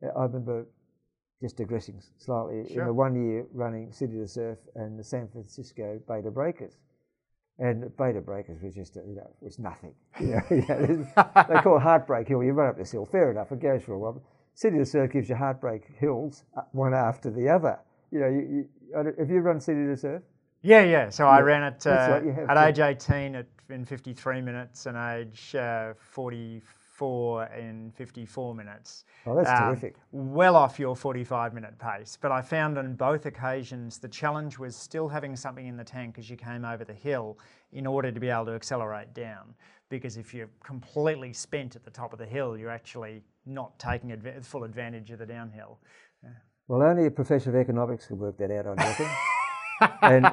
I 0.02 0.22
remember 0.24 0.66
just 1.40 1.56
digressing 1.56 2.00
slightly 2.18 2.72
sure. 2.72 2.82
in 2.82 2.86
the 2.86 2.94
one 2.94 3.14
year 3.14 3.46
running 3.52 3.92
City 3.92 4.14
to 4.14 4.28
Surf 4.28 4.58
and 4.76 4.98
the 4.98 5.04
San 5.04 5.28
Francisco 5.28 6.00
Bay 6.08 6.22
to 6.22 6.30
Breakers. 6.30 6.76
And 7.58 7.94
Bay 7.96 8.12
to 8.12 8.20
Breakers 8.20 8.62
was 8.62 8.74
just, 8.74 8.96
you 8.96 9.14
know, 9.14 9.30
it 9.40 9.44
was 9.44 9.58
nothing. 9.58 9.94
You 10.20 10.26
know, 10.26 10.42
you 10.50 10.66
know, 10.68 11.06
they 11.48 11.60
call 11.60 11.76
it 11.76 11.82
Heartbreak 11.82 12.28
Hill. 12.28 12.42
You 12.42 12.52
run 12.52 12.70
up 12.70 12.78
this 12.78 12.92
hill, 12.92 13.06
fair 13.06 13.30
enough, 13.30 13.50
it 13.52 13.60
goes 13.60 13.82
for 13.82 13.94
a 13.94 13.98
while. 13.98 14.22
City 14.54 14.78
to 14.78 14.86
Surf 14.86 15.12
gives 15.12 15.28
you 15.28 15.34
Heartbreak 15.34 15.82
Hills 15.98 16.44
uh, 16.56 16.62
one 16.72 16.94
after 16.94 17.30
the 17.30 17.48
other. 17.48 17.78
You 18.10 18.20
know, 18.20 18.28
you, 18.28 18.68
you, 18.94 19.14
have 19.18 19.30
you 19.30 19.40
run 19.40 19.60
City 19.60 19.84
to 19.86 19.96
Surf? 19.96 20.22
Yeah, 20.62 20.84
yeah. 20.84 21.08
So 21.08 21.24
yeah. 21.24 21.30
I 21.30 21.40
ran 21.40 21.62
it 21.64 21.86
uh, 21.86 22.20
right, 22.22 22.50
at 22.50 22.68
age 22.68 22.78
18 22.78 23.34
at, 23.34 23.46
in 23.70 23.84
53 23.84 24.40
minutes 24.42 24.86
and 24.86 24.96
age 24.96 25.54
uh, 25.54 25.94
40 25.98 26.62
four 27.02 27.46
in 27.46 27.90
54 27.96 28.54
minutes. 28.54 29.06
Oh, 29.26 29.34
that's 29.34 29.50
um, 29.50 29.66
terrific. 29.66 29.96
Well 30.12 30.54
off 30.54 30.78
your 30.78 30.94
45 30.94 31.52
minute 31.52 31.76
pace. 31.76 32.16
But 32.20 32.30
I 32.30 32.40
found 32.40 32.78
on 32.78 32.94
both 32.94 33.26
occasions 33.26 33.98
the 33.98 34.06
challenge 34.06 34.56
was 34.56 34.76
still 34.76 35.08
having 35.08 35.34
something 35.34 35.66
in 35.66 35.76
the 35.76 35.82
tank 35.82 36.14
as 36.16 36.30
you 36.30 36.36
came 36.36 36.64
over 36.64 36.84
the 36.84 36.94
hill 36.94 37.40
in 37.72 37.88
order 37.88 38.12
to 38.12 38.20
be 38.20 38.28
able 38.28 38.44
to 38.44 38.52
accelerate 38.52 39.12
down. 39.14 39.52
Because 39.88 40.16
if 40.16 40.32
you're 40.32 40.48
completely 40.62 41.32
spent 41.32 41.74
at 41.74 41.82
the 41.82 41.90
top 41.90 42.12
of 42.12 42.20
the 42.20 42.24
hill, 42.24 42.56
you're 42.56 42.70
actually 42.70 43.24
not 43.46 43.76
taking 43.80 44.12
adv- 44.12 44.46
full 44.46 44.62
advantage 44.62 45.10
of 45.10 45.18
the 45.18 45.26
downhill. 45.26 45.80
Yeah. 46.22 46.30
Well, 46.68 46.82
only 46.82 47.06
a 47.06 47.10
professor 47.10 47.50
of 47.50 47.56
economics 47.56 48.06
could 48.06 48.20
work 48.20 48.38
that 48.38 48.52
out, 48.52 48.66
I 48.66 48.74
reckon 48.74 49.08
and 50.02 50.26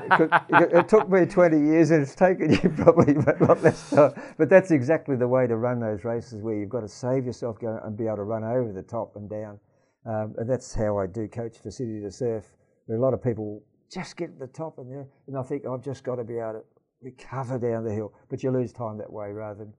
it, 0.50 0.74
it, 0.74 0.88
took 0.88 1.10
me 1.10 1.26
20 1.26 1.58
years 1.58 1.92
and 1.92 2.02
it's 2.02 2.16
taken 2.16 2.52
you 2.52 2.70
probably 2.78 3.14
a 3.16 3.46
lot 3.46 3.62
less 3.62 3.90
time. 3.90 4.14
But 4.38 4.50
that's 4.50 4.72
exactly 4.72 5.16
the 5.16 5.28
way 5.28 5.48
to 5.48 5.56
run 5.56 5.80
those 5.80 6.04
races 6.04 6.42
where 6.42 6.56
you've 6.56 6.70
got 6.70 6.82
to 6.82 6.88
save 6.88 7.26
yourself 7.26 7.58
and 7.62 7.98
be 7.98 8.06
able 8.06 8.18
to 8.18 8.24
run 8.24 8.44
over 8.44 8.72
the 8.72 8.84
top 8.84 9.16
and 9.16 9.30
down. 9.30 9.60
Um, 10.06 10.36
and 10.38 10.50
that's 10.50 10.74
how 10.74 10.98
I 10.98 11.08
do 11.08 11.28
coach 11.28 11.58
for 11.58 11.72
City 11.72 12.00
to 12.02 12.12
Surf. 12.12 12.46
There 12.88 12.96
are 12.98 13.00
a 13.00 13.02
lot 13.02 13.14
of 13.14 13.24
people 13.24 13.64
just 13.92 14.18
get 14.18 14.34
to 14.34 14.40
the 14.40 14.52
top 14.52 14.78
and, 14.78 15.06
and 15.28 15.38
I 15.38 15.44
think 15.44 15.66
I've 15.66 15.84
just 15.84 16.04
got 16.04 16.16
to 16.16 16.24
be 16.24 16.38
able 16.38 16.54
to 16.54 16.64
recover 17.02 17.58
down 17.60 17.84
the 17.84 17.94
hill. 17.94 18.14
But 18.30 18.44
you 18.44 18.52
lose 18.52 18.72
time 18.72 18.98
that 18.98 19.12
way 19.12 19.32
rather 19.32 19.66
than 19.66 19.74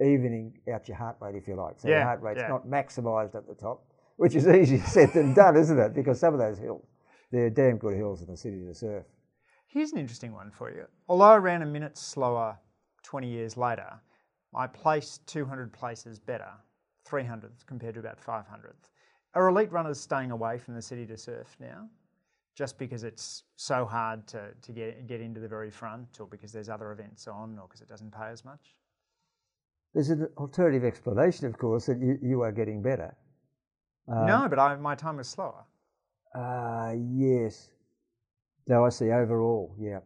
evening 0.00 0.52
out 0.72 0.88
your 0.88 0.96
heart 0.96 1.16
rate, 1.20 1.34
if 1.34 1.48
you 1.48 1.56
like. 1.56 1.80
So 1.80 1.88
yeah, 1.88 1.96
your 1.96 2.04
heart 2.04 2.22
rate's 2.22 2.40
yeah. 2.40 2.48
not 2.48 2.66
maximised 2.66 3.34
at 3.34 3.46
the 3.46 3.54
top, 3.54 3.84
which 4.16 4.34
is 4.34 4.46
easier 4.48 4.84
said 4.86 5.12
than 5.12 5.34
done, 5.34 5.56
isn't 5.56 5.78
it? 5.78 5.94
Because 5.94 6.20
some 6.20 6.34
of 6.34 6.40
those 6.40 6.58
hills, 6.58 6.86
they're 7.30 7.50
damn 7.50 7.78
good 7.78 7.96
hills 7.96 8.22
in 8.22 8.28
the 8.28 8.36
city 8.36 8.64
to 8.64 8.74
surf. 8.74 9.04
Here's 9.66 9.92
an 9.92 9.98
interesting 9.98 10.32
one 10.32 10.50
for 10.50 10.70
you. 10.70 10.86
Although 11.08 11.24
I 11.24 11.36
ran 11.36 11.62
a 11.62 11.66
minute 11.66 11.98
slower 11.98 12.58
20 13.02 13.28
years 13.28 13.56
later, 13.56 14.00
I 14.54 14.66
placed 14.66 15.26
200 15.26 15.72
places 15.72 16.18
better, 16.18 16.50
300th 17.06 17.66
compared 17.66 17.94
to 17.94 18.00
about 18.00 18.20
500th. 18.20 18.90
Are 19.34 19.48
elite 19.48 19.70
runners 19.70 20.00
staying 20.00 20.30
away 20.30 20.56
from 20.56 20.74
the 20.74 20.82
city 20.82 21.04
to 21.06 21.16
surf 21.16 21.56
now? 21.60 21.88
Just 22.54 22.78
because 22.78 23.04
it's 23.04 23.42
so 23.56 23.84
hard 23.84 24.26
to, 24.28 24.48
to 24.62 24.72
get, 24.72 25.06
get 25.06 25.20
into 25.20 25.40
the 25.40 25.48
very 25.48 25.70
front, 25.70 26.20
or 26.20 26.26
because 26.26 26.52
there's 26.52 26.70
other 26.70 26.90
events 26.92 27.28
on, 27.28 27.58
or 27.58 27.66
because 27.66 27.82
it 27.82 27.88
doesn't 27.88 28.12
pay 28.12 28.28
as 28.28 28.46
much? 28.46 28.76
There's 29.92 30.08
an 30.08 30.28
alternative 30.38 30.84
explanation, 30.84 31.46
of 31.46 31.58
course, 31.58 31.86
that 31.86 32.00
you, 32.00 32.18
you 32.22 32.40
are 32.40 32.52
getting 32.52 32.80
better. 32.80 33.14
Um, 34.08 34.26
no, 34.26 34.48
but 34.48 34.58
I, 34.58 34.76
my 34.76 34.94
time 34.94 35.18
was 35.18 35.28
slower. 35.28 35.64
Uh, 36.34 36.94
yes. 37.12 37.68
No, 38.66 38.84
I 38.84 38.88
see. 38.88 39.10
Overall, 39.10 39.74
yeah. 39.78 40.00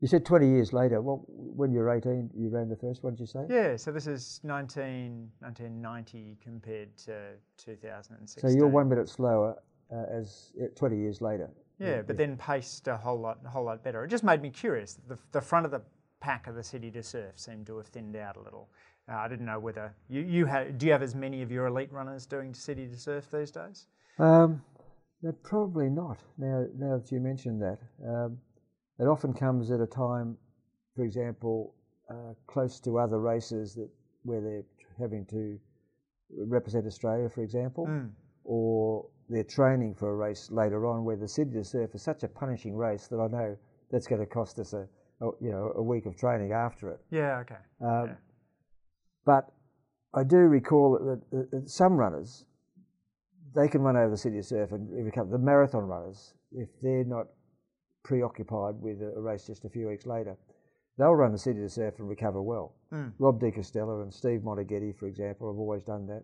You 0.00 0.08
said 0.08 0.24
20 0.24 0.46
years 0.46 0.72
later. 0.72 1.00
Well, 1.00 1.24
when 1.26 1.72
you 1.72 1.80
were 1.80 1.90
18, 1.90 2.30
you 2.36 2.48
ran 2.48 2.68
the 2.68 2.76
first 2.76 3.02
one, 3.02 3.14
did 3.14 3.20
you 3.20 3.26
say? 3.26 3.46
Yeah, 3.48 3.76
so 3.76 3.90
this 3.90 4.06
is 4.06 4.40
19, 4.44 5.30
1990 5.40 6.36
compared 6.42 6.96
to 6.98 7.30
2016. 7.56 8.50
So 8.50 8.56
you're 8.56 8.68
one 8.68 8.88
minute 8.88 9.08
slower 9.08 9.56
uh, 9.90 10.04
as 10.12 10.52
20 10.76 10.96
years 10.96 11.22
later. 11.22 11.50
Yeah, 11.78 11.88
yeah 11.88 12.02
but 12.02 12.16
then 12.16 12.36
paced 12.36 12.88
a 12.88 12.96
whole 12.96 13.18
lot, 13.18 13.38
a 13.44 13.48
whole 13.48 13.64
lot 13.64 13.82
better. 13.82 14.04
It 14.04 14.08
just 14.08 14.24
made 14.24 14.42
me 14.42 14.50
curious. 14.50 14.98
The, 15.08 15.18
the 15.32 15.40
front 15.40 15.64
of 15.64 15.72
the 15.72 15.82
pack 16.20 16.46
of 16.46 16.54
the 16.54 16.62
city 16.62 16.90
to 16.90 17.02
surf 17.02 17.32
seemed 17.36 17.66
to 17.66 17.76
have 17.78 17.86
thinned 17.86 18.16
out 18.16 18.36
a 18.36 18.40
little. 18.40 18.68
Uh, 19.10 19.16
I 19.16 19.28
didn't 19.28 19.46
know 19.46 19.58
whether 19.58 19.94
you, 20.08 20.22
you 20.22 20.46
had. 20.46 20.78
Do 20.78 20.86
you 20.86 20.92
have 20.92 21.02
as 21.02 21.14
many 21.14 21.42
of 21.42 21.50
your 21.50 21.66
elite 21.66 21.92
runners 21.92 22.26
doing 22.26 22.52
city 22.52 22.86
to 22.86 22.96
surf 22.96 23.30
these 23.30 23.50
days? 23.50 23.86
Um, 24.18 24.62
no, 25.26 25.32
probably 25.42 25.88
not. 25.88 26.18
Now, 26.38 26.66
now 26.78 26.98
that 26.98 27.10
you 27.10 27.20
mention 27.20 27.58
that, 27.58 27.78
um, 28.06 28.38
it 28.98 29.04
often 29.04 29.32
comes 29.32 29.70
at 29.70 29.80
a 29.80 29.86
time, 29.86 30.36
for 30.94 31.04
example, 31.04 31.74
uh, 32.08 32.34
close 32.46 32.78
to 32.80 32.98
other 32.98 33.20
races 33.20 33.74
that 33.74 33.88
where 34.22 34.40
they're 34.40 34.64
having 34.98 35.26
to 35.26 35.58
represent 36.30 36.86
Australia, 36.86 37.28
for 37.28 37.42
example, 37.42 37.86
mm. 37.86 38.08
or 38.44 39.06
they're 39.28 39.44
training 39.44 39.94
for 39.94 40.10
a 40.10 40.14
race 40.14 40.48
later 40.50 40.86
on 40.86 41.04
where 41.04 41.16
the 41.16 41.26
to 41.26 41.64
Surf 41.64 41.94
is 41.94 42.02
such 42.02 42.22
a 42.22 42.28
punishing 42.28 42.76
race 42.76 43.08
that 43.08 43.18
I 43.18 43.26
know 43.26 43.56
that's 43.90 44.06
going 44.06 44.20
to 44.20 44.26
cost 44.26 44.58
us 44.60 44.72
a, 44.72 44.86
a 45.20 45.26
you 45.40 45.50
know 45.50 45.72
a 45.76 45.82
week 45.82 46.06
of 46.06 46.16
training 46.16 46.52
after 46.52 46.90
it. 46.90 47.00
Yeah. 47.10 47.38
Okay. 47.40 47.56
Um, 47.80 48.06
yeah. 48.06 48.14
But 49.24 49.52
I 50.14 50.22
do 50.22 50.36
recall 50.36 50.92
that, 50.92 51.30
that, 51.30 51.50
that 51.50 51.68
some 51.68 51.94
runners 51.94 52.44
they 53.56 53.68
can 53.68 53.80
run 53.80 53.96
over 53.96 54.10
the 54.10 54.16
city 54.16 54.38
of 54.38 54.44
surf 54.44 54.72
and 54.72 54.88
recover. 55.04 55.30
The 55.30 55.38
marathon 55.38 55.84
runners, 55.84 56.34
if 56.52 56.68
they're 56.82 57.04
not 57.04 57.26
preoccupied 58.04 58.74
with 58.80 59.00
a, 59.00 59.20
race 59.20 59.46
just 59.46 59.64
a 59.64 59.70
few 59.70 59.88
weeks 59.88 60.06
later, 60.06 60.36
they'll 60.98 61.14
run 61.14 61.32
the 61.32 61.38
city 61.38 61.64
of 61.64 61.72
surf 61.72 61.94
and 61.98 62.08
recover 62.08 62.42
well. 62.42 62.74
Mm. 62.92 63.12
Rob 63.18 63.40
De 63.40 63.50
Castella 63.50 64.02
and 64.02 64.12
Steve 64.12 64.40
Moneghetti, 64.40 64.96
for 64.96 65.06
example, 65.06 65.50
have 65.50 65.58
always 65.58 65.82
done 65.82 66.06
that. 66.06 66.22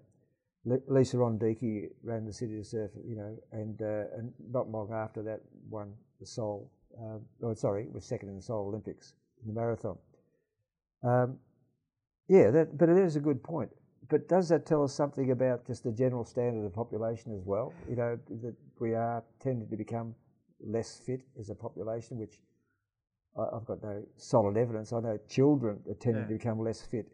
Lisa 0.87 1.17
Ondieki 1.17 1.89
ran 2.05 2.25
the 2.25 2.33
city 2.33 2.57
of 2.57 2.67
surf, 2.67 2.93
you 3.05 3.17
know, 3.17 3.37
and 3.51 3.83
uh, 3.83 4.05
and 4.17 4.33
not 4.53 4.71
long 4.71 4.93
after 4.93 5.21
that 5.21 5.41
won 5.69 5.93
the 6.21 6.27
Seoul. 6.27 6.71
Um, 7.01 7.23
oh, 7.43 7.55
sorry, 7.55 7.89
was 7.93 8.05
second 8.05 8.29
in 8.29 8.37
the 8.37 8.43
Seoul 8.43 8.69
Olympics 8.69 9.15
in 9.41 9.53
the 9.53 9.61
marathon. 9.61 9.99
Um, 11.03 11.39
yeah, 12.29 12.53
that, 12.53 12.79
but 12.79 12.89
it 12.89 12.97
is 12.97 13.17
a 13.17 13.21
good 13.21 13.43
point 13.43 13.71
but 14.09 14.29
does 14.29 14.49
that 14.49 14.67
tell 14.67 14.83
us 14.83 14.95
something 14.95 15.31
about 15.31 15.67
just 15.67 15.85
the 15.85 15.93
general 15.93 16.25
standard 16.25 16.59
of 16.59 16.65
the 16.65 16.77
population 16.77 17.35
as 17.35 17.45
well? 17.45 17.73
You 17.89 17.97
know, 17.97 18.19
that 18.43 18.55
we 18.81 18.95
are 18.95 19.23
tending 19.41 19.69
to 19.69 19.77
become 19.77 20.15
less 20.61 20.99
fit 20.99 21.23
as 21.39 21.51
a 21.51 21.55
population, 21.55 22.19
which 22.19 22.41
I've 23.39 23.65
got 23.65 23.83
no 23.83 24.03
solid 24.17 24.57
evidence. 24.57 24.93
I 24.93 25.01
know 25.01 25.19
children 25.29 25.81
are 25.89 25.95
tending 25.95 26.23
yeah. 26.23 26.29
to 26.29 26.35
become 26.35 26.59
less 26.59 26.83
fit 26.83 27.07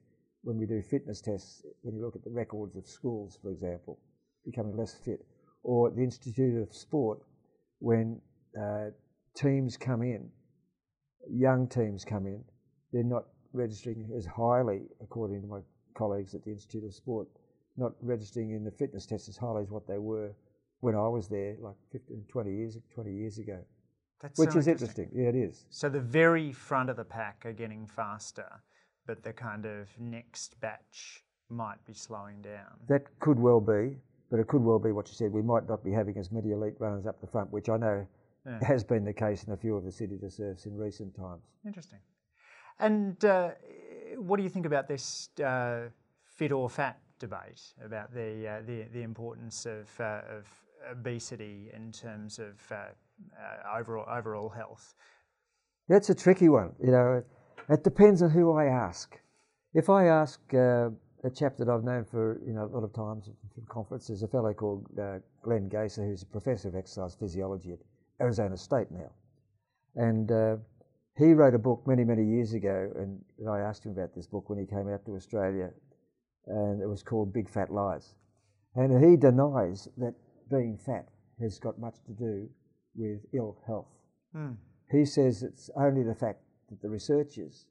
when 0.43 0.59
we 0.59 0.67
do 0.67 0.83
fitness 0.83 1.21
tests. 1.21 1.63
When 1.83 1.95
you 1.95 2.05
look 2.05 2.17
at 2.17 2.25
the 2.25 2.31
records 2.31 2.77
of 2.77 2.87
schools, 2.87 3.39
for 3.41 3.51
example, 3.51 3.99
becoming 4.45 4.77
less 4.77 4.95
fit, 4.95 5.25
or 5.63 5.91
the 5.91 6.03
Institute 6.03 6.61
of 6.61 6.75
Sport, 6.75 7.21
when 7.79 8.21
uh, 8.61 8.87
teams 9.37 9.77
come 9.77 10.03
in, 10.03 10.29
young 11.31 11.69
teams 11.69 12.05
come 12.05 12.27
in, 12.27 12.43
they're 12.93 13.05
not 13.05 13.27
registering 13.53 14.11
as 14.17 14.27
highly, 14.27 14.83
according 15.01 15.43
to 15.43 15.47
my 15.47 15.61
colleagues 15.99 16.35
at 16.35 16.45
the 16.45 16.51
Institute 16.51 16.85
of 16.85 16.95
Sport 16.95 17.29
not 17.77 17.93
registering 18.03 18.51
in 18.51 18.65
the 18.65 18.71
fitness 18.71 19.07
test 19.07 19.29
as 19.29 19.37
highly 19.37 19.63
as 19.63 19.71
what 19.71 19.87
they 19.87 19.99
were 19.99 20.31
when 20.81 20.95
I 20.95 21.09
was 21.09 21.29
there, 21.29 21.57
like 21.61 21.75
15, 21.93 22.25
20 22.29 22.51
years, 22.55 22.79
20 22.95 23.13
years 23.13 23.39
ago. 23.39 23.59
That's 24.21 24.39
which 24.39 24.53
so 24.53 24.59
is 24.59 24.67
interesting. 24.67 25.05
interesting. 25.05 25.25
Yeah, 25.25 25.29
it 25.29 25.49
is. 25.51 25.67
So 25.71 25.89
the 25.89 26.01
very 26.01 26.53
front 26.53 26.91
of 26.91 26.97
the 26.97 27.05
pack 27.05 27.45
are 27.47 27.53
getting 27.53 27.87
faster, 27.87 28.49
but 29.07 29.23
the 29.23 29.33
kind 29.33 29.65
of 29.65 29.89
next 29.99 30.61
batch 30.61 31.25
might 31.49 31.85
be 31.87 31.95
slowing 31.95 32.43
down. 32.43 32.79
That 32.89 33.07
could 33.21 33.39
well 33.39 33.61
be, 33.61 33.97
but 34.31 34.41
it 34.41 34.49
could 34.49 34.63
well 34.63 34.79
be 34.79 34.93
what 34.93 35.09
you 35.09 35.15
said. 35.15 35.33
We 35.33 35.43
might 35.43 35.69
not 35.69 35.85
be 35.85 35.93
having 35.93 36.19
as 36.19 36.33
many 36.33 36.51
elite 36.51 36.75
runners 36.79 37.07
up 37.07 37.21
the 37.21 37.27
front, 37.27 37.53
which 37.53 37.69
I 37.69 37.77
know 37.77 38.07
yeah. 38.45 38.59
has 38.65 38.83
been 38.85 39.05
the 39.05 39.13
case 39.13 39.45
in 39.45 39.53
a 39.53 39.57
few 39.57 39.77
of 39.77 39.85
the 39.85 39.93
city 39.93 40.19
to 40.19 40.31
surfs 40.31 40.67
in 40.67 40.77
recent 40.77 41.15
times. 41.17 41.43
Interesting. 41.65 42.01
And 42.81 43.25
uh, 43.25 43.51
what 44.19 44.37
do 44.37 44.43
you 44.43 44.49
think 44.49 44.67
about 44.67 44.89
this 44.89 45.29
uh, 45.45 45.89
fit 46.25 46.53
or 46.53 46.69
fat 46.69 46.99
debate 47.19 47.63
about 47.85 48.13
the 48.13 48.49
uh, 48.49 48.63
the, 48.67 48.87
the, 48.93 49.03
importance 49.03 49.67
of, 49.67 49.89
uh, 50.01 50.21
of 50.31 50.47
obesity 50.91 51.71
in 51.75 51.91
terms 51.93 52.39
of 52.39 52.55
uh, 52.71 52.75
uh, 52.75 53.79
overall 53.79 54.07
overall 54.09 54.49
health? 54.49 54.95
That's 55.89 56.11
a 56.11 56.15
tricky 56.15 56.49
one. 56.49 56.73
You 56.83 56.93
know, 56.93 57.23
it 57.69 57.85
depends 57.85 58.23
on 58.23 58.31
who 58.31 58.53
I 58.53 58.67
ask. 58.67 59.19
If 59.75 59.91
I 59.91 60.07
ask 60.07 60.41
uh, 60.55 60.91
a 61.25 61.31
chap 61.35 61.57
that 61.59 61.69
I've 61.69 61.85
known 61.85 62.05
for 62.05 62.41
you 62.47 62.53
know 62.53 62.65
a 62.65 62.73
lot 62.73 62.85
of 62.85 62.93
times 62.93 63.31
from 63.55 63.65
conferences, 63.69 64.23
a 64.23 64.29
fellow 64.29 64.53
called 64.53 64.87
Glenn 65.43 65.69
Gaesser, 65.69 66.07
who's 66.07 66.23
a 66.23 66.27
professor 66.27 66.69
of 66.69 66.77
exercise 66.77 67.15
physiology 67.15 67.73
at 67.73 67.79
Arizona 68.21 68.57
State 68.57 68.91
now, 68.91 69.11
and 69.97 70.31
he 71.19 71.35
wrote 71.35 71.55
a 71.55 71.59
book 71.59 71.83
many, 71.87 72.05
many 72.05 72.25
years 72.25 72.55
ago, 72.55 72.91
and, 72.97 73.21
and 73.39 73.49
I 73.49 73.59
asked 73.61 73.85
him 73.85 73.93
about 73.93 74.15
this 74.15 74.27
book 74.27 74.49
when 74.49 74.59
he 74.59 74.67
came 74.67 74.89
out 74.89 75.05
to 75.07 75.17
Australia, 75.17 75.71
and 76.47 76.81
it 76.81 76.87
was 76.87 77.03
called 77.03 77.33
Big 77.33 77.49
Fat 77.49 77.71
Lies. 77.71 78.15
And 78.77 79.05
he 79.05 79.17
denies 79.17 79.89
that 79.97 80.15
being 80.49 80.79
fat 80.79 81.09
has 81.41 81.59
got 81.59 81.79
much 81.79 81.97
to 82.07 82.13
do 82.13 82.49
with 82.95 83.21
ill 83.35 83.59
health. 83.67 83.89
Mm. 84.35 84.57
He 84.91 85.05
says 85.05 85.43
it's 85.43 85.71
only 85.77 86.05
the 86.05 86.15
fact 86.15 86.41
that 86.71 86.81
the 86.81 86.89
researchers 86.89 87.67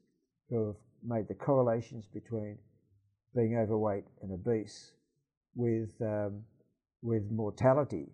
who 0.50 0.66
have 0.66 0.76
made 1.02 1.28
the 1.28 1.34
correlations 1.34 2.06
between 2.06 2.58
being 3.34 3.56
overweight 3.56 4.04
and 4.22 4.32
obese 4.32 4.92
with, 5.54 5.90
um, 6.02 6.42
with 7.02 7.22
mortality 7.30 8.08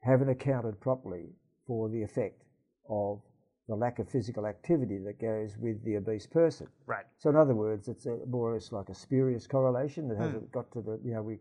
haven't 0.00 0.28
accounted 0.28 0.80
properly 0.80 1.30
for 1.66 1.88
the 1.88 2.02
effect 2.02 2.42
of 2.88 3.20
the 3.68 3.74
lack 3.74 3.98
of 3.98 4.08
physical 4.08 4.46
activity 4.46 4.98
that 4.98 5.20
goes 5.20 5.56
with 5.58 5.84
the 5.84 5.96
obese 5.96 6.26
person. 6.26 6.66
Right. 6.86 7.04
So 7.18 7.30
in 7.30 7.36
other 7.36 7.54
words, 7.54 7.88
it's 7.88 8.06
a, 8.06 8.18
more 8.26 8.50
or 8.50 8.54
less 8.54 8.72
like 8.72 8.88
a 8.88 8.94
spurious 8.94 9.46
correlation 9.46 10.08
that 10.08 10.18
mm. 10.18 10.22
hasn't 10.22 10.50
got 10.52 10.70
to 10.72 10.80
the 10.80 10.98
you 11.04 11.12
know 11.14 11.22
we 11.22 11.38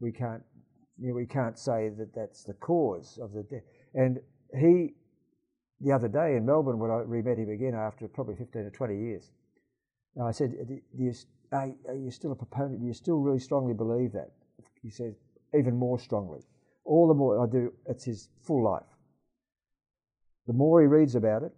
we 0.00 0.12
can't 0.12 0.42
you 1.00 1.08
know, 1.08 1.14
we 1.14 1.26
can't 1.26 1.58
say 1.58 1.90
that 1.98 2.14
that's 2.14 2.44
the 2.44 2.54
cause 2.54 3.18
of 3.20 3.32
the 3.32 3.42
death. 3.44 3.62
And 3.94 4.20
he 4.58 4.94
the 5.80 5.92
other 5.92 6.08
day 6.08 6.36
in 6.36 6.46
Melbourne 6.46 6.78
when 6.78 6.90
I 6.90 6.98
re 6.98 7.22
met 7.22 7.38
him 7.38 7.50
again 7.50 7.74
after 7.74 8.06
probably 8.08 8.36
fifteen 8.36 8.62
or 8.62 8.70
twenty 8.70 8.98
years, 8.98 9.30
I 10.22 10.30
said, 10.30 10.52
"Do 10.68 10.80
you 10.96 11.12
are, 11.52 11.70
are 11.88 11.96
you 11.96 12.10
still 12.10 12.32
a 12.32 12.36
proponent? 12.36 12.80
Do 12.80 12.86
you 12.86 12.92
still 12.92 13.18
really 13.18 13.38
strongly 13.38 13.74
believe 13.74 14.12
that? 14.12 14.32
He 14.82 14.90
said, 14.90 15.14
even 15.56 15.76
more 15.76 15.98
strongly. 15.98 16.40
All 16.84 17.08
the 17.08 17.14
more 17.14 17.42
I 17.42 17.46
do, 17.50 17.72
it's 17.86 18.04
his 18.04 18.28
full 18.42 18.64
life. 18.64 18.82
The 20.46 20.52
more 20.52 20.80
he 20.80 20.86
reads 20.86 21.14
about 21.14 21.42
it 21.42 21.52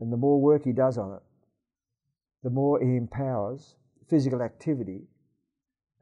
and 0.00 0.12
the 0.12 0.16
more 0.16 0.40
work 0.40 0.64
he 0.64 0.72
does 0.72 0.98
on 0.98 1.14
it, 1.14 1.22
the 2.42 2.50
more 2.50 2.80
he 2.80 2.96
empowers 2.96 3.76
physical 4.08 4.42
activity 4.42 5.02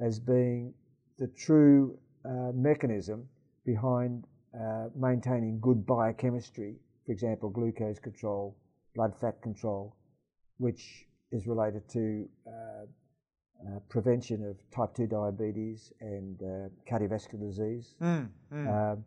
as 0.01 0.19
being 0.19 0.73
the 1.19 1.27
true 1.29 1.99
uh, 2.25 2.53
mechanism 2.55 3.29
behind 3.67 4.27
uh, 4.59 4.87
maintaining 4.97 5.61
good 5.61 5.87
biochemistry, 5.87 6.77
for 7.05 7.13
example, 7.13 7.51
glucose 7.51 7.99
control, 7.99 8.57
blood 8.95 9.15
fat 9.21 9.41
control, 9.43 9.97
which 10.59 11.07
is 11.33 11.47
related 11.47 11.89
to 11.89 12.29
uh, 12.47 12.51
uh 13.63 13.79
prevention 13.89 14.43
of 14.49 14.57
type 14.75 14.95
2 14.95 15.07
diabetes 15.07 15.93
and 16.01 16.43
uh, 16.43 16.69
cardiovascular 16.91 17.49
disease. 17.49 17.95
Mm, 18.01 18.29
mm. 18.53 19.03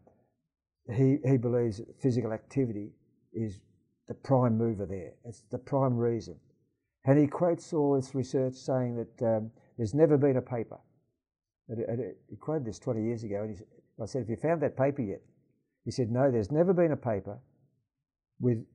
he, 0.95 1.17
he 1.26 1.38
believes 1.38 1.78
that 1.78 1.88
physical 2.01 2.32
activity 2.32 2.91
is 3.34 3.59
the 4.07 4.13
prime 4.13 4.57
mover 4.57 4.86
there. 4.86 5.13
It's 5.25 5.43
the 5.51 5.57
prime 5.57 5.97
reason. 5.97 6.36
And 7.05 7.19
he 7.19 7.27
quotes 7.27 7.73
all 7.73 7.95
this 7.95 8.15
research 8.15 8.55
saying 8.55 8.95
that 8.95 9.36
um, 9.36 9.51
there's 9.77 9.93
never 9.93 10.17
been 10.17 10.38
a 10.38 10.41
paper. 10.41 10.79
he 11.67 12.36
quoted 12.38 12.65
this 12.65 12.79
20 12.79 13.03
years 13.03 13.23
ago, 13.23 13.43
and 13.43 13.57
he, 13.57 13.63
I 14.01 14.05
said, 14.05 14.19
Have 14.19 14.29
you 14.29 14.38
found 14.38 14.61
that 14.61 14.77
paper 14.77 15.01
yet? 15.01 15.21
He 15.86 15.91
said, 15.91 16.11
No, 16.11 16.31
there's 16.31 16.51
never 16.51 16.73
been 16.73 16.91
a 16.91 16.97
paper 16.97 17.39
with, 18.39 18.65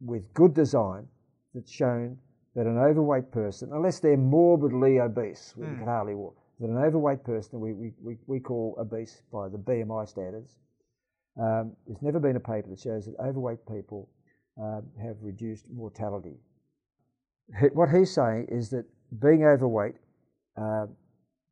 with 0.00 0.32
good 0.34 0.54
design 0.54 1.06
that's 1.54 1.70
shown 1.70 2.18
that 2.54 2.66
an 2.66 2.78
overweight 2.78 3.30
person, 3.30 3.70
unless 3.72 4.00
they're 4.00 4.16
morbidly 4.16 4.98
obese, 4.98 5.54
mm. 5.56 5.70
we 5.70 5.76
can 5.76 5.84
hardly 5.84 6.14
walk, 6.14 6.36
that 6.58 6.68
an 6.68 6.78
overweight 6.78 7.22
person 7.22 7.60
we, 7.60 7.74
we, 7.74 7.92
we, 8.02 8.16
we 8.26 8.40
call 8.40 8.74
obese 8.80 9.22
by 9.30 9.48
the 9.48 9.58
BMI 9.58 10.08
standards, 10.08 10.56
um, 11.40 11.72
there's 11.86 12.02
never 12.02 12.18
been 12.18 12.36
a 12.36 12.40
paper 12.40 12.68
that 12.70 12.80
shows 12.80 13.06
that 13.06 13.14
overweight 13.20 13.66
people 13.66 14.08
um, 14.60 14.84
have 15.02 15.16
reduced 15.20 15.66
mortality. 15.72 16.36
What 17.72 17.90
he's 17.90 18.12
saying 18.12 18.46
is 18.48 18.70
that 18.70 18.84
being 19.20 19.44
overweight 19.44 19.96
uh, 20.56 20.86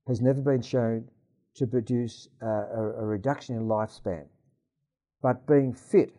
has 0.09 0.20
never 0.20 0.41
been 0.41 0.62
shown 0.62 1.09
to 1.57 1.66
produce 1.66 2.28
uh, 2.43 2.47
a, 2.47 2.95
a 2.99 3.05
reduction 3.05 3.57
in 3.57 3.62
lifespan, 3.62 4.24
but 5.22 5.47
being 5.47 5.72
fit, 5.72 6.16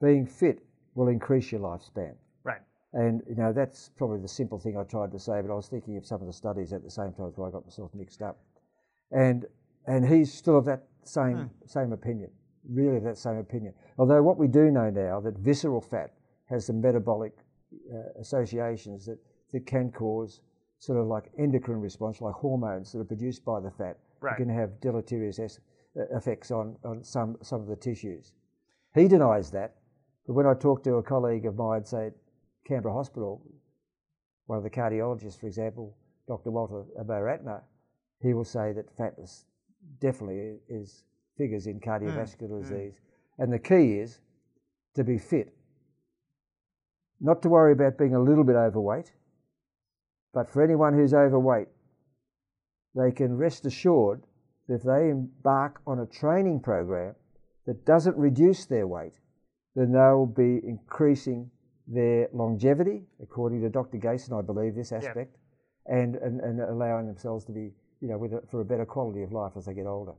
being 0.00 0.26
fit 0.26 0.60
will 0.94 1.08
increase 1.08 1.50
your 1.50 1.60
lifespan. 1.60 2.14
Right. 2.44 2.60
And 2.92 3.22
you 3.28 3.34
know 3.34 3.52
that's 3.52 3.90
probably 3.96 4.20
the 4.20 4.28
simple 4.28 4.58
thing 4.58 4.76
I 4.78 4.84
tried 4.84 5.10
to 5.12 5.18
say, 5.18 5.40
but 5.42 5.50
I 5.50 5.54
was 5.54 5.68
thinking 5.68 5.96
of 5.96 6.06
some 6.06 6.20
of 6.20 6.26
the 6.26 6.32
studies 6.32 6.72
at 6.72 6.84
the 6.84 6.90
same 6.90 7.12
time 7.14 7.32
so 7.34 7.44
I 7.44 7.50
got 7.50 7.64
myself 7.64 7.90
mixed 7.94 8.22
up. 8.22 8.38
And 9.10 9.46
and 9.86 10.06
he's 10.06 10.32
still 10.32 10.58
of 10.58 10.64
that 10.64 10.84
same 11.04 11.36
hmm. 11.36 11.66
same 11.66 11.92
opinion, 11.92 12.30
really 12.68 12.96
of 12.96 13.04
that 13.04 13.18
same 13.18 13.38
opinion. 13.38 13.74
Although 13.98 14.22
what 14.22 14.38
we 14.38 14.48
do 14.48 14.70
know 14.70 14.90
now 14.90 15.20
that 15.20 15.38
visceral 15.38 15.80
fat 15.80 16.12
has 16.46 16.66
some 16.66 16.80
metabolic 16.80 17.32
uh, 17.92 18.20
associations 18.20 19.06
that, 19.06 19.18
that 19.52 19.66
can 19.66 19.90
cause 19.90 20.40
sort 20.78 20.98
of 20.98 21.06
like 21.06 21.30
endocrine 21.38 21.80
response, 21.80 22.20
like 22.20 22.34
hormones 22.34 22.92
that 22.92 23.00
are 23.00 23.04
produced 23.04 23.44
by 23.44 23.60
the 23.60 23.70
fat, 23.70 23.98
right. 24.20 24.36
can 24.36 24.48
have 24.48 24.80
deleterious 24.80 25.38
es- 25.38 25.60
uh, 25.98 26.16
effects 26.16 26.50
on, 26.50 26.76
on 26.84 27.02
some, 27.02 27.36
some 27.42 27.60
of 27.60 27.66
the 27.66 27.76
tissues. 27.76 28.32
He 28.94 29.08
denies 29.08 29.50
that, 29.52 29.76
but 30.26 30.34
when 30.34 30.46
I 30.46 30.54
talk 30.54 30.84
to 30.84 30.96
a 30.96 31.02
colleague 31.02 31.46
of 31.46 31.56
mine, 31.56 31.84
say 31.84 32.08
at 32.08 32.12
Canberra 32.66 32.94
Hospital, 32.94 33.42
one 34.46 34.58
of 34.58 34.64
the 34.64 34.70
cardiologists, 34.70 35.40
for 35.40 35.46
example, 35.46 35.96
Dr. 36.28 36.50
Walter 36.50 36.84
Abhayaratna, 37.00 37.62
he 38.20 38.34
will 38.34 38.44
say 38.44 38.72
that 38.72 38.94
fatness 38.96 39.46
definitely 40.00 40.58
is 40.68 41.04
figures 41.36 41.66
in 41.66 41.80
cardiovascular 41.80 42.50
mm. 42.50 42.62
disease. 42.62 42.94
Mm. 42.94 43.44
And 43.44 43.52
the 43.52 43.58
key 43.58 43.98
is 43.98 44.20
to 44.94 45.04
be 45.04 45.18
fit. 45.18 45.54
Not 47.20 47.42
to 47.42 47.48
worry 47.48 47.72
about 47.72 47.98
being 47.98 48.14
a 48.14 48.22
little 48.22 48.44
bit 48.44 48.56
overweight, 48.56 49.12
but 50.32 50.50
for 50.50 50.62
anyone 50.62 50.94
who's 50.94 51.14
overweight, 51.14 51.68
they 52.94 53.10
can 53.10 53.36
rest 53.36 53.66
assured 53.66 54.22
that 54.68 54.74
if 54.74 54.82
they 54.82 55.10
embark 55.10 55.80
on 55.86 56.00
a 56.00 56.06
training 56.06 56.60
program 56.60 57.14
that 57.66 57.84
doesn't 57.84 58.16
reduce 58.16 58.66
their 58.66 58.86
weight, 58.86 59.18
then 59.74 59.92
they'll 59.92 60.26
be 60.26 60.60
increasing 60.64 61.50
their 61.86 62.28
longevity, 62.32 63.02
according 63.22 63.60
to 63.62 63.68
Dr. 63.68 63.98
Gaesser, 63.98 64.38
I 64.38 64.42
believe 64.42 64.74
this 64.74 64.92
aspect, 64.92 65.36
yep. 65.36 65.98
and, 65.98 66.16
and, 66.16 66.40
and 66.40 66.60
allowing 66.60 67.06
themselves 67.06 67.44
to 67.46 67.52
be, 67.52 67.72
you 68.04 68.10
know, 68.10 68.18
with 68.18 68.34
a, 68.34 68.42
for 68.50 68.60
a 68.60 68.64
better 68.66 68.84
quality 68.84 69.22
of 69.22 69.32
life 69.32 69.52
as 69.56 69.64
they 69.64 69.72
get 69.72 69.86
older. 69.86 70.12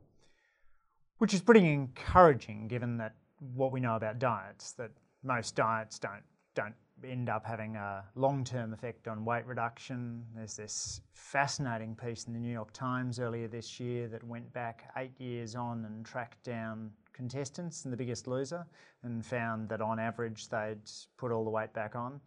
Which 1.18 1.32
is 1.32 1.40
pretty 1.40 1.72
encouraging 1.72 2.66
given 2.66 2.96
that 2.96 3.14
what 3.54 3.70
we 3.70 3.78
know 3.78 3.94
about 3.94 4.18
diets, 4.18 4.72
that 4.72 4.90
most 5.22 5.54
diets 5.54 6.00
don't, 6.00 6.24
don't 6.56 6.74
end 7.08 7.28
up 7.28 7.46
having 7.46 7.76
a 7.76 8.02
long 8.16 8.42
term 8.42 8.72
effect 8.72 9.06
on 9.06 9.24
weight 9.24 9.46
reduction. 9.46 10.24
There's 10.34 10.56
this 10.56 11.00
fascinating 11.12 11.94
piece 11.94 12.24
in 12.24 12.32
the 12.32 12.40
New 12.40 12.52
York 12.52 12.72
Times 12.72 13.20
earlier 13.20 13.46
this 13.46 13.78
year 13.78 14.08
that 14.08 14.24
went 14.24 14.52
back 14.52 14.90
eight 14.96 15.14
years 15.20 15.54
on 15.54 15.84
and 15.84 16.04
tracked 16.04 16.42
down 16.42 16.90
contestants 17.12 17.84
in 17.84 17.92
The 17.92 17.96
Biggest 17.96 18.26
Loser 18.26 18.66
and 19.04 19.24
found 19.24 19.68
that 19.68 19.80
on 19.80 20.00
average 20.00 20.48
they'd 20.48 20.90
put 21.18 21.30
all 21.30 21.44
the 21.44 21.50
weight 21.50 21.72
back 21.72 21.94
on. 21.94 22.20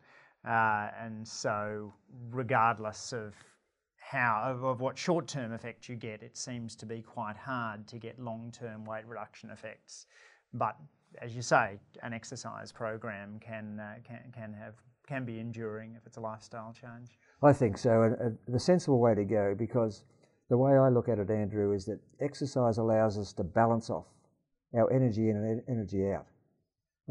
Uh, 0.48 0.88
and 0.98 1.28
so, 1.28 1.94
regardless 2.32 3.12
of 3.12 3.36
how 4.10 4.42
of, 4.44 4.64
of 4.64 4.82
what 4.82 4.98
short 4.98 5.28
term 5.28 5.54
effect 5.54 5.88
you 5.88 5.96
get, 5.96 6.24
it 6.24 6.36
seems 6.36 6.76
to 6.76 6.86
be 6.88 7.00
quite 7.00 7.38
hard 7.38 7.88
to 7.88 8.00
get 8.00 8.20
long 8.20 8.52
term 8.52 8.84
weight 8.84 9.06
reduction 9.06 9.52
effects. 9.52 10.08
But 10.54 10.76
as 11.22 11.36
you 11.36 11.44
say, 11.44 11.80
an 12.02 12.12
exercise 12.12 12.72
program 12.72 13.40
can, 13.40 13.80
uh, 13.80 13.96
can, 14.04 14.20
can, 14.34 14.52
have, 14.54 14.74
can 15.08 15.26
be 15.26 15.40
enduring 15.40 15.94
if 15.96 16.08
it's 16.08 16.18
a 16.18 16.22
lifestyle 16.22 16.74
change. 16.74 17.20
I 17.44 17.54
think 17.54 17.78
so, 17.78 18.02
and 18.02 18.38
the 18.48 18.60
sensible 18.60 19.00
way 19.00 19.14
to 19.14 19.24
go, 19.24 19.54
because 19.58 20.04
the 20.50 20.58
way 20.58 20.76
I 20.76 20.90
look 20.90 21.08
at 21.08 21.20
it, 21.20 21.30
Andrew, 21.30 21.74
is 21.74 21.86
that 21.86 22.00
exercise 22.20 22.80
allows 22.80 23.16
us 23.20 23.32
to 23.34 23.44
balance 23.44 23.92
off 23.92 24.08
our 24.76 24.92
energy 24.92 25.30
in 25.30 25.36
and 25.36 25.62
energy 25.70 26.12
out. 26.12 26.26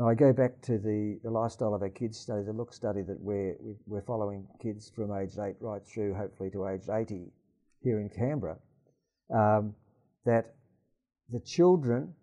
I 0.00 0.14
go 0.14 0.32
back 0.32 0.60
to 0.62 0.78
the, 0.78 1.18
the 1.24 1.30
lifestyle 1.30 1.74
of 1.74 1.82
our 1.82 1.88
kids 1.88 2.18
study, 2.18 2.44
the 2.44 2.52
look 2.52 2.72
study 2.72 3.02
that 3.02 3.20
we're, 3.20 3.56
we're 3.86 4.02
following 4.02 4.46
kids 4.62 4.88
from 4.94 5.12
age 5.12 5.32
8 5.36 5.56
right 5.58 5.84
through 5.84 6.14
hopefully 6.14 6.50
to 6.50 6.68
age 6.68 6.88
80 6.88 7.32
here 7.82 7.98
in 7.98 8.08
Canberra, 8.08 8.58
um, 9.34 9.74
that 10.24 10.54
the 11.30 11.40
children 11.40 12.14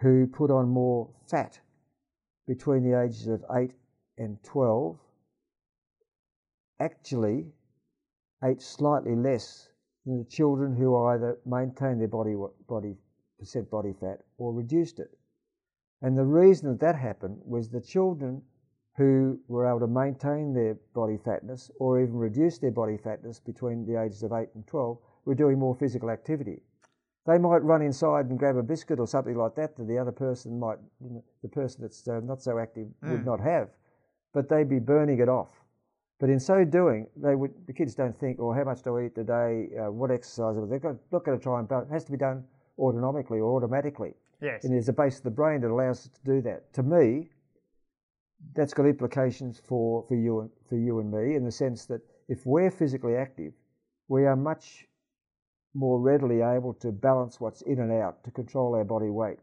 who 0.00 0.26
put 0.26 0.50
on 0.50 0.68
more 0.68 1.08
fat 1.30 1.58
between 2.46 2.82
the 2.82 3.00
ages 3.00 3.26
of 3.26 3.42
8 3.50 3.70
and 4.18 4.36
12 4.42 4.98
actually 6.78 7.46
ate 8.44 8.60
slightly 8.60 9.16
less 9.16 9.68
than 10.04 10.18
the 10.18 10.24
children 10.24 10.76
who 10.76 10.94
either 11.06 11.38
maintained 11.46 12.02
their 12.02 12.08
body, 12.08 12.34
body 12.68 12.96
percent 13.38 13.70
body 13.70 13.94
fat 13.98 14.20
or 14.36 14.52
reduced 14.52 14.98
it. 14.98 15.16
And 16.02 16.18
the 16.18 16.24
reason 16.24 16.68
that 16.68 16.80
that 16.80 16.96
happened 16.96 17.40
was 17.44 17.68
the 17.68 17.80
children 17.80 18.42
who 18.96 19.38
were 19.48 19.66
able 19.66 19.80
to 19.80 19.86
maintain 19.86 20.52
their 20.52 20.76
body 20.94 21.16
fatness 21.16 21.70
or 21.78 22.00
even 22.00 22.14
reduce 22.14 22.58
their 22.58 22.72
body 22.72 22.96
fatness 22.96 23.40
between 23.40 23.86
the 23.86 24.00
ages 24.00 24.22
of 24.22 24.32
8 24.32 24.48
and 24.54 24.66
12 24.66 24.98
were 25.24 25.34
doing 25.34 25.58
more 25.58 25.74
physical 25.74 26.10
activity. 26.10 26.60
They 27.24 27.38
might 27.38 27.62
run 27.62 27.82
inside 27.82 28.26
and 28.26 28.38
grab 28.38 28.56
a 28.56 28.62
biscuit 28.62 28.98
or 28.98 29.06
something 29.06 29.36
like 29.36 29.54
that 29.54 29.76
that 29.76 29.86
the 29.86 29.96
other 29.96 30.10
person 30.10 30.58
might, 30.58 30.78
you 31.00 31.10
know, 31.10 31.24
the 31.42 31.48
person 31.48 31.82
that's 31.82 32.06
uh, 32.08 32.20
not 32.20 32.42
so 32.42 32.58
active 32.58 32.88
mm. 33.02 33.12
would 33.12 33.24
not 33.24 33.40
have, 33.40 33.68
but 34.34 34.48
they'd 34.48 34.68
be 34.68 34.80
burning 34.80 35.20
it 35.20 35.28
off. 35.28 35.50
But 36.18 36.30
in 36.30 36.40
so 36.40 36.64
doing, 36.64 37.06
they 37.16 37.36
would, 37.36 37.52
the 37.66 37.72
kids 37.72 37.94
don't 37.94 38.18
think, 38.18 38.38
oh, 38.40 38.52
how 38.52 38.64
much 38.64 38.82
do 38.82 38.98
I 38.98 39.06
eat 39.06 39.14
today? 39.14 39.68
Uh, 39.78 39.92
what 39.92 40.10
exercise? 40.10 40.56
They're 40.56 40.98
not 41.12 41.24
going 41.24 41.38
to 41.38 41.42
try 41.42 41.60
and, 41.60 41.70
it 41.70 41.92
has 41.92 42.04
to 42.04 42.12
be 42.12 42.18
done 42.18 42.44
autonomically 42.78 43.38
or 43.38 43.56
automatically. 43.56 44.14
Yes. 44.42 44.64
And 44.64 44.74
there's 44.74 44.88
a 44.88 44.92
base 44.92 45.18
of 45.18 45.22
the 45.22 45.30
brain 45.30 45.60
that 45.60 45.70
allows 45.70 46.00
us 46.00 46.08
to 46.08 46.24
do 46.24 46.42
that. 46.42 46.72
To 46.74 46.82
me, 46.82 47.30
that's 48.54 48.74
got 48.74 48.86
implications 48.86 49.62
for, 49.64 50.04
for, 50.08 50.16
you 50.16 50.40
and, 50.40 50.50
for 50.68 50.76
you 50.76 50.98
and 50.98 51.10
me 51.10 51.36
in 51.36 51.44
the 51.44 51.52
sense 51.52 51.86
that 51.86 52.00
if 52.28 52.44
we're 52.44 52.70
physically 52.70 53.14
active, 53.16 53.52
we 54.08 54.26
are 54.26 54.36
much 54.36 54.86
more 55.74 56.00
readily 56.00 56.42
able 56.42 56.74
to 56.74 56.90
balance 56.90 57.40
what's 57.40 57.62
in 57.62 57.80
and 57.80 57.92
out 57.92 58.22
to 58.24 58.30
control 58.30 58.74
our 58.74 58.84
body 58.84 59.10
weight. 59.10 59.38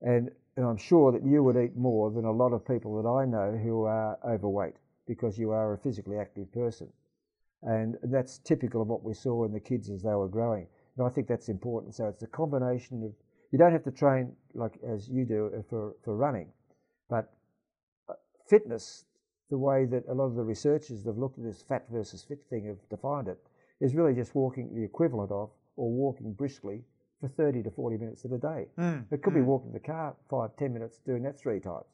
And, 0.00 0.30
and 0.56 0.64
I'm 0.64 0.76
sure 0.76 1.12
that 1.12 1.24
you 1.26 1.42
would 1.42 1.56
eat 1.56 1.76
more 1.76 2.10
than 2.10 2.24
a 2.24 2.32
lot 2.32 2.52
of 2.52 2.64
people 2.64 3.02
that 3.02 3.08
I 3.08 3.24
know 3.26 3.58
who 3.58 3.82
are 3.82 4.18
overweight 4.24 4.74
because 5.06 5.38
you 5.38 5.50
are 5.50 5.74
a 5.74 5.78
physically 5.78 6.18
active 6.18 6.50
person. 6.52 6.88
And 7.62 7.96
that's 8.04 8.38
typical 8.38 8.80
of 8.80 8.88
what 8.88 9.02
we 9.02 9.14
saw 9.14 9.44
in 9.44 9.52
the 9.52 9.60
kids 9.60 9.90
as 9.90 10.02
they 10.02 10.14
were 10.14 10.28
growing. 10.28 10.66
And 10.96 11.06
I 11.06 11.10
think 11.10 11.26
that's 11.26 11.48
important. 11.48 11.94
So 11.94 12.06
it's 12.06 12.22
a 12.22 12.26
combination 12.28 13.02
of, 13.02 13.12
you 13.54 13.58
don't 13.58 13.70
have 13.70 13.84
to 13.84 13.92
train 13.92 14.32
like 14.54 14.72
as 14.84 15.08
you 15.08 15.24
do 15.24 15.48
uh, 15.56 15.62
for, 15.70 15.94
for 16.04 16.16
running, 16.16 16.48
but 17.08 17.32
uh, 18.08 18.14
fitness 18.48 19.04
the 19.48 19.56
way 19.56 19.84
that 19.84 20.02
a 20.10 20.12
lot 20.12 20.24
of 20.24 20.34
the 20.34 20.42
researchers 20.42 21.04
that 21.04 21.10
have 21.10 21.18
looked 21.18 21.38
at 21.38 21.44
this 21.44 21.62
fat 21.62 21.84
versus 21.88 22.24
fit 22.24 22.40
thing 22.50 22.66
have 22.66 22.78
defined 22.90 23.28
it 23.28 23.38
is 23.80 23.94
really 23.94 24.12
just 24.12 24.34
walking 24.34 24.74
the 24.74 24.82
equivalent 24.82 25.30
of 25.30 25.50
or 25.76 25.88
walking 25.88 26.32
briskly 26.32 26.82
for 27.20 27.28
30 27.28 27.62
to 27.62 27.70
40 27.70 27.96
minutes 27.96 28.24
of 28.24 28.32
a 28.32 28.38
day. 28.38 28.66
Mm. 28.76 29.04
It 29.12 29.22
could 29.22 29.34
be 29.34 29.40
walking 29.40 29.72
the 29.72 29.78
car 29.78 30.16
five, 30.28 30.56
10 30.56 30.72
minutes, 30.72 30.98
doing 31.06 31.22
that 31.22 31.38
three 31.38 31.60
times. 31.60 31.86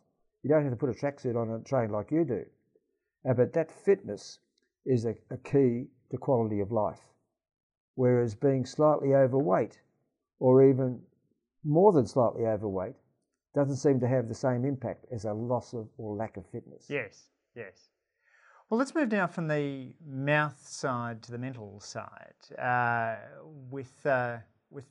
You 0.42 0.48
don't 0.48 0.62
have 0.62 0.72
to 0.72 0.78
put 0.78 0.88
a 0.88 0.94
tracksuit 0.94 1.36
on 1.36 1.50
and 1.50 1.66
train 1.66 1.90
like 1.90 2.10
you 2.10 2.24
do. 2.24 2.42
Uh, 3.28 3.34
but 3.34 3.52
that 3.52 3.70
fitness 3.70 4.38
is 4.86 5.04
a, 5.04 5.14
a 5.30 5.36
key 5.36 5.88
to 6.10 6.16
quality 6.16 6.60
of 6.60 6.72
life. 6.72 7.02
Whereas 7.96 8.34
being 8.34 8.64
slightly 8.64 9.14
overweight 9.14 9.78
or 10.38 10.64
even 10.64 11.02
more 11.64 11.92
than 11.92 12.06
slightly 12.06 12.46
overweight 12.46 12.94
doesn't 13.54 13.76
seem 13.76 14.00
to 14.00 14.08
have 14.08 14.28
the 14.28 14.34
same 14.34 14.64
impact 14.64 15.06
as 15.12 15.24
a 15.24 15.32
loss 15.32 15.72
of 15.74 15.88
or 15.98 16.14
lack 16.14 16.36
of 16.36 16.46
fitness. 16.46 16.86
Yes, 16.88 17.30
yes. 17.54 17.88
Well, 18.68 18.78
let's 18.78 18.94
move 18.94 19.10
now 19.10 19.26
from 19.26 19.48
the 19.48 19.92
mouth 20.06 20.56
side 20.64 21.22
to 21.24 21.32
the 21.32 21.38
mental 21.38 21.80
side. 21.80 22.34
Uh, 22.56 23.16
with 23.70 24.06
uh, 24.06 24.36
with 24.70 24.84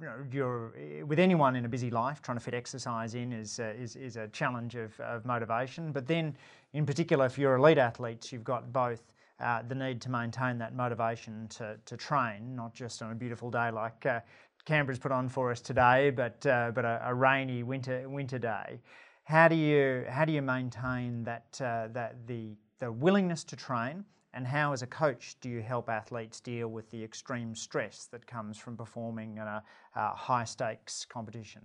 you 0.00 0.06
know, 0.06 0.14
you're, 0.32 1.04
with 1.04 1.18
anyone 1.18 1.56
in 1.56 1.66
a 1.66 1.68
busy 1.68 1.90
life, 1.90 2.22
trying 2.22 2.38
to 2.38 2.42
fit 2.42 2.54
exercise 2.54 3.14
in 3.14 3.32
is 3.32 3.60
uh, 3.60 3.74
is, 3.78 3.96
is 3.96 4.16
a 4.16 4.28
challenge 4.28 4.76
of, 4.76 4.98
of 5.00 5.26
motivation. 5.26 5.92
But 5.92 6.06
then, 6.06 6.34
in 6.72 6.86
particular, 6.86 7.26
if 7.26 7.36
you're 7.36 7.56
elite 7.56 7.76
athletes, 7.76 8.32
you've 8.32 8.44
got 8.44 8.72
both 8.72 9.02
uh, 9.40 9.62
the 9.68 9.74
need 9.74 10.00
to 10.00 10.10
maintain 10.10 10.58
that 10.58 10.74
motivation 10.74 11.46
to, 11.48 11.76
to 11.84 11.96
train, 11.96 12.56
not 12.56 12.74
just 12.74 13.02
on 13.02 13.12
a 13.12 13.14
beautiful 13.14 13.50
day 13.50 13.70
like 13.70 14.06
uh, 14.06 14.20
Canberra's 14.66 14.98
put 14.98 15.12
on 15.12 15.28
for 15.28 15.50
us 15.50 15.60
today, 15.60 16.10
but 16.10 16.44
uh, 16.44 16.72
but 16.74 16.84
a, 16.84 17.00
a, 17.04 17.14
rainy 17.14 17.62
winter 17.62 18.08
winter 18.08 18.38
day. 18.38 18.80
How 19.24 19.48
do 19.48 19.54
you 19.54 20.04
how 20.08 20.24
do 20.24 20.32
you 20.32 20.42
maintain 20.42 21.24
that 21.24 21.60
uh, 21.64 21.88
that 21.92 22.26
the 22.26 22.56
the 22.80 22.90
willingness 22.90 23.44
to 23.44 23.56
train, 23.56 24.04
and 24.34 24.46
how 24.46 24.72
as 24.72 24.82
a 24.82 24.86
coach 24.86 25.36
do 25.40 25.48
you 25.48 25.62
help 25.62 25.88
athletes 25.88 26.40
deal 26.40 26.68
with 26.68 26.90
the 26.90 27.02
extreme 27.02 27.54
stress 27.54 28.06
that 28.10 28.26
comes 28.26 28.58
from 28.58 28.76
performing 28.76 29.38
in 29.38 29.44
a, 29.44 29.62
high 29.94 30.44
stakes 30.44 31.06
competition? 31.06 31.62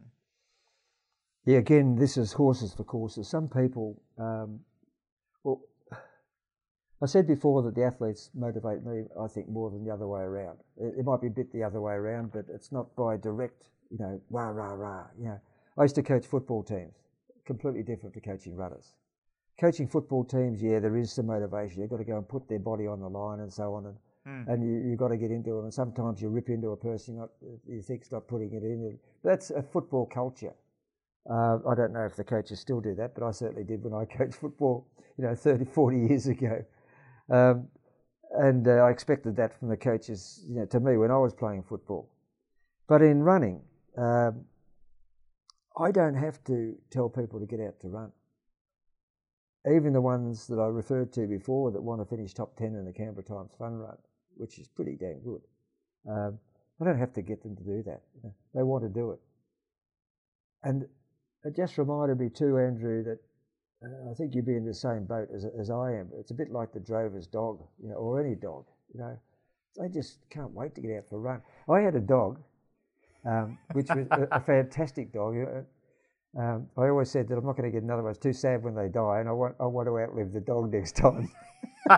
Yeah, 1.46 1.58
again, 1.58 1.96
this 1.96 2.18
is 2.18 2.32
horses 2.32 2.74
for 2.74 2.84
courses. 2.84 3.28
Some 3.28 3.50
people, 3.50 4.00
um, 4.20 4.60
well, 5.44 5.60
I 7.02 7.08
said 7.08 7.26
before 7.28 7.64
that 7.64 7.74
the 7.74 7.84
athletes 7.84 8.30
motivate 8.36 8.86
me, 8.86 9.06
I 9.20 9.28
think, 9.28 9.50
more 9.50 9.72
than 9.72 9.84
the 9.84 9.92
other 9.92 10.08
way 10.08 10.22
around. 10.22 10.60
It, 10.78 11.00
it, 11.00 11.06
might 11.06 11.20
be 11.20 11.28
a 11.28 11.32
bit 11.32 11.52
the 11.52 11.64
other 11.64 11.82
way 11.82 11.94
around, 11.94 12.32
but 12.32 12.46
it's 12.54 12.72
not 12.72 12.96
by 12.96 13.18
direct, 13.18 13.70
you 13.90 13.98
know, 13.98 14.22
rah, 14.30 14.50
rah, 14.50 14.74
rah. 14.74 15.06
You 15.18 15.26
know, 15.26 15.40
I 15.80 15.84
used 15.84 15.96
to 15.96 16.04
coach 16.04 16.28
football 16.28 16.62
teams, 16.62 16.94
completely 17.46 17.82
different 17.82 18.14
to 18.14 18.22
coaching 18.22 18.56
runners. 18.56 18.94
Coaching 19.60 19.88
football 19.88 20.24
teams, 20.24 20.62
yeah, 20.62 20.80
there 20.80 20.96
is 20.96 21.12
some 21.12 21.26
motivation. 21.26 21.82
You've 21.82 21.90
got 21.90 21.98
to 21.98 22.04
go 22.04 22.18
and 22.18 22.28
put 22.28 22.48
their 22.48 22.60
body 22.60 22.86
on 22.86 23.00
the 23.00 23.10
line 23.10 23.40
and 23.40 23.52
so 23.52 23.74
on, 23.74 23.88
and, 23.88 23.96
mm. 24.28 24.54
and 24.54 24.64
you, 24.64 24.92
have 24.92 25.00
got 25.00 25.08
to 25.08 25.18
get 25.18 25.32
into 25.32 25.56
them. 25.56 25.64
And 25.64 25.74
sometimes 25.74 26.22
you 26.22 26.30
rip 26.30 26.50
into 26.50 26.70
a 26.70 26.78
person 26.78 27.18
not, 27.18 27.30
you 27.68 27.82
think's 27.82 28.12
not 28.12 28.28
putting 28.28 28.54
it 28.54 28.64
in. 28.64 29.00
That's 29.24 29.50
a 29.50 29.64
football 29.64 30.06
culture. 30.06 30.54
Uh, 31.30 31.60
I 31.68 31.76
don't 31.76 31.94
know 31.94 32.06
if 32.06 32.16
the 32.16 32.24
coaches 32.24 32.60
still 32.60 32.82
do 32.82 32.96
that, 32.96 33.14
but 33.16 33.24
I 33.24 33.32
certainly 33.32 33.64
did 33.64 33.84
when 33.84 33.94
I 33.94 34.06
coached 34.18 34.36
football, 34.36 34.88
you 35.18 35.24
know, 35.24 35.34
30, 35.34 35.66
40 35.66 35.98
years 35.98 36.28
ago. 36.28 36.64
Um, 37.30 37.68
and 38.32 38.68
uh, 38.68 38.72
I 38.72 38.92
expected 38.92 39.36
that 39.36 39.58
from 39.60 39.70
the 39.70 39.78
coaches, 39.78 40.44
you 40.48 40.56
know, 40.56 40.66
to 40.68 40.80
me 40.80 40.98
when 40.98 41.12
I 41.12 41.18
was 41.18 41.34
playing 41.34 41.64
football. 41.64 42.10
But 42.88 43.02
in 43.02 43.22
running, 43.22 43.62
um, 43.98 44.46
I 45.78 45.92
don't 45.92 46.16
have 46.16 46.44
to 46.46 46.76
tell 46.92 47.10
people 47.10 47.40
to 47.40 47.46
get 47.46 47.60
out 47.60 47.80
to 47.82 47.88
run. 47.88 48.12
Even 49.72 49.94
the 49.94 50.02
ones 50.02 50.48
that 50.48 50.60
I 50.60 50.68
referred 50.68 51.14
to 51.14 51.28
before 51.28 51.72
that 51.72 51.82
want 51.82 52.02
to 52.02 52.06
finish 52.06 52.34
top 52.34 52.56
10 52.58 52.68
in 52.68 52.86
the 52.86 52.92
Canberra 52.92 53.24
Times 53.24 53.52
Fun 53.58 53.74
Run, 53.74 53.98
which 54.36 54.58
is 54.58 54.68
pretty 54.68 54.96
damn 54.96 55.20
good, 55.20 55.42
um, 56.10 56.40
I 56.82 56.86
don't 56.86 56.98
have 56.98 57.14
to 57.14 57.22
get 57.22 57.44
them 57.44 57.56
to 57.56 57.64
do 57.64 57.84
that. 57.84 58.02
They 58.56 58.64
want 58.64 58.84
to 58.84 58.90
do 58.90 59.12
it. 59.12 59.20
And 60.64 60.88
it 61.44 61.56
just 61.56 61.78
reminded 61.78 62.20
me 62.20 62.30
too, 62.30 62.58
Andrew, 62.58 63.04
that 63.04 63.20
I 63.84 64.14
think 64.14 64.36
you'd 64.36 64.46
be 64.46 64.56
in 64.56 64.66
the 64.66 64.74
same 64.74 65.06
boat 65.06 65.30
as, 65.34 65.46
as 65.60 65.72
I 65.72 65.94
am. 65.94 66.10
It's 66.20 66.32
a 66.32 66.36
bit 66.36 66.52
like 66.52 66.72
the 66.72 66.80
drover's 66.80 67.26
dog, 67.26 67.64
you 67.82 67.90
know, 67.90 67.96
or 67.96 68.24
any 68.24 68.36
dog. 68.36 68.66
You 68.94 69.00
know, 69.00 69.20
they 69.78 69.90
just 69.90 70.20
can't 70.30 70.52
wait 70.52 70.76
to 70.76 70.82
get 70.82 70.92
out 70.98 71.10
for 71.10 71.16
a 71.16 71.20
run. 71.20 71.42
I 71.68 71.80
had 71.80 71.96
a 71.96 72.00
dog, 72.00 72.40
um, 73.26 73.58
which 73.74 73.88
was 73.90 74.06
a, 74.12 74.28
a, 74.32 74.40
fantastic 74.46 75.12
dog. 75.12 75.36
Um, 76.38 76.68
I 76.78 76.90
always 76.90 77.10
said 77.10 77.28
that 77.30 77.38
I'm 77.38 77.46
not 77.46 77.58
going 77.58 77.72
to 77.72 77.76
get 77.76 77.84
another 77.84 78.04
one. 78.04 78.12
It's 78.12 78.20
too 78.20 78.34
sad 78.34 78.64
when 78.64 78.76
they 78.76 78.88
die, 78.88 79.20
and 79.20 79.28
I 79.28 79.32
want 79.32 79.56
I 79.60 79.66
want 79.66 79.88
to 79.88 80.00
outlive 80.00 80.32
the 80.32 80.42
dog 80.42 80.72
next 80.72 80.96
time. 80.96 81.32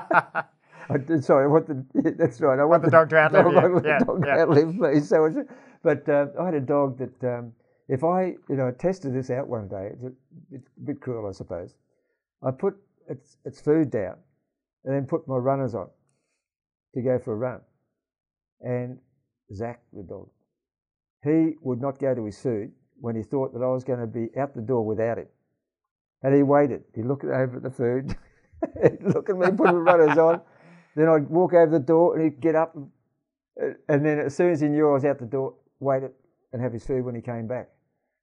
I, 0.90 1.20
sorry, 1.20 1.46
I 1.46 1.48
want 1.48 1.68
the 1.68 1.86
yeah, 2.04 2.12
that's 2.18 2.40
right. 2.42 2.60
I 2.60 2.66
want, 2.66 2.70
want 2.70 2.84
the, 2.84 2.88
the, 2.88 2.92
dog 2.92 3.10
to 3.10 3.18
outlive 3.18 3.44
dog, 3.44 3.54
you. 3.54 3.90
Yeah, 3.90 4.00
dog 4.00 4.24
yeah. 4.26 4.40
outlive 4.40 4.76
me. 4.76 5.00
So, 5.02 5.46
but 5.82 6.08
uh, 6.08 6.28
I 6.40 6.46
had 6.46 6.54
a 6.56 6.62
dog 6.62 6.98
that 6.98 7.38
um, 7.38 7.54
if 7.94 8.04
I, 8.04 8.34
you 8.50 8.56
know, 8.56 8.72
tested 8.72 9.14
this 9.14 9.30
out 9.30 9.48
one 9.48 9.68
day, 9.68 9.92
it's 9.94 10.04
a, 10.04 10.12
it's 10.52 10.68
a 10.78 10.80
bit 10.84 11.00
cruel, 11.00 11.30
I 11.30 11.32
suppose. 11.32 11.76
I 12.42 12.50
put 12.50 12.76
its, 13.08 13.38
its 13.46 13.62
food 13.62 13.92
down 13.92 14.16
and 14.84 14.96
then 14.96 15.06
put 15.06 15.28
my 15.28 15.36
runners 15.36 15.76
on 15.76 15.90
to 16.96 17.02
go 17.04 17.20
for 17.20 17.34
a 17.34 17.36
run. 17.36 17.62
And 18.62 18.98
Zach, 19.54 19.80
the 19.94 20.02
dog, 20.02 20.28
he 21.24 21.54
would 21.62 21.82
not 21.82 22.00
go 22.00 22.16
to 22.16 22.26
his 22.26 22.40
food 22.40 22.72
when 23.00 23.16
he 23.16 23.22
thought 23.22 23.54
that 23.54 23.62
I 23.62 23.68
was 23.68 23.84
going 23.84 24.00
to 24.00 24.08
be 24.08 24.30
out 24.40 24.56
the 24.56 24.62
door 24.62 24.84
without 24.84 25.20
him. 25.20 25.28
And 26.24 26.34
he 26.34 26.42
waited. 26.42 26.86
He 26.96 27.04
looked 27.04 27.26
over 27.26 27.58
at 27.58 27.64
the 27.64 27.70
food, 27.70 28.18
he'd 28.82 29.04
look 29.04 29.30
at 29.30 29.38
me, 29.38 29.46
put 29.56 29.68
the 29.68 29.76
runners 29.76 30.18
on. 30.18 30.42
Then 30.96 31.10
I'd 31.10 31.30
walk 31.30 31.54
over 31.54 31.72
the 31.72 31.86
door 31.86 32.16
and 32.16 32.24
he'd 32.24 32.42
get 32.42 32.56
up. 32.56 32.76
And, 33.56 33.76
and 33.88 34.04
then 34.04 34.18
as 34.18 34.36
soon 34.36 34.50
as 34.50 34.62
he 34.62 34.68
knew 34.68 34.90
I 34.90 34.94
was 34.94 35.06
out 35.06 35.20
the 35.20 35.26
door, 35.26 35.54
waited 35.80 36.14
and 36.54 36.60
have 36.60 36.74
his 36.74 36.84
food 36.88 37.06
when 37.06 37.14
he 37.14 37.22
came 37.22 37.46
back. 37.46 37.70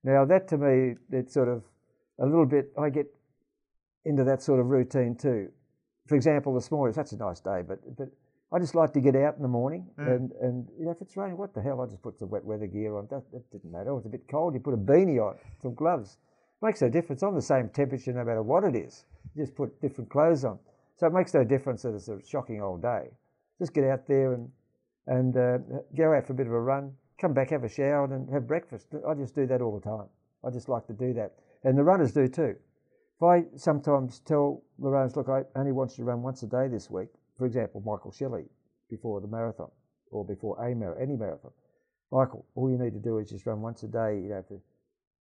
Now, 0.03 0.25
that 0.25 0.49
to 0.49 0.59
me, 0.59 0.95
it's 1.11 1.35
sort 1.35 1.49
of 1.49 1.63
a 2.19 2.27
little 2.27 2.47
bit, 2.47 2.73
I 2.79 2.91
get 2.91 3.07
into 4.05 4.25
that 4.25 4.43
sort 4.43 4.61
of 4.61 4.67
routine 4.67 5.17
too. 5.17 5.51
For 6.07 6.17
example, 6.17 6.55
this 6.55 6.71
morning, 6.71 6.95
such 6.95 7.13
a 7.13 7.17
nice 7.17 7.41
day, 7.41 7.63
but, 7.67 7.79
but 7.97 8.09
I 8.53 8.59
just 8.59 8.75
like 8.75 8.93
to 8.95 9.01
get 9.01 9.15
out 9.15 9.37
in 9.37 9.43
the 9.43 9.49
morning 9.49 9.87
mm. 9.99 10.07
and, 10.07 10.33
and 10.41 10.69
you 10.79 10.85
know, 10.85 10.91
if 10.91 11.01
it's 11.01 11.17
raining, 11.17 11.37
what 11.37 11.55
the 11.55 11.63
hell? 11.63 11.81
I 11.81 11.87
just 11.87 12.03
put 12.03 12.19
some 12.19 12.31
wet 12.31 12.45
weather 12.45 12.67
gear 12.67 12.97
on. 12.97 13.07
That, 13.11 13.23
that 13.33 13.49
didn't 13.53 13.71
matter. 13.71 13.91
It 13.91 13.95
was 13.95 14.07
a 14.07 14.09
bit 14.09 14.27
cold. 14.29 14.55
You 14.55 14.61
put 14.61 14.75
a 14.75 14.77
beanie 14.77 15.19
on, 15.25 15.37
some 15.63 15.75
gloves. 15.75 16.19
It 16.61 16.67
Makes 16.67 16.83
no 16.83 16.89
difference. 16.89 17.23
I'm 17.23 17.35
the 17.35 17.43
same 17.43 17.69
temperature 17.69 18.13
no 18.13 18.25
matter 18.25 18.43
what 18.43 18.65
it 18.65 18.75
is. 18.75 19.05
You 19.35 19.45
just 19.45 19.55
put 19.55 19.81
different 19.81 20.11
clothes 20.11 20.45
on. 20.45 20.59
So 20.97 21.07
it 21.07 21.13
makes 21.13 21.33
no 21.33 21.45
difference 21.45 21.83
that 21.83 21.95
it's 21.95 22.09
a 22.09 22.19
shocking 22.27 22.61
old 22.61 22.83
day. 22.83 23.11
Just 23.59 23.73
get 23.73 23.85
out 23.85 24.07
there 24.09 24.33
and, 24.33 24.51
and 25.07 25.37
uh, 25.37 25.59
go 25.97 26.13
out 26.13 26.27
for 26.27 26.33
a 26.33 26.37
bit 26.37 26.47
of 26.47 26.53
a 26.53 26.61
run, 26.61 26.93
come 27.21 27.35
back, 27.35 27.51
have 27.51 27.65
a 27.65 27.69
shower, 27.69 28.05
and 28.05 28.29
have 28.33 28.47
breakfast. 28.49 28.89
I 29.07 29.15
just 29.15 29.35
do 29.35 29.47
that 29.47 29.61
all 29.61 29.79
the 29.79 29.85
time. 29.89 30.09
I 30.45 30.51
just 30.51 30.69
like 30.69 30.87
to 30.87 30.93
do 30.93 31.13
that. 31.15 31.33
And 31.65 31.77
the 31.77 31.85
runners 31.85 32.13
do 32.13 32.27
too. 32.27 32.57
If 33.17 33.23
I 33.23 33.45
sometimes 33.57 34.21
tell 34.21 34.63
the 34.79 34.89
runners, 34.89 35.15
look, 35.15 35.29
I 35.29 35.43
only 35.55 35.73
want 35.73 35.93
you 35.93 36.05
to 36.05 36.05
run 36.05 36.23
once 36.23 36.43
a 36.43 36.47
day 36.47 36.69
this 36.69 36.89
week, 36.91 37.09
for 37.37 37.47
example, 37.47 37.83
Michael 37.85 38.13
Shelley 38.13 38.45
before 38.89 39.21
the 39.21 39.29
marathon 39.29 39.71
or 40.11 40.25
before 40.25 40.57
a 40.65 40.75
marathon, 40.75 41.03
any 41.03 41.17
marathon. 41.17 41.53
Michael, 42.11 42.47
all 42.55 42.71
you 42.71 42.79
need 42.79 42.95
to 42.95 42.99
do 42.99 43.19
is 43.19 43.29
just 43.29 43.47
run 43.47 43.61
once 43.61 43.83
a 43.83 43.89
day. 43.89 44.21
You 44.23 44.31
know, 44.31 44.45
for, 44.49 44.61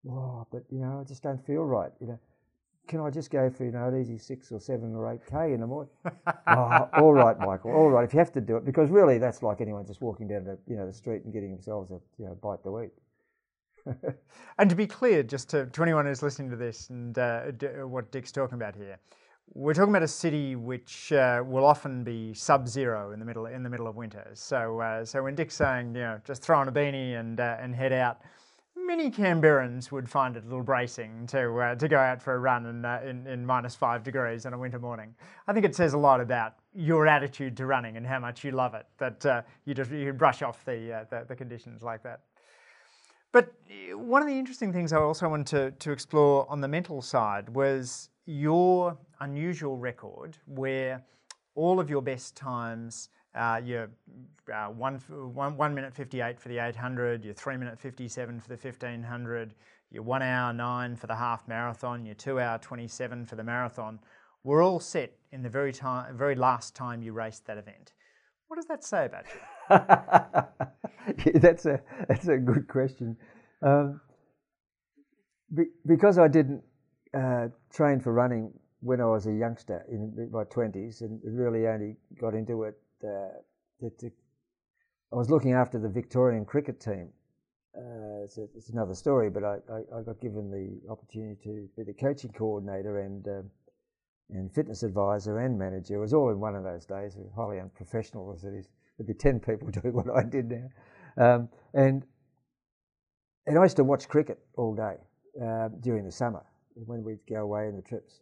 oh, 0.09 0.47
but 0.51 0.63
you 0.71 0.79
know, 0.79 1.01
I 1.01 1.03
just 1.03 1.21
don't 1.21 1.45
feel 1.45 1.63
right. 1.63 1.91
You 1.99 2.07
know, 2.07 2.19
can 2.89 2.99
I 2.99 3.09
just 3.11 3.29
go 3.29 3.49
for 3.49 3.63
you 3.63 3.71
know 3.71 3.87
an 3.87 4.01
easy 4.01 4.17
six 4.17 4.51
or 4.51 4.59
seven 4.59 4.93
or 4.95 5.13
eight 5.13 5.21
k 5.29 5.53
in 5.53 5.61
the 5.61 5.67
morning? 5.67 5.91
oh, 6.47 6.89
all 6.93 7.13
right, 7.13 7.39
Michael. 7.39 7.71
All 7.71 7.89
right, 7.89 8.03
if 8.03 8.13
you 8.13 8.19
have 8.19 8.33
to 8.33 8.41
do 8.41 8.57
it, 8.57 8.65
because 8.65 8.89
really 8.89 9.19
that's 9.19 9.43
like 9.43 9.61
anyone 9.61 9.85
just 9.85 10.01
walking 10.01 10.27
down 10.27 10.43
the 10.43 10.57
you 10.67 10.75
know 10.75 10.85
the 10.85 10.93
street 10.93 11.23
and 11.23 11.31
getting 11.31 11.51
themselves 11.51 11.91
a 11.91 11.99
you 12.17 12.25
know 12.25 12.35
bite 12.41 12.63
to 12.63 12.81
eat. 12.81 12.91
and 14.57 14.69
to 14.69 14.75
be 14.75 14.85
clear, 14.85 15.23
just 15.23 15.49
to, 15.51 15.67
to 15.67 15.83
anyone 15.83 16.05
who's 16.05 16.21
listening 16.21 16.49
to 16.49 16.57
this 16.57 16.89
and 16.89 17.17
uh, 17.17 17.43
what 17.85 18.11
Dick's 18.11 18.31
talking 18.31 18.55
about 18.55 18.75
here, 18.75 18.97
we're 19.53 19.73
talking 19.73 19.91
about 19.91 20.03
a 20.03 20.07
city 20.07 20.55
which 20.55 21.13
uh, 21.13 21.41
will 21.45 21.65
often 21.65 22.03
be 22.03 22.33
sub-zero 22.33 23.11
in 23.11 23.19
the 23.19 23.25
middle 23.25 23.45
in 23.45 23.63
the 23.63 23.69
middle 23.69 23.87
of 23.87 23.95
winter. 23.95 24.27
So, 24.33 24.79
uh, 24.79 25.05
so 25.05 25.23
when 25.23 25.35
Dick's 25.35 25.55
saying, 25.55 25.95
you 25.95 26.01
know, 26.01 26.19
just 26.25 26.41
throw 26.41 26.57
on 26.57 26.67
a 26.67 26.71
beanie 26.71 27.19
and 27.19 27.39
uh, 27.39 27.57
and 27.59 27.75
head 27.75 27.93
out, 27.93 28.19
many 28.89 29.11
Canberrans 29.11 29.91
would 29.91 30.09
find 30.09 30.35
it 30.35 30.43
a 30.43 30.47
little 30.47 30.63
bracing 30.63 31.27
to 31.27 31.55
uh, 31.59 31.75
to 31.75 31.87
go 31.87 31.99
out 31.99 32.19
for 32.19 32.33
a 32.33 32.39
run 32.39 32.65
in, 32.65 32.83
uh, 32.83 32.99
in, 33.05 33.27
in 33.27 33.45
minus 33.45 33.75
five 33.75 34.03
degrees 34.03 34.47
on 34.47 34.53
a 34.53 34.57
winter 34.57 34.79
morning. 34.79 35.13
I 35.47 35.53
think 35.53 35.63
it 35.63 35.75
says 35.75 35.93
a 35.93 35.97
lot 35.97 36.19
about 36.19 36.55
your 36.73 37.05
attitude 37.05 37.55
to 37.57 37.67
running 37.67 37.97
and 37.97 38.05
how 38.05 38.19
much 38.19 38.43
you 38.43 38.49
love 38.49 38.73
it 38.73 38.87
that 38.97 39.25
uh, 39.27 39.41
you 39.65 39.75
just 39.75 39.91
you 39.91 40.11
brush 40.11 40.41
off 40.41 40.65
the, 40.65 40.91
uh, 40.91 41.05
the, 41.11 41.25
the 41.27 41.35
conditions 41.35 41.83
like 41.83 42.01
that. 42.01 42.21
But 43.31 43.53
uh, 43.69 43.95
one 43.95 44.23
of 44.23 44.27
the 44.27 44.33
interesting 44.33 44.73
things 44.73 44.91
I 44.91 44.97
also 44.97 45.29
wanted 45.29 45.47
to, 45.47 45.71
to 45.71 45.91
explore 45.91 46.47
on 46.49 46.59
the 46.59 46.67
mental 46.67 47.03
side 47.03 47.47
was 47.49 48.09
your 48.25 48.97
unusual 49.19 49.77
record 49.77 50.35
where 50.47 51.03
all 51.53 51.79
of 51.79 51.91
your 51.91 52.01
best 52.01 52.35
times 52.35 53.09
uh, 53.35 53.61
you're 53.63 53.89
uh, 54.53 54.67
one, 54.67 54.95
one, 55.33 55.55
1 55.55 55.73
minute 55.73 55.93
58 55.93 56.39
for 56.39 56.49
the 56.49 56.57
800, 56.57 57.23
you're 57.23 57.33
3 57.33 57.57
minute 57.57 57.79
57 57.79 58.39
for 58.39 58.47
the 58.47 58.55
1500, 58.55 59.53
you're 59.91 60.03
1 60.03 60.21
hour 60.21 60.53
9 60.53 60.95
for 60.95 61.07
the 61.07 61.15
half 61.15 61.47
marathon, 61.47 62.05
you're 62.05 62.15
2 62.15 62.39
hour 62.39 62.57
27 62.57 63.25
for 63.25 63.35
the 63.35 63.43
marathon. 63.43 63.99
were 64.43 64.61
all 64.61 64.79
set 64.79 65.13
in 65.31 65.43
the 65.43 65.49
very 65.49 65.71
time, 65.71 66.17
very 66.17 66.35
last 66.35 66.75
time 66.75 67.01
you 67.03 67.13
raced 67.13 67.45
that 67.45 67.57
event. 67.57 67.93
What 68.47 68.55
does 68.55 68.65
that 68.65 68.83
say 68.83 69.05
about 69.05 69.25
you? 69.33 69.39
yeah, 71.25 71.39
that's 71.39 71.67
a 71.67 71.79
that's 72.07 72.27
a 72.27 72.37
good 72.37 72.67
question. 72.67 73.15
Um, 73.61 74.01
be, 75.53 75.65
because 75.85 76.17
I 76.17 76.27
didn't 76.27 76.63
uh, 77.13 77.49
train 77.71 77.99
for 77.99 78.11
running 78.11 78.51
when 78.81 79.01
I 79.01 79.05
was 79.05 79.27
a 79.27 79.33
youngster 79.33 79.85
in 79.91 80.29
my 80.31 80.45
twenties, 80.45 81.01
and 81.01 81.19
really 81.23 81.67
only 81.67 81.97
got 82.19 82.33
into 82.33 82.63
it. 82.63 82.75
Uh, 83.03 83.87
to, 83.99 84.11
I 85.11 85.15
was 85.15 85.29
looking 85.29 85.53
after 85.53 85.79
the 85.79 85.89
Victorian 85.89 86.45
cricket 86.45 86.79
team. 86.79 87.09
Uh, 87.75 88.23
it's, 88.23 88.37
a, 88.37 88.43
it's, 88.55 88.69
another 88.69 88.95
story, 88.95 89.29
but 89.29 89.43
I, 89.43 89.57
I, 89.71 89.99
I, 89.99 90.01
got 90.01 90.19
given 90.19 90.49
the 90.51 90.91
opportunity 90.91 91.39
to 91.43 91.69
be 91.77 91.83
the 91.83 91.93
coaching 91.93 92.31
coordinator 92.31 92.99
and 92.99 93.27
um, 93.27 93.51
and 94.31 94.53
fitness 94.53 94.83
advisor 94.83 95.39
and 95.39 95.57
manager. 95.57 95.95
It 95.95 95.99
was 95.99 96.13
all 96.13 96.29
in 96.29 96.39
one 96.39 96.55
of 96.55 96.63
those 96.63 96.85
days. 96.85 97.15
Highly 97.35 97.59
unprofessional 97.59 98.33
as 98.33 98.43
it 98.43 98.53
is. 98.53 98.67
There'd 98.97 99.07
be 99.07 99.13
ten 99.13 99.39
people 99.39 99.67
doing 99.81 99.93
what 99.93 100.09
I 100.09 100.23
did 100.23 100.49
now, 100.49 100.69
um, 101.17 101.49
and 101.73 102.05
and 103.45 103.57
I 103.57 103.63
used 103.63 103.77
to 103.77 103.83
watch 103.83 104.07
cricket 104.07 104.39
all 104.57 104.75
day 104.75 104.95
uh, 105.41 105.69
during 105.79 106.05
the 106.05 106.11
summer 106.11 106.43
when 106.85 107.03
we'd 107.03 107.25
go 107.29 107.41
away 107.41 107.67
on 107.67 107.75
the 107.75 107.81
trips. 107.81 108.21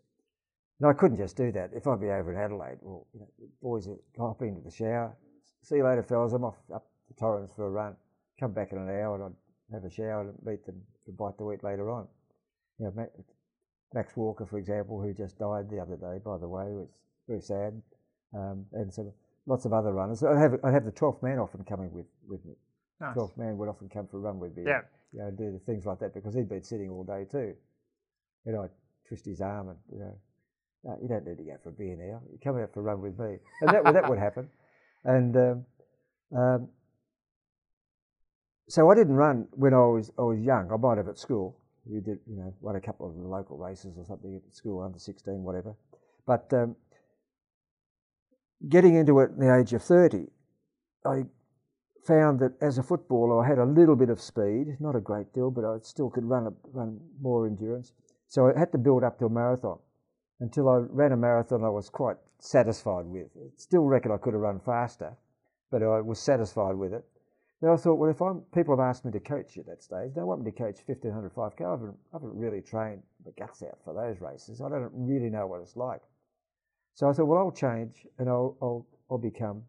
And 0.79 0.89
I 0.89 0.93
couldn't 0.93 1.17
just 1.17 1.35
do 1.35 1.51
that. 1.53 1.71
If 1.73 1.87
I'd 1.87 1.99
be 1.99 2.07
over 2.07 2.31
in 2.31 2.37
Adelaide, 2.37 2.77
well, 2.81 3.07
you 3.13 3.21
know, 3.21 3.27
the 3.39 3.47
boys 3.61 3.87
would 3.87 3.99
hop 4.17 4.41
into 4.41 4.61
the 4.61 4.71
shower. 4.71 5.15
See 5.63 5.77
you 5.77 5.85
later, 5.85 6.03
fellas. 6.03 6.33
I'm 6.33 6.43
off 6.43 6.57
up 6.73 6.87
to 7.07 7.13
Torrens 7.15 7.51
for 7.55 7.65
a 7.65 7.69
run. 7.69 7.95
Come 8.39 8.53
back 8.53 8.71
in 8.71 8.77
an 8.77 8.89
hour 8.89 9.15
and 9.15 9.23
I'd 9.25 9.73
have 9.73 9.83
a 9.85 9.93
shower 9.93 10.21
and 10.21 10.33
meet 10.45 10.65
them 10.65 10.81
for 11.05 11.11
bite 11.13 11.37
to 11.39 11.51
eat 11.51 11.63
later 11.63 11.89
on. 11.89 12.07
You 12.79 12.85
know, 12.85 13.07
Max 13.93 14.15
Walker, 14.15 14.45
for 14.45 14.59
example, 14.59 15.01
who 15.01 15.13
just 15.13 15.39
died 15.39 15.69
the 15.69 15.79
other 15.79 15.95
day, 15.95 16.19
by 16.23 16.37
the 16.37 16.47
way, 16.47 16.65
was 16.73 16.89
very 17.27 17.41
sad. 17.41 17.81
Um, 18.35 18.65
and 18.73 18.93
so 18.93 19.11
lots 19.47 19.65
of 19.65 19.73
other 19.73 19.93
runners. 19.93 20.23
I'd 20.23 20.37
have, 20.37 20.59
I'd 20.63 20.73
have 20.73 20.85
the 20.85 20.91
12th 20.91 21.23
man 21.23 21.39
often 21.39 21.63
coming 21.63 21.91
with, 21.91 22.05
with 22.27 22.45
me. 22.45 22.53
Nice. 23.01 23.15
12th 23.15 23.37
man 23.37 23.57
would 23.57 23.69
often 23.69 23.89
come 23.89 24.07
for 24.07 24.17
a 24.17 24.21
run 24.21 24.39
with 24.39 24.55
me. 24.55 24.63
Yeah. 24.67 24.81
You 25.13 25.19
know, 25.19 25.31
do 25.31 25.51
the 25.51 25.59
things 25.59 25.85
like 25.85 25.99
that 25.99 26.13
because 26.13 26.35
he'd 26.35 26.49
been 26.49 26.63
sitting 26.63 26.89
all 26.89 27.03
day 27.03 27.25
too. 27.29 27.55
Know, 28.45 28.63
I'd 28.63 28.69
twist 29.07 29.25
his 29.25 29.41
arm 29.41 29.69
and, 29.69 29.77
you 29.91 29.99
know, 29.99 30.15
no, 30.83 30.97
you 31.01 31.07
don't 31.07 31.25
need 31.25 31.37
to 31.37 31.43
go 31.43 31.57
for 31.63 31.69
a 31.69 31.73
beer 31.73 31.95
now. 31.95 32.21
You 32.31 32.39
come 32.43 32.57
out 32.57 32.73
for 32.73 32.79
a 32.79 32.83
run 32.83 33.01
with 33.01 33.17
me. 33.19 33.37
And 33.61 33.69
that, 33.69 33.93
that 33.93 34.09
would 34.09 34.19
happen. 34.19 34.49
And 35.03 35.37
um, 35.37 35.65
um, 36.35 36.67
so 38.67 38.89
I 38.91 38.95
didn't 38.95 39.15
run 39.15 39.47
when 39.51 39.73
I 39.73 39.85
was, 39.85 40.11
I 40.17 40.23
was 40.23 40.39
young. 40.39 40.69
I 40.71 40.75
might 40.75 40.97
have 40.97 41.07
at 41.07 41.17
school. 41.17 41.57
We 41.85 42.01
did, 42.01 42.19
you 42.27 42.35
know, 42.35 42.53
won 42.59 42.75
a 42.75 42.81
couple 42.81 43.07
of 43.07 43.15
the 43.15 43.21
local 43.21 43.57
races 43.57 43.97
or 43.97 44.05
something 44.05 44.35
at 44.35 44.53
school, 44.53 44.81
under 44.83 44.99
16, 44.99 45.43
whatever. 45.43 45.75
But 46.25 46.51
um, 46.51 46.75
getting 48.67 48.95
into 48.95 49.19
it 49.19 49.31
at 49.31 49.39
the 49.39 49.55
age 49.55 49.71
of 49.71 49.81
30, 49.81 50.25
I 51.05 51.23
found 52.05 52.39
that 52.39 52.53
as 52.61 52.77
a 52.77 52.83
footballer, 52.83 53.43
I 53.43 53.47
had 53.47 53.59
a 53.59 53.65
little 53.65 53.95
bit 53.95 54.09
of 54.09 54.19
speed, 54.19 54.77
not 54.79 54.95
a 54.95 54.99
great 54.99 55.31
deal, 55.33 55.51
but 55.51 55.63
I 55.63 55.77
still 55.81 56.09
could 56.09 56.25
run, 56.25 56.47
a, 56.47 56.53
run 56.73 56.99
more 57.21 57.47
endurance. 57.47 57.93
So 58.27 58.51
I 58.53 58.59
had 58.59 58.71
to 58.73 58.77
build 58.77 59.03
up 59.03 59.19
to 59.19 59.25
a 59.25 59.29
marathon. 59.29 59.79
Until 60.39 60.69
I 60.69 60.77
ran 60.77 61.11
a 61.11 61.17
marathon, 61.17 61.63
I 61.63 61.69
was 61.69 61.89
quite 61.89 62.17
satisfied 62.39 63.05
with. 63.05 63.27
Still 63.55 63.83
reckon 63.83 64.11
I 64.11 64.17
could 64.17 64.33
have 64.33 64.41
run 64.41 64.59
faster, 64.59 65.15
but 65.71 65.81
I 65.81 66.01
was 66.01 66.19
satisfied 66.19 66.75
with 66.75 66.93
it. 66.93 67.03
Then 67.61 67.71
I 67.71 67.75
thought, 67.75 67.95
well, 67.95 68.11
if 68.11 68.21
I'm, 68.21 68.41
people 68.53 68.77
have 68.77 68.85
asked 68.85 69.03
me 69.03 69.11
to 69.13 69.19
coach 69.19 69.57
at 69.57 69.65
that 69.65 69.81
stage, 69.81 70.13
they 70.15 70.21
want 70.21 70.43
me 70.43 70.51
to 70.51 70.57
coach 70.57 70.77
1500 70.85 71.33
5K. 71.33 71.65
I 71.65 71.71
haven't, 71.71 71.97
I 72.13 72.17
haven't 72.17 72.35
really 72.35 72.61
trained 72.61 73.01
the 73.25 73.31
guts 73.31 73.63
out 73.63 73.79
for 73.83 73.95
those 73.95 74.21
races. 74.21 74.61
I 74.61 74.69
don't 74.69 74.91
really 74.93 75.29
know 75.29 75.47
what 75.47 75.61
it's 75.61 75.75
like. 75.75 76.01
So 76.93 77.09
I 77.09 77.13
thought, 77.13 77.25
well, 77.25 77.39
I'll 77.39 77.51
change 77.51 78.05
and 78.19 78.29
I'll, 78.29 78.57
I'll, 78.61 78.85
I'll 79.09 79.17
become 79.17 79.63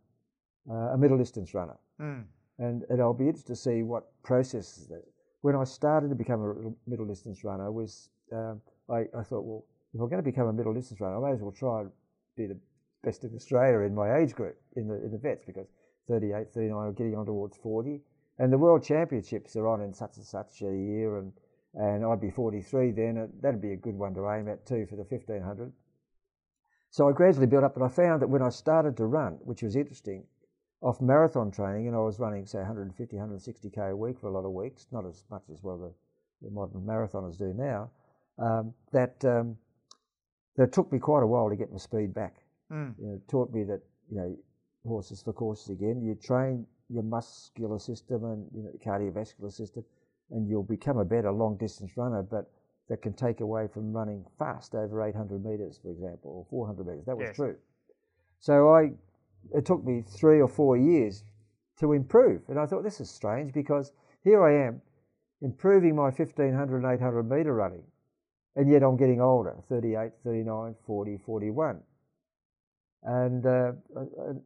uh, 0.71 0.93
a 0.93 0.99
middle 0.99 1.17
distance 1.17 1.55
runner. 1.55 1.77
Mm. 1.99 2.25
And, 2.59 2.85
and 2.91 3.01
I'll 3.01 3.15
be 3.15 3.27
interested 3.27 3.55
to 3.55 3.57
see 3.57 3.83
what 3.83 4.05
processes 4.23 4.87
that. 4.89 5.03
When 5.41 5.55
I 5.55 5.65
started 5.65 6.09
to 6.09 6.17
become 6.17 6.43
a 6.43 6.91
middle 6.91 7.07
distance 7.07 7.45
runner, 7.45 7.71
was 7.71 8.11
um, 8.33 8.61
I, 8.91 9.05
I 9.17 9.23
thought, 9.23 9.45
well, 9.45 9.65
if 9.95 10.01
I'm 10.01 10.09
going 10.09 10.23
to 10.23 10.31
become 10.31 10.49
a 10.49 10.53
middle 10.53 10.75
distance 10.75 11.01
runner, 11.01 11.17
I 11.17 11.31
may 11.31 11.35
as 11.35 11.41
well 11.41 11.53
try 11.53 11.83
and 11.83 11.91
be 12.37 12.47
the 12.47 12.59
best 13.03 13.25
in 13.25 13.35
Australia 13.35 13.81
in 13.81 13.95
my 13.95 14.17
age 14.17 14.35
group 14.35 14.57
in 14.77 14.89
the 14.89 14.95
in 14.95 15.11
the 15.11 15.19
vets 15.19 15.45
because 15.45 15.67
38, 16.09 16.53
39 16.53 16.77
are 16.77 16.93
getting 16.93 17.17
on 17.17 17.27
towards 17.27 17.57
40, 17.57 18.01
and 18.39 18.53
the 18.53 18.59
World 18.59 18.83
Championships 18.83 19.57
are 19.57 19.67
on 19.67 19.83
in 19.83 19.93
such 19.93 20.17
and 20.17 20.25
such 20.25 20.63
a 20.63 20.75
year, 20.75 21.19
and 21.19 21.33
and 21.75 22.05
I'd 22.05 22.21
be 22.21 22.31
43 22.31 22.93
then. 22.93 23.31
That'd 23.41 23.61
be 23.61 23.73
a 23.73 23.77
good 23.77 23.95
one 23.95 24.15
to 24.15 24.29
aim 24.31 24.49
at 24.49 24.67
too 24.67 24.87
for 24.87 24.97
the 24.97 25.05
1500. 25.05 25.73
So 26.91 27.09
I 27.09 27.13
gradually 27.13 27.47
built 27.47 27.65
up, 27.65 27.75
but 27.75 27.85
I 27.85 27.89
found 27.89 28.23
that 28.23 28.29
when 28.29 28.43
I 28.43 28.49
started 28.49 28.97
to 28.97 29.07
run, 29.07 29.35
which 29.43 29.63
was 29.63 29.77
interesting, 29.77 30.25
off 30.81 31.01
marathon 31.01 31.51
training, 31.51 31.87
and 31.87 31.95
I 31.95 32.01
was 32.01 32.19
running 32.19 32.47
say 32.47 32.59
150, 32.59 33.17
160k 33.17 33.93
a 33.93 33.97
week 33.97 34.19
for 34.19 34.29
a 34.29 34.33
lot 34.33 34.47
of 34.47 34.53
weeks, 34.53 34.87
not 34.91 35.05
as 35.05 35.25
much 35.31 35.43
as 35.53 35.63
well 35.63 35.77
the, 35.79 35.93
the 36.43 36.51
modern 36.51 36.83
marathoners 36.83 37.37
do 37.37 37.53
now. 37.53 37.91
Um, 38.39 38.73
that 38.93 39.23
um, 39.25 39.57
that 40.59 40.73
took 40.73 40.93
me 40.93 40.99
quite 40.99 41.23
a 41.23 41.27
while 41.27 41.49
to 41.49 41.57
get 41.57 41.73
my 41.73 41.79
speed 41.79 42.13
back. 42.13 42.35
Mm. 42.71 42.95
You 42.99 43.07
know, 43.07 43.15
it 43.15 43.29
taught 43.29 43.53
me 43.53 43.63
that 43.65 43.81
you 44.11 44.17
know 44.19 44.37
horses 44.85 45.23
for 45.23 45.33
courses 45.33 45.71
again. 45.71 46.03
You 46.03 46.15
train 46.17 46.67
your 46.91 47.05
muscular 47.05 47.79
system 47.79 48.25
and 48.25 48.47
you 48.55 48.65
know, 48.65 48.71
cardiovascular 48.85 49.53
system, 49.53 49.85
and 50.33 50.49
you'll 50.49 50.65
become 50.65 50.99
a 50.99 51.05
better 51.05 51.33
long 51.33 51.57
distance 51.57 51.97
runner. 51.97 52.23
But 52.23 52.51
that 52.89 53.03
can 53.03 53.13
take 53.13 53.41
away 53.41 53.69
from 53.73 53.93
running 53.93 54.25
fast 54.39 54.75
over 54.75 55.03
800 55.03 55.45
meters, 55.45 55.79
for 55.81 55.91
example, 55.91 56.31
or 56.31 56.47
400 56.51 56.87
meters. 56.87 57.05
That 57.07 57.17
was 57.17 57.27
yes. 57.29 57.37
true. 57.37 57.57
So 58.41 58.71
I, 58.71 58.93
it 59.55 59.65
took 59.65 59.85
me 59.85 60.03
three 60.03 60.41
or 60.41 60.49
four 60.49 60.77
years 60.77 61.23
to 61.79 61.93
improve, 61.93 62.43
and 62.49 62.59
I 62.59 62.67
thought 62.67 62.83
this 62.83 63.01
is 63.01 63.11
strange 63.11 63.53
because 63.53 63.93
here 64.25 64.43
I 64.43 64.67
am 64.67 64.81
improving 65.43 65.95
my 65.95 66.11
1500 66.11 66.83
and 66.83 66.93
800 66.93 67.23
meter 67.23 67.55
running 67.55 67.85
and 68.59 68.69
yet 68.69 68.83
I'm 68.83 68.97
getting 68.97 69.21
older 69.21 69.55
38, 69.69 70.11
39, 70.25 70.75
40, 70.85 71.19
41. 71.25 71.81
And, 73.05 73.47
uh, 73.47 73.73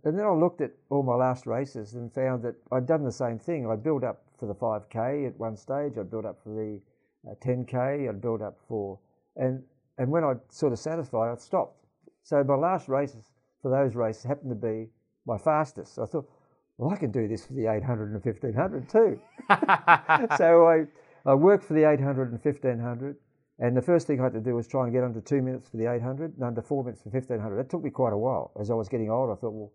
and 0.04 0.18
then 0.18 0.26
I 0.26 0.32
looked 0.32 0.60
at 0.60 0.72
all 0.90 1.02
my 1.02 1.14
last 1.14 1.46
races 1.46 1.94
and 1.94 2.12
found 2.12 2.42
that 2.42 2.54
I'd 2.70 2.86
done 2.86 3.04
the 3.04 3.10
same 3.10 3.38
thing. 3.38 3.66
I'd 3.66 3.82
built 3.82 4.04
up 4.04 4.22
for 4.38 4.44
the 4.44 4.54
5K 4.54 5.26
at 5.28 5.38
one 5.38 5.56
stage, 5.56 5.94
I'd 5.98 6.10
built 6.10 6.26
up 6.26 6.38
for 6.44 6.50
the 6.50 6.78
uh, 7.26 7.34
10K, 7.42 8.06
I'd 8.06 8.20
built 8.20 8.42
up 8.42 8.58
for, 8.68 8.98
and, 9.36 9.62
and 9.96 10.10
when 10.10 10.24
I 10.24 10.34
sort 10.50 10.74
of 10.74 10.78
satisfied, 10.78 11.32
I 11.32 11.36
stopped. 11.36 11.86
So 12.22 12.44
my 12.44 12.56
last 12.56 12.88
races 12.88 13.30
for 13.62 13.70
those 13.70 13.94
races 13.94 14.24
happened 14.24 14.50
to 14.50 14.54
be 14.54 14.90
my 15.24 15.38
fastest. 15.38 15.94
So 15.94 16.02
I 16.02 16.06
thought, 16.06 16.28
well, 16.76 16.90
I 16.90 16.96
can 16.96 17.12
do 17.12 17.26
this 17.28 17.46
for 17.46 17.54
the 17.54 17.66
800 17.66 18.12
and 18.12 18.22
1500 18.22 18.90
too. 18.90 19.18
so 20.36 20.66
I, 20.66 20.84
I 21.24 21.34
worked 21.34 21.64
for 21.64 21.72
the 21.72 21.88
800 21.88 22.30
and 22.30 22.44
1500 22.44 23.16
and 23.62 23.76
the 23.76 23.80
first 23.80 24.08
thing 24.08 24.18
I 24.18 24.24
had 24.24 24.32
to 24.32 24.40
do 24.40 24.56
was 24.56 24.66
try 24.66 24.82
and 24.82 24.92
get 24.92 25.04
under 25.04 25.20
two 25.20 25.40
minutes 25.40 25.68
for 25.68 25.76
the 25.76 25.86
800 25.86 26.34
and 26.34 26.42
under 26.42 26.60
four 26.60 26.82
minutes 26.82 27.00
for 27.02 27.10
1500. 27.10 27.56
That 27.56 27.70
took 27.70 27.84
me 27.84 27.90
quite 27.90 28.12
a 28.12 28.18
while. 28.18 28.50
As 28.60 28.72
I 28.72 28.74
was 28.74 28.88
getting 28.88 29.08
older, 29.08 29.34
I 29.34 29.36
thought, 29.36 29.52
well, 29.52 29.72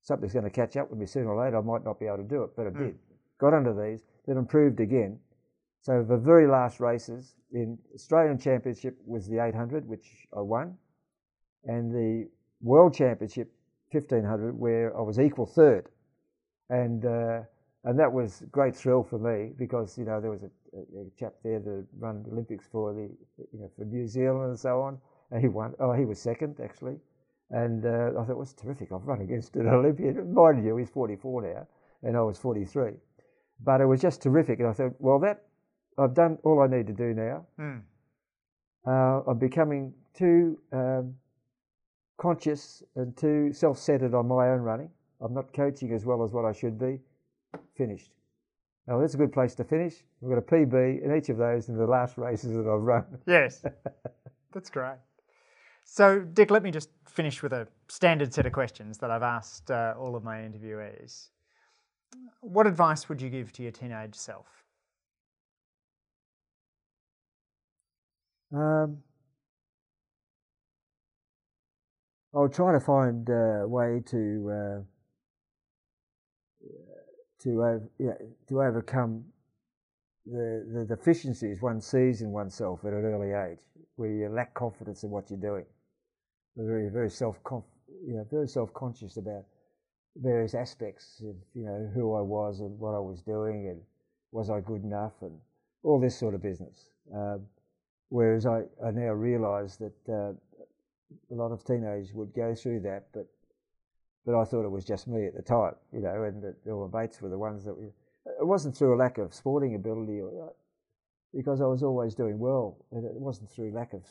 something's 0.00 0.32
going 0.32 0.46
to 0.46 0.50
catch 0.50 0.78
up 0.78 0.88
with 0.88 0.98
me 0.98 1.04
sooner 1.04 1.28
or 1.28 1.44
later. 1.44 1.58
I 1.58 1.60
might 1.60 1.84
not 1.84 2.00
be 2.00 2.06
able 2.06 2.16
to 2.16 2.22
do 2.22 2.44
it, 2.44 2.56
but 2.56 2.66
I 2.66 2.70
mm. 2.70 2.78
did. 2.78 2.98
Got 3.38 3.52
under 3.52 3.74
these, 3.74 4.04
then 4.26 4.38
improved 4.38 4.80
again. 4.80 5.18
So 5.82 6.02
the 6.02 6.16
very 6.16 6.46
last 6.46 6.80
races 6.80 7.34
in 7.52 7.76
Australian 7.94 8.38
Championship 8.38 8.96
was 9.04 9.28
the 9.28 9.44
800, 9.44 9.86
which 9.86 10.26
I 10.34 10.40
won, 10.40 10.78
and 11.64 11.92
the 11.92 12.26
World 12.62 12.94
Championship 12.94 13.52
1500, 13.92 14.58
where 14.58 14.96
I 14.96 15.02
was 15.02 15.20
equal 15.20 15.44
third, 15.44 15.90
and 16.70 17.04
uh, 17.04 17.40
and 17.84 17.98
that 17.98 18.12
was 18.12 18.42
a 18.42 18.46
great 18.46 18.76
thrill 18.76 19.02
for 19.02 19.18
me 19.18 19.52
because 19.58 19.96
you 19.98 20.04
know 20.04 20.20
there 20.20 20.30
was 20.30 20.42
a 20.42 20.50
a, 20.74 21.10
chap 21.18 21.34
there 21.42 21.60
to 21.60 21.86
run 21.98 22.22
the 22.22 22.30
Olympics 22.30 22.66
for 22.70 22.92
the 22.92 23.10
you 23.52 23.60
know 23.60 23.70
for 23.76 23.84
New 23.84 24.06
Zealand 24.06 24.50
and 24.50 24.58
so 24.58 24.80
on. 24.80 24.98
And 25.30 25.40
he 25.40 25.48
won. 25.48 25.74
Oh, 25.78 25.92
he 25.92 26.04
was 26.04 26.20
second 26.20 26.58
actually, 26.62 26.96
and 27.50 27.84
uh, 27.84 28.10
I 28.18 28.24
thought 28.24 28.30
it 28.30 28.36
was 28.36 28.52
terrific. 28.52 28.92
I've 28.92 29.06
run 29.06 29.20
against 29.20 29.56
an 29.56 29.68
Olympian. 29.78 30.32
Mind 30.34 30.64
you, 30.64 30.76
he's 30.76 30.90
44 30.90 31.42
now, 31.42 31.66
and 32.02 32.16
I 32.16 32.20
was 32.22 32.38
43. 32.38 32.92
But 33.62 33.80
it 33.80 33.86
was 33.86 34.00
just 34.00 34.22
terrific, 34.22 34.58
and 34.60 34.68
I 34.68 34.72
thought, 34.72 34.94
well, 34.98 35.18
that 35.20 35.44
I've 35.98 36.14
done 36.14 36.38
all 36.44 36.62
I 36.62 36.66
need 36.66 36.86
to 36.86 36.92
do 36.92 37.14
now. 37.14 37.46
Mm. 37.58 37.82
Uh, 38.86 39.30
I'm 39.30 39.38
becoming 39.38 39.92
too 40.14 40.58
um, 40.72 41.14
conscious 42.16 42.82
and 42.96 43.16
too 43.16 43.52
self-centered 43.52 44.14
on 44.14 44.26
my 44.26 44.48
own 44.48 44.60
running. 44.60 44.90
I'm 45.20 45.34
not 45.34 45.52
coaching 45.52 45.92
as 45.92 46.06
well 46.06 46.24
as 46.24 46.32
what 46.32 46.46
I 46.46 46.52
should 46.52 46.78
be. 46.78 47.00
Finished. 47.76 48.10
Now, 48.86 48.98
that's 48.98 49.14
a 49.14 49.16
good 49.16 49.32
place 49.32 49.54
to 49.56 49.64
finish. 49.64 49.94
We've 50.20 50.30
got 50.30 50.38
a 50.38 50.42
PB 50.42 51.04
in 51.04 51.14
each 51.16 51.28
of 51.28 51.36
those 51.36 51.68
in 51.68 51.76
the 51.76 51.86
last 51.86 52.18
races 52.18 52.52
that 52.54 52.66
I've 52.66 52.82
run. 52.82 53.04
Yes, 53.26 53.64
that's 54.52 54.70
great. 54.70 54.98
So, 55.84 56.20
Dick, 56.20 56.50
let 56.50 56.62
me 56.62 56.70
just 56.70 56.90
finish 57.06 57.42
with 57.42 57.52
a 57.52 57.66
standard 57.88 58.32
set 58.32 58.46
of 58.46 58.52
questions 58.52 58.98
that 58.98 59.10
I've 59.10 59.22
asked 59.22 59.70
uh, 59.70 59.94
all 59.98 60.16
of 60.16 60.24
my 60.24 60.38
interviewees. 60.38 61.28
What 62.40 62.66
advice 62.66 63.08
would 63.08 63.20
you 63.20 63.30
give 63.30 63.52
to 63.54 63.62
your 63.62 63.72
teenage 63.72 64.14
self? 64.14 64.46
Um, 68.52 68.98
I'll 72.34 72.48
try 72.48 72.72
to 72.72 72.80
find 72.80 73.28
a 73.28 73.64
way 73.66 74.00
to 74.06 74.50
uh, 74.50 74.82
to 77.42 77.50
over, 77.50 77.90
yeah, 77.98 78.14
to 78.48 78.62
overcome 78.62 79.24
the, 80.26 80.66
the 80.72 80.84
deficiencies 80.84 81.60
one 81.60 81.80
sees 81.80 82.22
in 82.22 82.30
oneself 82.30 82.80
at 82.84 82.92
an 82.92 83.04
early 83.04 83.32
age, 83.32 83.60
where 83.96 84.10
you 84.10 84.28
lack 84.28 84.54
confidence 84.54 85.02
in 85.02 85.10
what 85.10 85.30
you're 85.30 85.40
doing. 85.40 85.64
We're 86.56 86.66
very 86.66 86.90
very 86.90 87.10
self 87.10 87.38
you 88.06 88.14
know 88.14 88.26
very 88.30 88.48
self 88.48 88.72
conscious 88.74 89.16
about 89.16 89.44
various 90.16 90.54
aspects 90.54 91.22
of 91.26 91.36
you 91.54 91.64
know 91.64 91.90
who 91.94 92.14
I 92.14 92.20
was 92.20 92.60
and 92.60 92.78
what 92.78 92.94
I 92.94 92.98
was 92.98 93.22
doing 93.22 93.68
and 93.68 93.80
was 94.32 94.50
I 94.50 94.60
good 94.60 94.82
enough 94.82 95.14
and 95.22 95.38
all 95.82 96.00
this 96.00 96.16
sort 96.16 96.34
of 96.34 96.42
business. 96.42 96.90
Um, 97.14 97.46
whereas 98.10 98.46
I, 98.46 98.62
I 98.84 98.90
now 98.90 99.12
realise 99.12 99.76
that 99.76 100.08
uh, 100.08 100.32
a 101.32 101.34
lot 101.34 101.52
of 101.52 101.64
teenagers 101.64 102.12
would 102.12 102.34
go 102.34 102.54
through 102.54 102.80
that, 102.80 103.06
but 103.12 103.26
but 104.26 104.38
I 104.38 104.44
thought 104.44 104.64
it 104.64 104.70
was 104.70 104.84
just 104.84 105.08
me 105.08 105.26
at 105.26 105.34
the 105.34 105.42
time, 105.42 105.74
you 105.92 106.00
know, 106.00 106.24
and 106.24 106.42
that 106.42 106.56
all 106.70 106.88
my 106.88 107.02
mates 107.02 107.20
were 107.20 107.28
the 107.28 107.38
ones 107.38 107.64
that. 107.64 107.74
We, 107.76 107.86
it 108.26 108.46
wasn't 108.46 108.76
through 108.76 108.94
a 108.94 108.98
lack 108.98 109.18
of 109.18 109.34
sporting 109.34 109.74
ability, 109.74 110.20
or, 110.20 110.48
uh, 110.48 110.52
because 111.34 111.60
I 111.60 111.66
was 111.66 111.82
always 111.82 112.14
doing 112.14 112.38
well, 112.38 112.84
and 112.92 113.04
it 113.04 113.14
wasn't 113.14 113.50
through 113.50 113.72
lack 113.72 113.92
of 113.92 114.04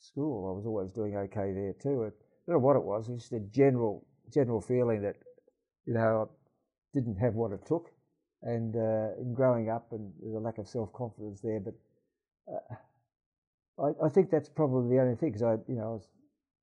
school. 0.00 0.48
I 0.48 0.56
was 0.56 0.66
always 0.66 0.92
doing 0.92 1.16
okay 1.16 1.52
there 1.52 1.74
too. 1.80 2.04
I 2.04 2.10
don't 2.46 2.56
know 2.56 2.58
what 2.58 2.76
it 2.76 2.82
was. 2.82 3.08
It 3.08 3.12
was 3.12 3.22
just 3.22 3.32
a 3.32 3.40
general 3.40 4.06
general 4.32 4.60
feeling 4.60 5.02
that, 5.02 5.16
you 5.86 5.94
know, 5.94 6.28
I 6.28 6.98
didn't 6.98 7.16
have 7.16 7.34
what 7.34 7.52
it 7.52 7.64
took, 7.66 7.90
and 8.42 8.74
uh, 8.74 9.20
in 9.20 9.34
growing 9.34 9.70
up 9.70 9.92
and 9.92 10.12
the 10.22 10.40
lack 10.40 10.58
of 10.58 10.68
self 10.68 10.92
confidence 10.92 11.40
there. 11.40 11.60
But 11.60 11.74
uh, 12.52 12.74
I, 13.78 14.06
I 14.06 14.08
think 14.08 14.30
that's 14.30 14.48
probably 14.48 14.96
the 14.96 15.02
only 15.02 15.16
thing 15.16 15.30
because 15.30 15.42
I, 15.42 15.52
you 15.68 15.76
know, 15.76 15.84
I 15.84 15.92
was 15.92 16.08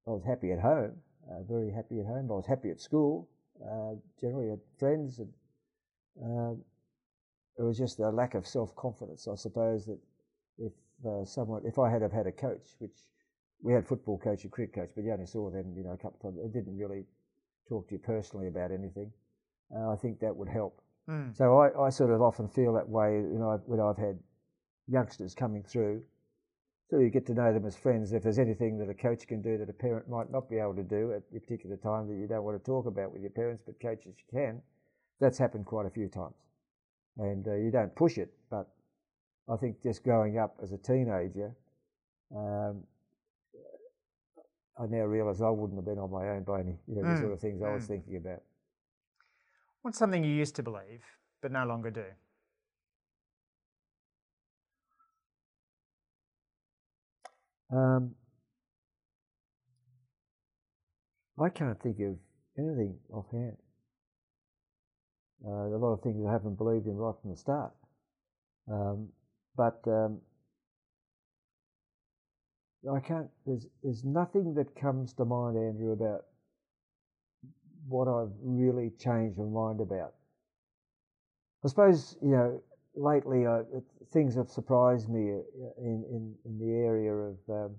I 0.07 0.11
was 0.11 0.23
happy 0.25 0.51
at 0.51 0.59
home, 0.59 0.93
uh, 1.29 1.43
very 1.43 1.71
happy 1.71 1.99
at 1.99 2.05
home. 2.05 2.31
I 2.31 2.35
was 2.35 2.45
happy 2.45 2.69
at 2.69 2.79
school, 2.79 3.27
uh, 3.63 3.95
generally 4.19 4.49
had 4.49 4.59
friends, 4.77 5.19
and 5.19 5.33
uh, 6.23 6.53
it 7.57 7.63
was 7.63 7.77
just 7.77 7.99
a 7.99 8.09
lack 8.09 8.33
of 8.33 8.47
self 8.47 8.75
confidence. 8.75 9.27
I 9.27 9.35
suppose 9.35 9.85
that 9.85 9.99
if 10.57 10.73
uh, 11.05 11.25
someone, 11.25 11.63
if 11.65 11.79
I 11.79 11.89
had 11.89 12.01
have 12.01 12.11
had 12.11 12.27
a 12.27 12.31
coach, 12.31 12.75
which 12.79 12.97
we 13.61 13.73
had 13.73 13.87
football 13.87 14.17
coach 14.17 14.43
and 14.43 14.51
cricket 14.51 14.75
coach, 14.75 14.89
but 14.95 15.03
you 15.03 15.11
only 15.11 15.25
saw 15.25 15.49
them, 15.49 15.73
you 15.75 15.83
know, 15.83 15.91
a 15.91 15.97
couple 15.97 16.17
of 16.29 16.35
times. 16.35 16.45
It 16.45 16.53
didn't 16.53 16.77
really 16.77 17.03
talk 17.67 17.87
to 17.89 17.95
you 17.95 17.99
personally 17.99 18.47
about 18.47 18.71
anything. 18.71 19.11
Uh, 19.75 19.91
I 19.91 19.95
think 19.95 20.19
that 20.19 20.35
would 20.35 20.49
help. 20.49 20.81
Mm. 21.09 21.35
So 21.35 21.57
I, 21.59 21.87
I 21.87 21.89
sort 21.89 22.11
of 22.11 22.21
often 22.21 22.47
feel 22.47 22.73
that 22.73 22.87
way, 22.87 23.15
you 23.15 23.39
know, 23.39 23.61
when 23.65 23.79
I've 23.79 23.97
had 23.97 24.19
youngsters 24.87 25.33
coming 25.33 25.63
through 25.63 26.01
so 26.91 26.99
you 26.99 27.09
get 27.09 27.25
to 27.25 27.33
know 27.33 27.53
them 27.53 27.65
as 27.65 27.77
friends. 27.77 28.11
If 28.11 28.23
there's 28.23 28.37
anything 28.37 28.77
that 28.79 28.89
a 28.89 28.93
coach 28.93 29.25
can 29.25 29.41
do 29.41 29.57
that 29.57 29.69
a 29.69 29.73
parent 29.73 30.09
might 30.09 30.29
not 30.29 30.49
be 30.49 30.57
able 30.57 30.75
to 30.75 30.83
do 30.83 31.13
at 31.13 31.23
a 31.33 31.39
particular 31.39 31.77
time 31.77 32.09
that 32.09 32.15
you 32.15 32.27
don't 32.27 32.43
want 32.43 32.61
to 32.61 32.63
talk 32.63 32.85
about 32.85 33.13
with 33.13 33.21
your 33.21 33.31
parents, 33.31 33.63
but 33.65 33.79
coaches 33.81 34.13
you 34.17 34.39
can, 34.39 34.61
that's 35.21 35.37
happened 35.37 35.65
quite 35.65 35.85
a 35.85 35.89
few 35.89 36.09
times. 36.09 36.35
And 37.17 37.47
uh, 37.47 37.55
you 37.55 37.71
don't 37.71 37.95
push 37.95 38.17
it, 38.17 38.33
but 38.49 38.67
I 39.49 39.55
think 39.55 39.81
just 39.81 40.03
growing 40.03 40.37
up 40.37 40.57
as 40.61 40.73
a 40.73 40.77
teenager, 40.77 41.55
um, 42.35 42.83
I 44.77 44.85
now 44.89 45.05
realise 45.05 45.41
I 45.41 45.49
wouldn't 45.49 45.77
have 45.77 45.85
been 45.85 45.99
on 45.99 46.11
my 46.11 46.27
own 46.27 46.43
by 46.43 46.59
any, 46.59 46.77
you 46.87 46.95
know, 46.95 47.03
mm. 47.03 47.15
the 47.15 47.21
sort 47.21 47.31
of 47.31 47.39
things 47.39 47.61
mm. 47.61 47.69
I 47.69 47.73
was 47.73 47.85
mm. 47.85 47.87
thinking 47.87 48.17
about. 48.17 48.41
What's 49.81 49.97
something 49.97 50.25
you 50.25 50.35
used 50.35 50.57
to 50.57 50.63
believe 50.63 51.03
but 51.41 51.53
no 51.53 51.65
longer 51.65 51.89
do? 51.89 52.03
Um, 57.71 58.15
I 61.41 61.49
can't 61.49 61.81
think 61.81 61.99
of 62.01 62.15
anything 62.57 62.95
offhand. 63.13 63.57
Uh, 65.45 65.75
a 65.75 65.77
lot 65.77 65.93
of 65.93 66.01
things 66.01 66.23
I 66.27 66.31
haven't 66.31 66.57
believed 66.57 66.85
in 66.85 66.95
right 66.95 67.15
from 67.21 67.31
the 67.31 67.37
start. 67.37 67.71
Um, 68.71 69.07
but 69.57 69.81
um, 69.87 70.19
I 72.93 72.99
can't. 72.99 73.27
There's 73.45 73.65
there's 73.83 74.03
nothing 74.03 74.53
that 74.55 74.75
comes 74.75 75.13
to 75.13 75.25
mind, 75.25 75.57
Andrew, 75.57 75.93
about 75.93 76.25
what 77.87 78.07
I've 78.07 78.31
really 78.41 78.91
changed 78.99 79.37
my 79.37 79.45
mind 79.45 79.81
about. 79.81 80.13
I 81.63 81.67
suppose 81.67 82.17
you 82.21 82.29
know 82.31 82.61
lately, 82.95 83.45
uh, 83.45 83.63
things 84.11 84.35
have 84.35 84.49
surprised 84.49 85.09
me 85.09 85.31
uh, 85.31 85.81
in, 85.81 86.03
in, 86.09 86.35
in 86.45 86.59
the 86.59 86.73
area 86.73 87.13
of 87.13 87.37
um, 87.49 87.75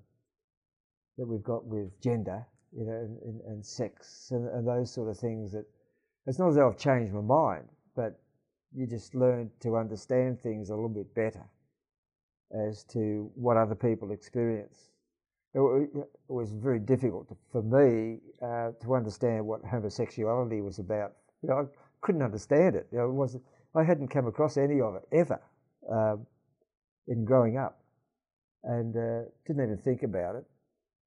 that 1.18 1.26
we've 1.26 1.42
got 1.42 1.64
with 1.64 2.00
gender, 2.00 2.46
you 2.76 2.84
know, 2.84 2.92
and, 2.92 3.18
and, 3.22 3.40
and 3.42 3.64
sex 3.64 4.28
and, 4.30 4.48
and, 4.48 4.66
those 4.66 4.92
sort 4.92 5.08
of 5.08 5.18
things. 5.18 5.52
That 5.52 5.66
it's 6.26 6.38
not 6.38 6.48
as 6.48 6.54
though 6.54 6.68
I've 6.68 6.78
changed 6.78 7.12
my 7.12 7.20
mind, 7.20 7.68
but 7.94 8.18
you 8.74 8.86
just 8.86 9.14
learn 9.14 9.50
to 9.60 9.76
understand 9.76 10.40
things 10.40 10.70
a 10.70 10.74
little 10.74 10.88
bit 10.88 11.14
better 11.14 11.44
as 12.68 12.84
to 12.84 13.30
what 13.34 13.56
other 13.56 13.74
people 13.74 14.10
experience. 14.12 14.90
It, 15.54 15.60
it 15.60 16.08
was 16.28 16.52
very 16.52 16.78
difficult 16.78 17.28
for 17.50 17.62
me 17.62 18.20
uh, 18.42 18.70
to 18.82 18.94
understand 18.94 19.46
what 19.46 19.60
homosexuality 19.64 20.62
was 20.62 20.78
about. 20.78 21.12
You 21.42 21.50
know, 21.50 21.56
I 21.56 21.64
couldn't 22.00 22.22
understand 22.22 22.74
it. 22.74 22.88
You 22.90 22.98
know, 22.98 23.08
it 23.08 23.12
wasn't 23.12 23.44
I 23.74 23.84
hadn't 23.84 24.08
come 24.08 24.26
across 24.26 24.56
any 24.56 24.80
of 24.80 24.96
it 24.96 25.02
ever 25.12 25.40
um, 25.90 26.26
in 27.08 27.24
growing 27.24 27.56
up 27.56 27.80
and 28.64 28.96
uh, 28.96 29.28
didn't 29.46 29.64
even 29.64 29.78
think 29.78 30.02
about 30.02 30.36
it. 30.36 30.44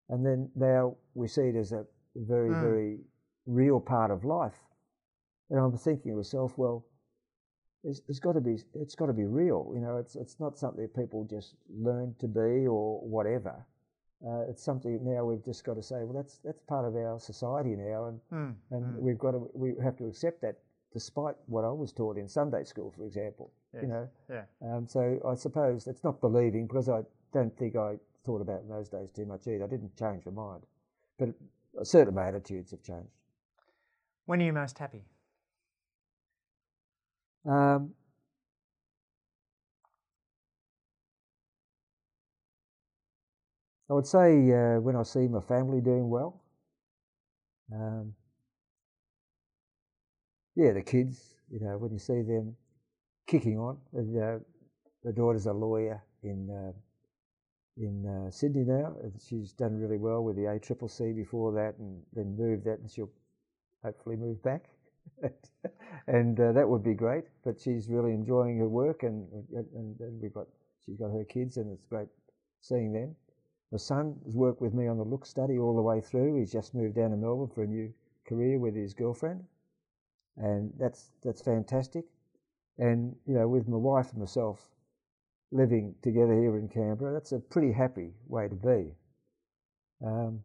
And 0.09 0.25
then 0.25 0.49
now 0.55 0.95
we 1.13 1.27
see 1.27 1.43
it 1.43 1.55
as 1.55 1.71
a 1.71 1.85
very, 2.15 2.49
mm. 2.49 2.61
very 2.61 2.97
real 3.45 3.79
part 3.79 4.11
of 4.11 4.25
life. 4.25 4.59
And 5.49 5.59
I'm 5.59 5.77
thinking 5.77 6.11
to 6.11 6.17
myself, 6.17 6.53
well, 6.57 6.85
it's, 7.83 8.01
it's 8.07 8.19
got 8.19 8.33
to 8.33 8.41
be 8.41 8.57
it's 8.73 8.95
got 8.95 9.05
to 9.05 9.13
be 9.13 9.25
real. 9.25 9.71
You 9.75 9.81
know, 9.81 9.97
it's 9.97 10.15
it's 10.15 10.39
not 10.39 10.57
something 10.57 10.87
people 10.87 11.27
just 11.29 11.55
learn 11.69 12.15
to 12.19 12.27
be 12.27 12.67
or 12.67 12.99
whatever. 13.01 13.63
Uh, 14.25 14.49
it's 14.49 14.63
something 14.63 14.99
now 15.03 15.23
we've 15.23 15.45
just 15.45 15.63
got 15.63 15.75
to 15.75 15.83
say, 15.83 15.97
well, 16.03 16.13
that's 16.13 16.39
that's 16.43 16.61
part 16.61 16.85
of 16.85 16.95
our 16.95 17.19
society 17.19 17.75
now, 17.77 18.05
and 18.05 18.19
mm. 18.33 18.55
and 18.71 18.83
mm. 18.83 18.99
we've 18.99 19.19
got 19.19 19.31
to 19.31 19.49
we 19.53 19.73
have 19.83 19.95
to 19.97 20.05
accept 20.05 20.41
that 20.41 20.55
despite 20.95 21.35
what 21.47 21.65
I 21.65 21.71
was 21.71 21.91
taught 21.91 22.17
in 22.17 22.25
Sunday 22.29 22.63
school, 22.63 22.89
for 22.89 23.03
example. 23.03 23.51
Yes. 23.73 23.83
You 23.83 23.89
know, 23.89 24.09
yeah. 24.29 24.43
Um, 24.61 24.87
so 24.87 25.19
I 25.27 25.35
suppose 25.35 25.87
it's 25.87 26.05
not 26.05 26.21
believing 26.21 26.67
because 26.67 26.87
I 26.87 27.01
don't 27.33 27.55
think 27.57 27.75
I 27.75 27.95
thought 28.23 28.39
about 28.39 28.61
in 28.61 28.69
those 28.69 28.87
days 28.87 29.09
too 29.13 29.25
much 29.25 29.45
either. 29.45 29.65
I 29.65 29.67
didn't 29.67 29.93
change 29.97 30.25
my 30.25 30.31
mind, 30.31 30.63
but 31.19 31.29
certainly 31.85 32.15
my 32.15 32.29
attitudes 32.29 32.71
have 32.71 32.81
changed. 32.81 33.09
When 34.25 34.41
are 34.41 34.45
you 34.45 34.53
most 34.53 34.79
happy? 34.79 35.03
Um, 37.45 37.91
I 43.89 43.93
would 43.93 44.07
say 44.07 44.49
uh, 44.49 44.79
when 44.79 44.95
I 44.95 45.03
see 45.03 45.27
my 45.27 45.41
family 45.41 45.81
doing 45.81 46.09
well. 46.09 46.41
Um, 47.73 48.13
yeah, 50.55 50.71
the 50.73 50.81
kids, 50.81 51.35
you 51.51 51.59
know, 51.59 51.77
when 51.77 51.91
you 51.91 51.99
see 51.99 52.21
them 52.21 52.55
kicking 53.27 53.59
on, 53.59 53.77
and, 53.93 54.17
uh, 54.21 54.39
the 55.03 55.13
daughter's 55.13 55.45
a 55.47 55.53
lawyer 55.53 56.03
in 56.23 56.49
uh, 56.49 56.73
in 57.77 58.05
uh, 58.05 58.31
Sydney 58.31 58.63
now. 58.63 58.95
and 59.03 59.13
She's 59.21 59.53
done 59.53 59.77
really 59.79 59.97
well 59.97 60.23
with 60.23 60.35
the 60.35 60.43
ACCC 60.43 61.15
before 61.15 61.51
that, 61.53 61.75
and 61.79 62.01
then 62.13 62.35
moved 62.37 62.65
that, 62.65 62.79
and 62.79 62.89
she'll 62.89 63.11
hopefully 63.83 64.15
move 64.15 64.41
back, 64.43 64.69
and 66.07 66.39
uh, 66.39 66.51
that 66.53 66.67
would 66.67 66.83
be 66.83 66.93
great. 66.93 67.25
But 67.43 67.59
she's 67.59 67.89
really 67.89 68.13
enjoying 68.13 68.57
her 68.59 68.69
work, 68.69 69.03
and, 69.03 69.27
and, 69.53 69.99
and 69.99 70.21
we've 70.21 70.33
got 70.33 70.47
she's 70.85 70.97
got 70.97 71.11
her 71.11 71.25
kids, 71.25 71.57
and 71.57 71.71
it's 71.71 71.85
great 71.85 72.07
seeing 72.61 72.93
them. 72.93 73.15
My 73.71 73.77
son 73.77 74.15
has 74.25 74.35
worked 74.35 74.61
with 74.61 74.73
me 74.73 74.87
on 74.87 74.97
the 74.97 75.03
look 75.03 75.25
study 75.25 75.57
all 75.59 75.75
the 75.75 75.81
way 75.81 76.01
through. 76.01 76.39
He's 76.39 76.51
just 76.51 76.73
moved 76.75 76.95
down 76.95 77.11
to 77.11 77.17
Melbourne 77.17 77.49
for 77.53 77.63
a 77.63 77.67
new 77.67 77.93
career 78.25 78.59
with 78.59 78.75
his 78.75 78.93
girlfriend, 78.93 79.43
and 80.37 80.71
that's 80.77 81.11
that's 81.23 81.41
fantastic. 81.41 82.05
And 82.77 83.15
you 83.25 83.35
know, 83.35 83.47
with 83.47 83.67
my 83.67 83.77
wife 83.77 84.11
and 84.11 84.19
myself 84.19 84.69
living 85.51 85.95
together 86.01 86.33
here 86.33 86.57
in 86.57 86.67
Canberra, 86.67 87.13
that's 87.13 87.31
a 87.31 87.39
pretty 87.39 87.71
happy 87.71 88.11
way 88.27 88.47
to 88.47 88.55
be. 88.55 88.91
Um, 90.05 90.41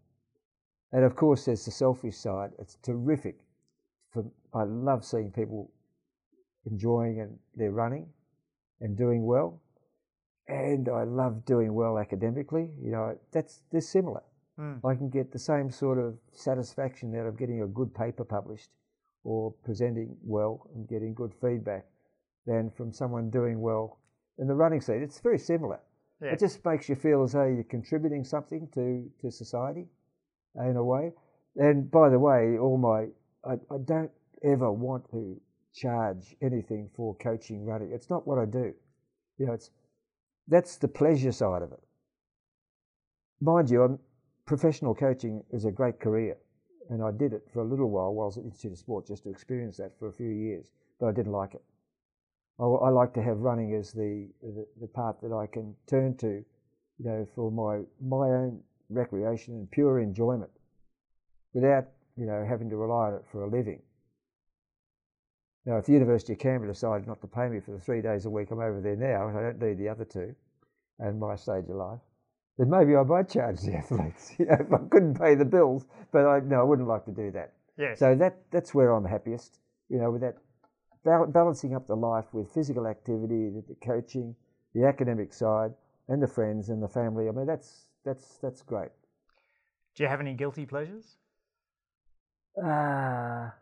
and 0.93 1.05
of 1.05 1.17
course, 1.17 1.45
there's 1.45 1.65
the 1.65 1.71
selfish 1.71 2.17
side. 2.17 2.51
It's 2.59 2.77
terrific. 2.83 3.41
For, 4.13 4.25
I 4.55 4.65
love 4.65 5.05
seeing 5.05 5.31
people 5.31 5.71
enjoying 6.67 7.21
and 7.21 7.39
they're 7.55 7.71
running 7.71 8.09
and 8.81 8.97
doing 8.97 9.25
well. 9.25 9.61
And 10.49 10.89
I 10.89 11.05
love 11.05 11.45
doing 11.45 11.75
well 11.75 11.99
academically. 11.99 12.71
You 12.81 12.91
know, 12.91 13.19
that's 13.33 13.63
they're 13.71 13.81
similar. 13.81 14.23
Mm. 14.59 14.81
I 14.85 14.95
can 14.95 15.09
get 15.09 15.33
the 15.33 15.39
same 15.39 15.71
sort 15.71 15.99
of 15.99 16.19
satisfaction 16.33 17.17
out 17.17 17.27
of 17.27 17.39
getting 17.39 17.63
a 17.63 17.67
good 17.67 17.95
paper 17.95 18.25
published 18.25 18.71
or 19.25 19.53
presenting 19.65 20.17
well 20.23 20.69
and 20.75 20.89
getting 20.89 21.15
good 21.15 21.33
feedback 21.41 21.85
than 22.47 22.71
from 22.71 22.93
someone 22.93 23.31
doing 23.31 23.61
well 23.61 23.99
in 24.39 24.47
the 24.47 24.55
running 24.55 24.81
seat. 24.81 25.03
It's 25.03 25.21
very 25.21 25.39
similar. 25.39 25.79
Yeah. 26.23 26.33
It 26.33 26.41
just 26.41 26.65
makes 26.65 26.89
you 26.89 26.95
feel 26.95 27.23
as 27.23 27.33
though 27.33 27.47
you're 27.47 27.65
contributing 27.65 28.25
something 28.25 28.69
to, 28.75 29.11
to 29.21 29.31
society 29.31 29.87
in 30.57 30.77
a 30.77 30.85
way. 30.85 31.13
and 31.57 31.91
by 31.91 32.09
the 32.09 32.19
way, 32.19 32.59
all 32.59 32.77
my 32.77 33.07
I, 33.45 33.55
I 33.73 33.79
don't 33.85 34.11
ever 34.45 34.71
want 34.71 35.11
to 35.13 35.41
charge 35.75 36.37
anything 36.43 36.91
for 36.95 37.15
coaching 37.17 37.65
running. 37.65 37.91
It's 37.93 38.11
not 38.11 38.27
what 38.27 38.39
I 38.39 38.45
do. 38.45 38.75
You 39.39 39.47
know, 39.47 39.53
it's 39.53 39.71
that's 40.49 40.77
the 40.77 40.89
pleasure 40.89 41.33
side 41.33 41.63
of 41.63 41.73
it. 41.73 41.81
Mind 43.41 43.71
you, 43.71 43.83
I'm, 43.83 43.99
professional 44.47 44.95
coaching 44.95 45.43
is 45.53 45.65
a 45.65 45.71
great 45.71 46.01
career, 46.01 46.37
and 46.91 47.03
I 47.03 47.13
did 47.13 47.33
it 47.33 47.47
for 47.53 47.61
a 47.61 47.65
little 47.65 47.89
while 47.89 48.13
while 48.13 48.25
I 48.25 48.27
was 48.27 48.37
at 48.37 48.43
the 48.43 48.51
Institute 48.51 48.73
of 48.73 48.79
Sport 48.79 49.07
just 49.07 49.23
to 49.23 49.31
experience 49.31 49.77
that 49.77 49.97
for 49.99 50.09
a 50.09 50.13
few 50.13 50.29
years, 50.29 50.67
but 50.99 51.07
I 51.07 51.13
didn't 51.13 51.33
like 51.33 51.55
it. 51.55 51.63
I, 52.59 52.65
I 52.65 52.91
like 52.91 53.15
to 53.15 53.23
have 53.23 53.39
running 53.39 53.75
as 53.75 53.93
the, 53.93 54.29
the, 54.43 54.67
the 54.81 54.89
part 54.89 55.21
that 55.23 55.33
I 55.33 55.47
can 55.47 55.75
turn 55.87 56.17
to, 56.19 56.45
you 56.99 57.05
know, 57.05 57.27
for 57.35 57.51
my 57.51 57.81
my 58.01 58.29
own 58.29 58.61
recreation 58.91 59.55
and 59.55 59.71
pure 59.71 60.01
enjoyment, 60.01 60.51
without 61.55 61.87
you 62.17 62.27
know 62.27 62.45
having 62.47 62.69
to 62.71 62.77
rely 62.77 63.09
on 63.09 63.15
it 63.15 63.25
for 63.31 63.45
a 63.45 63.49
living. 63.49 63.81
Now, 65.65 65.77
if 65.77 65.87
the 65.87 65.93
University 65.93 66.33
of 66.33 66.39
Canberra 66.41 66.73
decided 66.73 67.07
not 67.07 67.21
to 67.21 67.27
pay 67.27 67.49
me 67.49 67.61
for 67.61 67.71
the 67.71 67.79
three 67.79 68.03
days 68.03 68.25
a 68.27 68.31
week 68.31 68.51
I'm 68.51 68.61
over 68.61 68.81
there 68.81 68.97
now, 68.97 69.29
I 69.29 69.43
don't 69.43 69.63
need 69.63 69.79
the 69.79 69.89
other 69.89 70.05
two, 70.05 70.35
and 70.99 71.21
my 71.21 71.37
stage 71.37 71.69
of 71.69 71.77
life, 71.77 72.01
maybe 72.69 72.97
I 72.97 73.03
might 73.03 73.29
charge 73.29 73.61
the 73.61 73.75
athletes. 73.75 74.35
You 74.39 74.47
know, 74.47 74.57
if 74.61 74.73
I 74.73 74.79
couldn't 74.91 75.19
pay 75.19 75.35
the 75.35 75.45
bills, 75.45 75.87
but 76.13 76.27
I 76.27 76.41
no, 76.41 76.61
I 76.61 76.63
wouldn't 76.63 76.89
like 76.89 77.05
to 77.07 77.13
do 77.13 77.31
that. 77.33 77.53
Yes. 77.79 77.99
So 77.99 78.15
that 78.15 78.39
that's 78.51 78.75
where 78.75 78.93
I'm 78.93 79.05
happiest. 79.05 79.59
You 79.89 79.99
know, 79.99 80.11
with 80.11 80.21
that 80.21 80.37
bal- 81.05 81.27
balancing 81.27 81.75
up 81.75 81.87
the 81.87 81.97
life 81.97 82.27
with 82.33 82.53
physical 82.53 82.87
activity, 82.87 83.51
the, 83.51 83.75
coaching, 83.85 84.35
the 84.75 84.85
academic 84.85 85.33
side, 85.33 85.73
and 86.09 86.23
the 86.23 86.27
friends 86.29 86.69
and 86.69 86.83
the 86.83 86.89
family. 86.89 87.29
I 87.29 87.33
mean, 87.33 87.47
that's 87.47 87.87
that's 88.05 88.39
that's 88.43 88.63
great. 88.63 88.91
Do 89.95 90.03
you 90.03 90.09
have 90.09 90.21
any 90.21 90.35
guilty 90.35 90.67
pleasures? 90.67 91.17
Ah. 92.63 93.55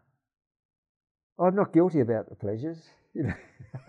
I'm 1.38 1.54
not 1.54 1.72
guilty 1.72 2.00
about 2.00 2.28
the 2.28 2.34
pleasures. 2.34 2.78
You 3.14 3.24
know, 3.24 3.34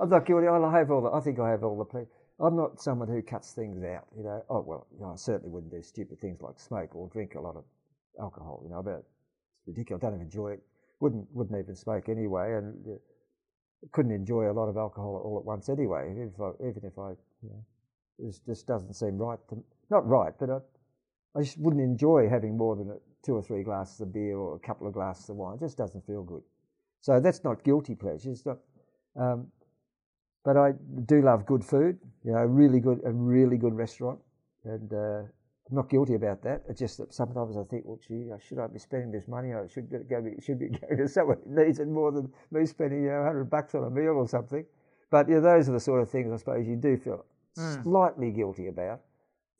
I'm 0.00 0.08
not 0.08 0.24
guilty. 0.26 0.46
I 0.46 0.78
have 0.78 0.90
all 0.90 1.02
the. 1.02 1.10
I 1.10 1.20
think 1.20 1.38
I 1.38 1.50
have 1.50 1.62
all 1.62 1.76
the 1.76 1.84
pleasures. 1.84 2.17
I'm 2.40 2.56
not 2.56 2.80
someone 2.80 3.08
who 3.08 3.20
cuts 3.20 3.52
things 3.52 3.82
out. 3.82 4.06
You 4.16 4.24
know. 4.24 4.44
Oh 4.48 4.60
well, 4.60 4.86
you 4.94 5.00
know, 5.00 5.12
I 5.12 5.16
certainly 5.16 5.50
wouldn't 5.50 5.72
do 5.72 5.82
stupid 5.82 6.20
things 6.20 6.40
like 6.40 6.58
smoke 6.58 6.94
or 6.94 7.08
drink 7.08 7.34
a 7.34 7.40
lot 7.40 7.56
of 7.56 7.64
alcohol. 8.20 8.60
You 8.62 8.70
know, 8.70 8.82
but 8.82 8.98
it's 8.98 9.66
ridiculous. 9.66 10.04
I 10.04 10.10
don't 10.10 10.20
enjoy 10.20 10.52
it. 10.52 10.62
Wouldn't 11.00 11.26
wouldn't 11.32 11.58
even 11.58 11.74
smoke 11.74 12.08
anyway, 12.08 12.54
and 12.54 12.86
uh, 12.86 12.98
couldn't 13.92 14.12
enjoy 14.12 14.50
a 14.50 14.52
lot 14.52 14.68
of 14.68 14.76
alcohol 14.76 15.20
all 15.24 15.38
at 15.38 15.44
once 15.44 15.68
anyway. 15.68 16.10
Even 16.10 16.32
if 16.34 16.40
I, 16.40 16.50
even 16.68 16.82
if 16.84 16.98
I 16.98 17.10
you 17.42 17.50
know, 17.50 17.64
this 18.18 18.40
just 18.40 18.66
doesn't 18.66 18.94
seem 18.94 19.18
right. 19.18 19.38
To, 19.50 19.62
not 19.90 20.06
right, 20.06 20.32
but 20.38 20.50
I, 20.50 20.58
I 21.38 21.42
just 21.42 21.58
wouldn't 21.58 21.82
enjoy 21.82 22.28
having 22.28 22.56
more 22.56 22.76
than 22.76 22.98
two 23.24 23.34
or 23.34 23.42
three 23.42 23.64
glasses 23.64 24.00
of 24.00 24.12
beer 24.12 24.36
or 24.36 24.56
a 24.56 24.60
couple 24.60 24.86
of 24.86 24.92
glasses 24.92 25.28
of 25.28 25.36
wine. 25.36 25.56
It 25.56 25.60
just 25.60 25.76
doesn't 25.76 26.06
feel 26.06 26.22
good. 26.22 26.42
So 27.00 27.20
that's 27.20 27.42
not 27.42 27.64
guilty 27.64 27.94
pleasure. 27.94 28.30
It's 28.30 28.46
not. 28.46 28.58
Um, 29.16 29.48
but 30.44 30.56
I 30.56 30.72
do 31.06 31.22
love 31.22 31.46
good 31.46 31.64
food. 31.64 31.98
You 32.24 32.32
know, 32.32 32.44
really 32.44 32.80
good, 32.80 33.00
a 33.04 33.12
really 33.12 33.56
good 33.56 33.74
restaurant, 33.74 34.18
and 34.64 34.92
uh, 34.92 35.22
I'm 35.70 35.76
not 35.76 35.90
guilty 35.90 36.14
about 36.14 36.42
that. 36.42 36.62
It's 36.68 36.78
just 36.78 36.98
that 36.98 37.12
sometimes 37.12 37.56
I 37.56 37.64
think, 37.64 37.84
well, 37.84 37.98
gee, 38.06 38.30
I 38.34 38.38
should 38.38 38.58
I 38.58 38.66
be 38.66 38.78
spending 38.78 39.12
this 39.12 39.28
money? 39.28 39.52
I 39.52 39.66
should 39.66 39.90
go. 40.08 40.22
Be, 40.22 40.40
should 40.40 40.58
be 40.58 40.68
going 40.80 40.96
to 40.96 41.08
someone 41.08 41.38
who 41.44 41.64
needs 41.64 41.78
it 41.78 41.88
more 41.88 42.10
than 42.12 42.32
me 42.50 42.66
spending 42.66 43.02
you 43.04 43.10
know, 43.10 43.22
hundred 43.22 43.50
bucks 43.50 43.74
on 43.74 43.84
a 43.84 43.90
meal 43.90 44.14
or 44.16 44.28
something. 44.28 44.64
But 45.10 45.28
you 45.28 45.36
know, 45.36 45.40
those 45.40 45.68
are 45.68 45.72
the 45.72 45.80
sort 45.80 46.02
of 46.02 46.10
things 46.10 46.32
I 46.32 46.36
suppose 46.36 46.66
you 46.66 46.76
do 46.76 46.96
feel 46.96 47.24
mm. 47.56 47.82
slightly 47.82 48.30
guilty 48.30 48.68
about. 48.68 49.00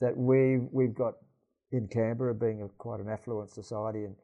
That 0.01 0.17
we 0.17 0.59
we've 0.71 0.95
got 0.95 1.15
in 1.73 1.89
Canberra 1.89 2.35
being 2.35 2.63
a, 2.63 2.69
quite 2.79 3.01
an 3.01 3.09
affluent 3.09 3.51
society 3.51 4.05
and 4.05 4.15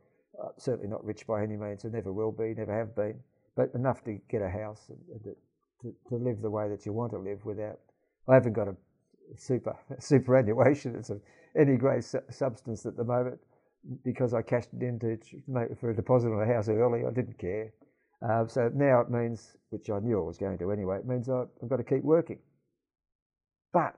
uh, 0.42 0.48
certainly 0.56 0.88
not 0.88 1.04
rich 1.04 1.26
by 1.26 1.42
any 1.42 1.56
means, 1.56 1.84
and 1.84 1.92
never 1.92 2.12
will 2.12 2.32
be, 2.32 2.54
never 2.54 2.76
have 2.76 2.94
been, 2.94 3.20
but 3.56 3.70
enough 3.74 4.02
to 4.04 4.18
get 4.28 4.42
a 4.42 4.48
house 4.48 4.88
and, 4.88 4.98
and 5.12 5.36
to, 5.84 5.94
to, 6.08 6.16
live 6.16 6.40
the 6.42 6.50
way 6.50 6.68
that 6.68 6.84
you 6.86 6.92
want 6.92 7.12
to 7.12 7.18
live 7.18 7.44
without. 7.44 7.78
I 8.28 8.34
haven't 8.34 8.54
got 8.54 8.68
a 8.68 8.76
super 9.36 9.76
superannuation 9.98 10.96
it's 10.96 11.10
of 11.10 11.20
any 11.56 11.76
great 11.76 12.04
su- 12.04 12.20
substance 12.30 12.86
at 12.86 12.96
the 12.96 13.04
moment 13.04 13.38
because 14.02 14.34
I 14.34 14.42
cashed 14.42 14.70
it 14.72 14.82
in 14.82 14.98
make 15.46 15.78
for 15.78 15.90
a 15.90 15.96
deposit 15.96 16.28
on 16.28 16.42
a 16.42 16.52
house 16.52 16.68
early. 16.68 17.04
I 17.06 17.10
didn't 17.10 17.38
care. 17.38 17.72
Uh, 18.26 18.46
so 18.46 18.70
now 18.74 19.00
it 19.00 19.10
means, 19.10 19.56
which 19.68 19.90
I 19.90 19.98
knew 19.98 20.18
I 20.18 20.24
was 20.24 20.38
going 20.38 20.56
to 20.58 20.72
anyway, 20.72 20.98
it 20.98 21.06
means 21.06 21.28
I've 21.28 21.68
got 21.68 21.76
to 21.76 21.84
keep 21.84 22.02
working. 22.02 22.38
But 23.72 23.94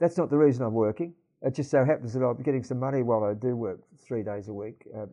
that's 0.00 0.16
not 0.16 0.30
the 0.30 0.36
reason 0.36 0.64
I'm 0.64 0.74
working. 0.74 1.14
It 1.42 1.54
just 1.54 1.70
so 1.70 1.84
happens 1.84 2.14
that 2.14 2.24
I'm 2.24 2.42
getting 2.42 2.64
some 2.64 2.80
money 2.80 3.02
while 3.02 3.22
I 3.22 3.34
do 3.34 3.54
work 3.54 3.80
three 4.04 4.24
days 4.24 4.48
a 4.48 4.52
week. 4.52 4.86
Um, 4.94 5.10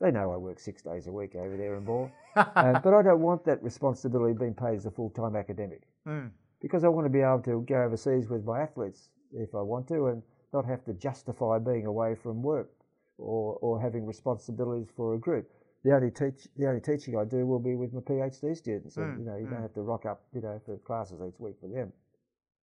they 0.00 0.10
know 0.10 0.32
I 0.32 0.36
work 0.36 0.60
six 0.60 0.82
days 0.82 1.06
a 1.06 1.12
week 1.12 1.34
over 1.34 1.56
there 1.56 1.76
in 1.76 1.84
Ball. 1.84 2.10
uh, 2.36 2.78
but 2.80 2.94
I 2.94 3.02
don't 3.02 3.20
want 3.20 3.44
that 3.46 3.62
responsibility 3.62 4.34
being 4.38 4.54
paid 4.54 4.76
as 4.76 4.86
a 4.86 4.90
full 4.90 5.10
time 5.10 5.34
academic 5.34 5.82
mm. 6.06 6.30
because 6.60 6.84
I 6.84 6.88
want 6.88 7.06
to 7.06 7.10
be 7.10 7.20
able 7.20 7.42
to 7.42 7.64
go 7.68 7.82
overseas 7.82 8.28
with 8.28 8.44
my 8.44 8.60
athletes 8.60 9.08
if 9.32 9.54
I 9.54 9.60
want 9.60 9.88
to 9.88 10.06
and 10.06 10.22
not 10.52 10.64
have 10.66 10.84
to 10.84 10.94
justify 10.94 11.58
being 11.58 11.86
away 11.86 12.14
from 12.14 12.42
work 12.42 12.70
or, 13.18 13.58
or 13.60 13.80
having 13.80 14.06
responsibilities 14.06 14.88
for 14.96 15.14
a 15.14 15.18
group. 15.18 15.50
The 15.84 15.94
only 15.94 16.10
teach 16.10 16.48
the 16.56 16.66
only 16.66 16.80
teaching 16.80 17.16
I 17.16 17.24
do 17.24 17.46
will 17.46 17.60
be 17.60 17.76
with 17.76 17.92
my 17.92 18.00
PhD 18.00 18.56
students, 18.56 18.96
and 18.96 19.14
mm. 19.14 19.18
you 19.18 19.24
know 19.24 19.36
you 19.36 19.46
mm. 19.46 19.50
don't 19.50 19.62
have 19.62 19.74
to 19.74 19.82
rock 19.82 20.06
up 20.06 20.22
you 20.34 20.40
know 20.40 20.60
for 20.66 20.76
classes 20.78 21.20
each 21.26 21.38
week 21.38 21.54
for 21.60 21.68
them, 21.68 21.92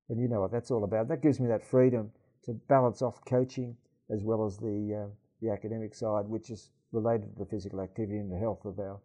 and 0.09 0.19
you 0.19 0.27
know 0.27 0.41
what 0.41 0.51
that's 0.51 0.71
all 0.71 0.83
about. 0.83 1.07
That 1.09 1.21
gives 1.21 1.39
me 1.39 1.47
that 1.47 1.63
freedom 1.63 2.11
to 2.45 2.53
balance 2.67 3.03
off 3.03 3.23
coaching 3.25 3.77
as 4.09 4.23
well 4.23 4.45
as 4.45 4.57
the 4.57 5.05
uh, 5.05 5.11
the 5.41 5.51
academic 5.51 5.93
side, 5.93 6.25
which 6.27 6.49
is 6.49 6.69
related 6.93 7.33
to 7.33 7.39
the 7.39 7.45
physical 7.45 7.81
activity 7.81 8.19
and 8.19 8.31
the 8.31 8.37
health 8.37 8.63
of 8.63 8.79
our 8.79 8.99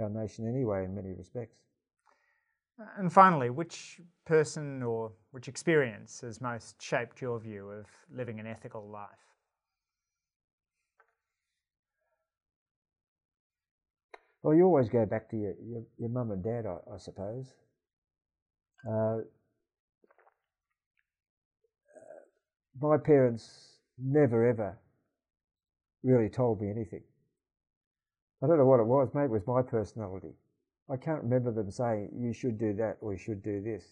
our 0.00 0.08
nation 0.08 0.48
anyway, 0.48 0.84
in 0.84 0.94
many 0.94 1.12
respects. 1.12 1.56
And 2.96 3.12
finally, 3.12 3.50
which 3.50 4.00
person 4.24 4.82
or 4.82 5.10
which 5.32 5.48
experience 5.48 6.20
has 6.20 6.40
most 6.40 6.80
shaped 6.80 7.20
your 7.20 7.40
view 7.40 7.68
of 7.68 7.86
living 8.14 8.38
an 8.38 8.46
ethical 8.46 8.88
life? 8.88 9.08
Well, 14.42 14.54
you 14.54 14.64
always 14.64 14.88
go 14.88 15.04
back 15.04 15.28
to 15.30 15.36
your, 15.36 15.54
your, 15.60 15.82
your 15.98 16.08
mum 16.08 16.30
and 16.30 16.42
dad, 16.42 16.64
I, 16.64 16.94
I 16.94 16.98
suppose. 16.98 17.52
Uh, 18.88 19.18
my 22.80 22.96
parents 22.96 23.80
never 23.98 24.46
ever 24.46 24.78
really 26.04 26.28
told 26.28 26.60
me 26.60 26.70
anything. 26.70 27.02
I 28.42 28.46
don't 28.46 28.58
know 28.58 28.66
what 28.66 28.80
it 28.80 28.86
was. 28.86 29.08
Maybe 29.14 29.24
it 29.24 29.30
was 29.30 29.46
my 29.46 29.62
personality. 29.62 30.32
I 30.90 30.96
can't 30.96 31.22
remember 31.22 31.52
them 31.52 31.70
saying, 31.70 32.10
you 32.16 32.32
should 32.32 32.58
do 32.58 32.72
that 32.74 32.96
or 33.00 33.12
you 33.12 33.18
should 33.18 33.42
do 33.42 33.60
this. 33.60 33.84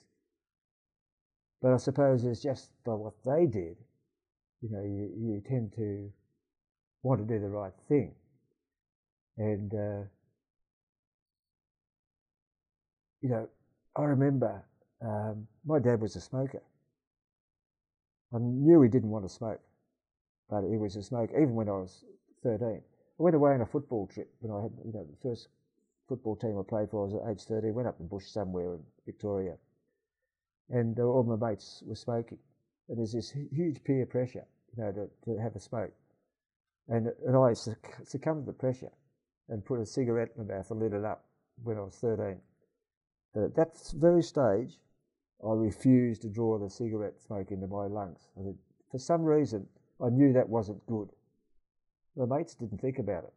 But 1.61 1.73
I 1.73 1.77
suppose 1.79 2.25
it's 2.25 2.43
just 2.43 2.71
by 2.85 2.93
what 2.93 3.15
they 3.25 3.47
did, 3.47 3.77
you 4.63 4.71
know, 4.71 4.83
you, 4.83 5.11
you 5.19 5.43
tend 5.47 5.73
to 5.77 6.11
want 7.03 7.21
to 7.21 7.27
do 7.27 7.41
the 7.41 7.49
right 7.49 7.73
thing. 7.89 8.13
And, 9.39 9.73
uh, 9.75 10.07
you 13.21 13.31
know, 13.31 13.49
I 13.97 14.03
remember 14.03 14.65
um, 15.03 15.47
my 15.65 15.79
dad 15.79 16.01
was 16.01 16.17
a 16.17 16.21
smoker. 16.21 16.63
I 18.35 18.39
knew 18.39 18.83
he 18.83 18.89
didn't 18.89 19.11
want 19.11 19.25
to 19.25 19.33
smoke, 19.33 19.61
but 20.49 20.63
he 20.63 20.77
was 20.77 20.97
a 20.97 21.03
smoker 21.03 21.37
even 21.37 21.55
when 21.55 21.69
I 21.69 21.73
was 21.73 22.05
13. 22.43 22.81
I 23.19 23.23
went 23.23 23.37
away 23.37 23.53
on 23.53 23.63
a 23.63 23.67
football 23.67 24.07
trip 24.07 24.31
when 24.41 24.53
I 24.53 24.63
had, 24.63 24.73
you 24.85 24.93
know, 24.93 25.05
the 25.05 25.29
first 25.29 25.49
football 26.09 26.37
team 26.37 26.59
I 26.59 26.63
played 26.63 26.91
for. 26.91 27.01
I 27.01 27.05
was 27.05 27.15
at 27.15 27.31
age 27.31 27.45
13. 27.45 27.75
Went 27.75 27.89
up 27.89 27.99
the 27.99 28.05
bush 28.05 28.27
somewhere 28.27 28.75
in 28.75 28.81
Victoria, 29.07 29.57
and 30.69 30.99
uh, 30.99 31.03
all 31.03 31.23
my 31.23 31.49
mates 31.49 31.83
were 31.87 31.95
smoking. 31.95 32.39
And 32.89 32.99
there's 32.99 33.13
this 33.13 33.31
huge 33.31 33.83
peer 33.85 34.07
pressure, 34.07 34.45
you 34.77 34.83
know, 34.83 34.93
to, 34.93 35.09
to 35.25 35.41
have 35.41 35.57
a 35.57 35.61
smoke. 35.61 35.93
And, 36.89 37.09
and 37.27 37.37
I 37.37 37.53
succumbed 38.05 38.47
to 38.47 38.53
the 38.53 38.59
pressure 38.59 38.93
and 39.49 39.65
put 39.65 39.81
a 39.81 39.87
cigarette 39.87 40.31
in 40.37 40.47
my 40.47 40.55
mouth 40.55 40.71
and 40.71 40.81
lit 40.81 40.93
it 40.93 41.05
up 41.05 41.25
when 41.63 41.79
I 41.79 41.81
was 41.81 41.97
13. 41.97 42.39
But 43.35 43.43
at 43.43 43.55
that 43.57 43.93
very 43.95 44.23
stage, 44.23 44.79
I 45.45 45.53
refused 45.53 46.23
to 46.23 46.29
draw 46.29 46.59
the 46.59 46.71
cigarette 46.71 47.21
smoke 47.21 47.51
into 47.51 47.67
my 47.67 47.87
lungs. 47.87 48.29
for 48.91 48.99
some 48.99 49.23
reason, 49.23 49.67
I 50.01 50.11
knew 50.11 50.33
that 50.33 50.49
wasn't 50.49 50.87
good. 50.87 51.11
My 52.17 52.39
mates 52.39 52.55
didn't 52.55 52.81
think 52.81 52.99
about 52.99 53.25
it. 53.25 53.35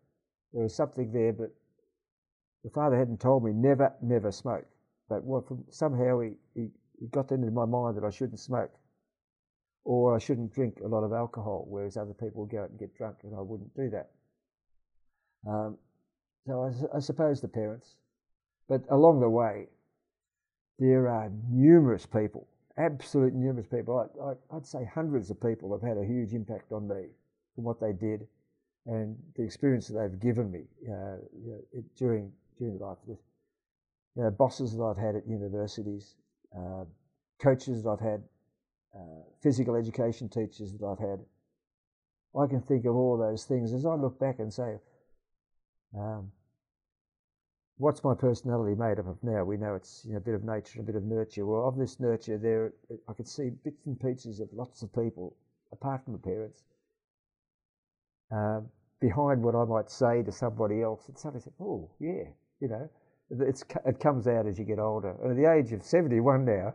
There 0.54 0.64
was 0.64 0.74
something 0.74 1.12
there, 1.12 1.34
but 1.34 1.52
the 2.64 2.70
father 2.70 2.98
hadn't 2.98 3.20
told 3.20 3.44
me 3.44 3.52
never, 3.52 3.94
never 4.02 4.32
smoke. 4.32 4.66
But 5.10 5.24
what, 5.24 5.46
somehow 5.70 6.20
he, 6.20 6.32
he, 6.56 6.70
he 7.00 7.08
got 7.08 7.32
into 7.32 7.52
my 7.52 7.66
mind 7.66 7.98
that 7.98 8.04
I 8.04 8.10
shouldn't 8.10 8.40
smoke 8.40 8.72
or 9.90 10.16
I 10.16 10.20
shouldn't 10.20 10.54
drink 10.54 10.82
a 10.84 10.88
lot 10.88 11.04
of 11.04 11.14
alcohol, 11.14 11.66
whereas 11.68 11.98
other 11.98 12.14
people 12.14 12.42
would 12.42 12.52
go 12.52 12.64
out 12.64 12.70
and 12.70 12.80
get 12.80 12.96
drunk, 12.96 13.18
and 13.24 13.36
I 13.36 13.42
wouldn't 13.42 13.76
do 13.76 13.90
that. 13.90 14.12
Um, 15.48 15.78
so 16.46 16.64
I, 16.94 16.98
I, 16.98 17.00
suppose 17.00 17.42
the 17.42 17.48
parents, 17.48 17.96
but 18.68 18.84
along 18.90 19.20
the 19.20 19.30
way, 19.30 19.68
there 20.78 21.08
are 21.08 21.32
numerous 21.50 22.06
people, 22.06 22.48
absolute 22.78 23.34
numerous 23.34 23.68
people. 23.68 24.10
I, 24.22 24.54
would 24.54 24.66
say 24.66 24.88
hundreds 24.94 25.32
of 25.32 25.42
people 25.42 25.72
have 25.72 25.82
had 25.82 25.98
a 25.98 26.06
huge 26.06 26.34
impact 26.34 26.72
on 26.72 26.88
me 26.88 27.06
from 27.56 27.64
what 27.64 27.80
they 27.80 27.94
did. 27.94 28.28
And 28.90 29.16
the 29.36 29.44
experience 29.44 29.88
that 29.88 30.00
they've 30.00 30.20
given 30.20 30.52
me 30.52 30.64
uh, 30.88 31.18
you 31.46 31.52
know, 31.52 31.62
it, 31.74 31.96
during 31.96 32.32
during 32.58 32.80
life. 32.80 32.98
The 33.08 33.18
you 34.16 34.24
know, 34.24 34.32
bosses 34.32 34.76
that 34.76 34.84
I've 34.84 34.98
had 34.98 35.16
at 35.16 35.28
universities, 35.28 36.16
uh, 36.58 36.86
coaches 37.40 37.84
that 37.84 37.90
I've 37.90 38.00
had, 38.00 38.24
uh, 38.96 39.22
physical 39.42 39.76
education 39.76 40.28
teachers 40.28 40.74
that 40.74 40.86
I've 40.86 41.00
had. 41.00 41.20
I 42.38 42.48
can 42.48 42.62
think 42.62 42.86
of 42.86 42.96
all 42.96 43.18
those 43.18 43.46
things 43.46 43.74
as 43.74 43.86
I 43.86 43.94
look 43.94 44.20
back 44.20 44.40
and 44.40 44.54
say, 44.54 44.78
um, 45.98 46.32
what's 47.78 48.04
my 48.04 48.14
personality 48.14 48.76
made 48.76 49.00
up 49.00 49.08
of 49.08 49.24
now? 49.24 49.44
We 49.44 49.58
know 49.58 49.76
it's 49.76 50.04
you 50.06 50.14
know, 50.14 50.18
a 50.18 50.22
bit 50.22 50.36
of 50.36 50.44
nature, 50.44 50.80
and 50.80 50.88
a 50.88 50.92
bit 50.92 50.96
of 50.96 51.04
nurture. 51.04 51.46
Well, 51.46 51.68
of 51.68 51.78
this 51.78 52.00
nurture, 52.00 52.38
there 52.38 52.74
I 53.08 53.14
could 53.14 53.28
see 53.28 53.50
bits 53.50 53.86
and 53.86 54.00
pieces 54.00 54.40
of 54.40 54.50
lots 54.52 54.82
of 54.82 54.94
people, 54.94 55.36
apart 55.72 56.04
from 56.04 56.14
the 56.14 56.20
parents, 56.20 56.64
uh, 58.32 58.62
behind 59.00 59.42
what 59.42 59.56
I 59.56 59.66
might 59.66 59.90
say 59.90 60.24
to 60.24 60.32
somebody 60.32 60.82
else. 60.82 61.08
And 61.08 61.18
suddenly 61.18 61.42
say, 61.42 61.52
"Oh, 61.60 61.90
yeah," 62.00 62.30
you 62.60 62.68
know, 62.68 62.90
it's 63.30 63.64
it 63.86 64.00
comes 64.00 64.28
out 64.28 64.48
as 64.48 64.58
you 64.60 64.66
get 64.66 64.80
older. 64.80 65.16
And 65.22 65.32
at 65.32 65.38
the 65.38 65.52
age 65.52 65.72
of 65.74 65.84
seventy-one 65.84 66.46
now, 66.46 66.74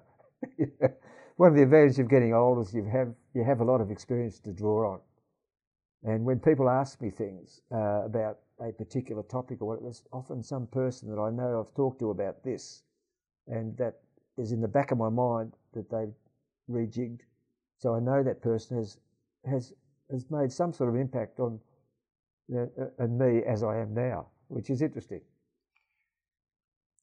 one 1.37 1.51
of 1.51 1.57
the 1.57 1.63
advantages 1.63 1.99
of 1.99 2.09
getting 2.09 2.35
older 2.35 2.63
is 2.63 2.75
you 2.75 2.85
have 2.85 3.15
you 3.35 3.45
have 3.45 3.61
a 3.61 3.65
lot 3.65 3.81
of 3.81 3.91
experience 3.91 4.39
to 4.41 4.53
draw 4.53 4.95
on. 4.95 5.01
And 6.05 6.25
when 6.25 6.39
people 6.39 6.69
ask 6.69 7.01
me 7.01 7.11
things 7.11 7.63
uh, 7.73 8.05
about 8.05 8.39
a 8.61 8.73
particular 8.73 9.23
topic 9.23 9.63
or 9.63 9.69
what, 9.69 9.83
there's 9.83 10.05
often 10.13 10.43
some 10.43 10.67
person 10.67 11.11
that 11.11 11.21
I 11.21 11.31
know 11.31 11.61
I've 11.61 11.75
talked 11.75 11.99
to 12.01 12.11
about 12.11 12.45
this, 12.45 12.83
and 13.47 13.77
that 13.79 14.01
is 14.37 14.53
in 14.53 14.61
the 14.61 14.69
back 14.69 14.91
of 14.91 14.99
my 14.99 15.09
mind 15.09 15.55
that 15.73 15.91
they've 15.91 16.15
rejigged. 16.71 17.21
So 17.79 17.95
I 17.95 18.01
know 18.01 18.23
that 18.23 18.43
person 18.43 18.77
has 18.77 18.99
has 19.47 19.73
has 20.11 20.31
made 20.31 20.53
some 20.53 20.73
sort 20.73 20.91
of 20.91 20.97
impact 20.97 21.41
on 21.41 21.59
Uh, 22.53 22.61
uh, 22.61 22.87
and 22.99 23.19
me 23.19 23.43
as 23.47 23.63
I 23.63 23.79
am 23.79 23.95
now, 23.95 24.27
which 24.49 24.69
is 24.69 24.83
interesting. 24.83 25.23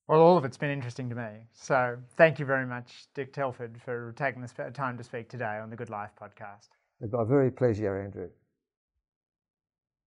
Well, 0.07 0.19
all 0.19 0.37
of 0.37 0.45
it's 0.45 0.57
been 0.57 0.69
interesting 0.69 1.09
to 1.09 1.15
me. 1.15 1.47
So 1.53 1.97
thank 2.15 2.37
you 2.37 2.45
very 2.45 2.65
much, 2.65 3.05
Dick 3.15 3.33
Telford, 3.33 3.81
for 3.81 4.13
taking 4.17 4.41
this 4.41 4.53
time 4.73 4.97
to 4.97 5.03
speak 5.03 5.29
today 5.29 5.57
on 5.57 5.69
the 5.69 5.75
Good 5.75 5.89
Life 5.89 6.11
podcast. 6.21 6.67
It's 6.99 7.13
my 7.13 7.23
very 7.23 7.49
pleasure, 7.49 7.99
Andrew. 7.99 8.29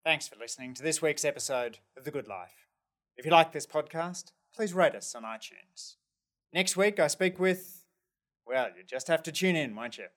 Thanks 0.03 0.27
for 0.27 0.37
listening 0.37 0.73
to 0.73 0.83
this 0.83 1.01
week's 1.01 1.23
episode 1.23 1.77
of 1.95 2.03
The 2.03 2.11
Good 2.11 2.27
Life. 2.27 2.67
If 3.15 3.25
you 3.25 3.31
like 3.31 3.51
this 3.51 3.67
podcast, 3.67 4.31
please 4.53 4.73
rate 4.73 4.95
us 4.95 5.13
on 5.13 5.23
iTunes. 5.23 5.95
Next 6.51 6.75
week, 6.75 6.99
I 6.99 7.07
speak 7.07 7.39
with, 7.39 7.85
well, 8.45 8.69
you 8.75 8.83
just 8.83 9.07
have 9.07 9.23
to 9.23 9.31
tune 9.31 9.55
in, 9.55 9.75
won't 9.75 9.97
you? 9.97 10.07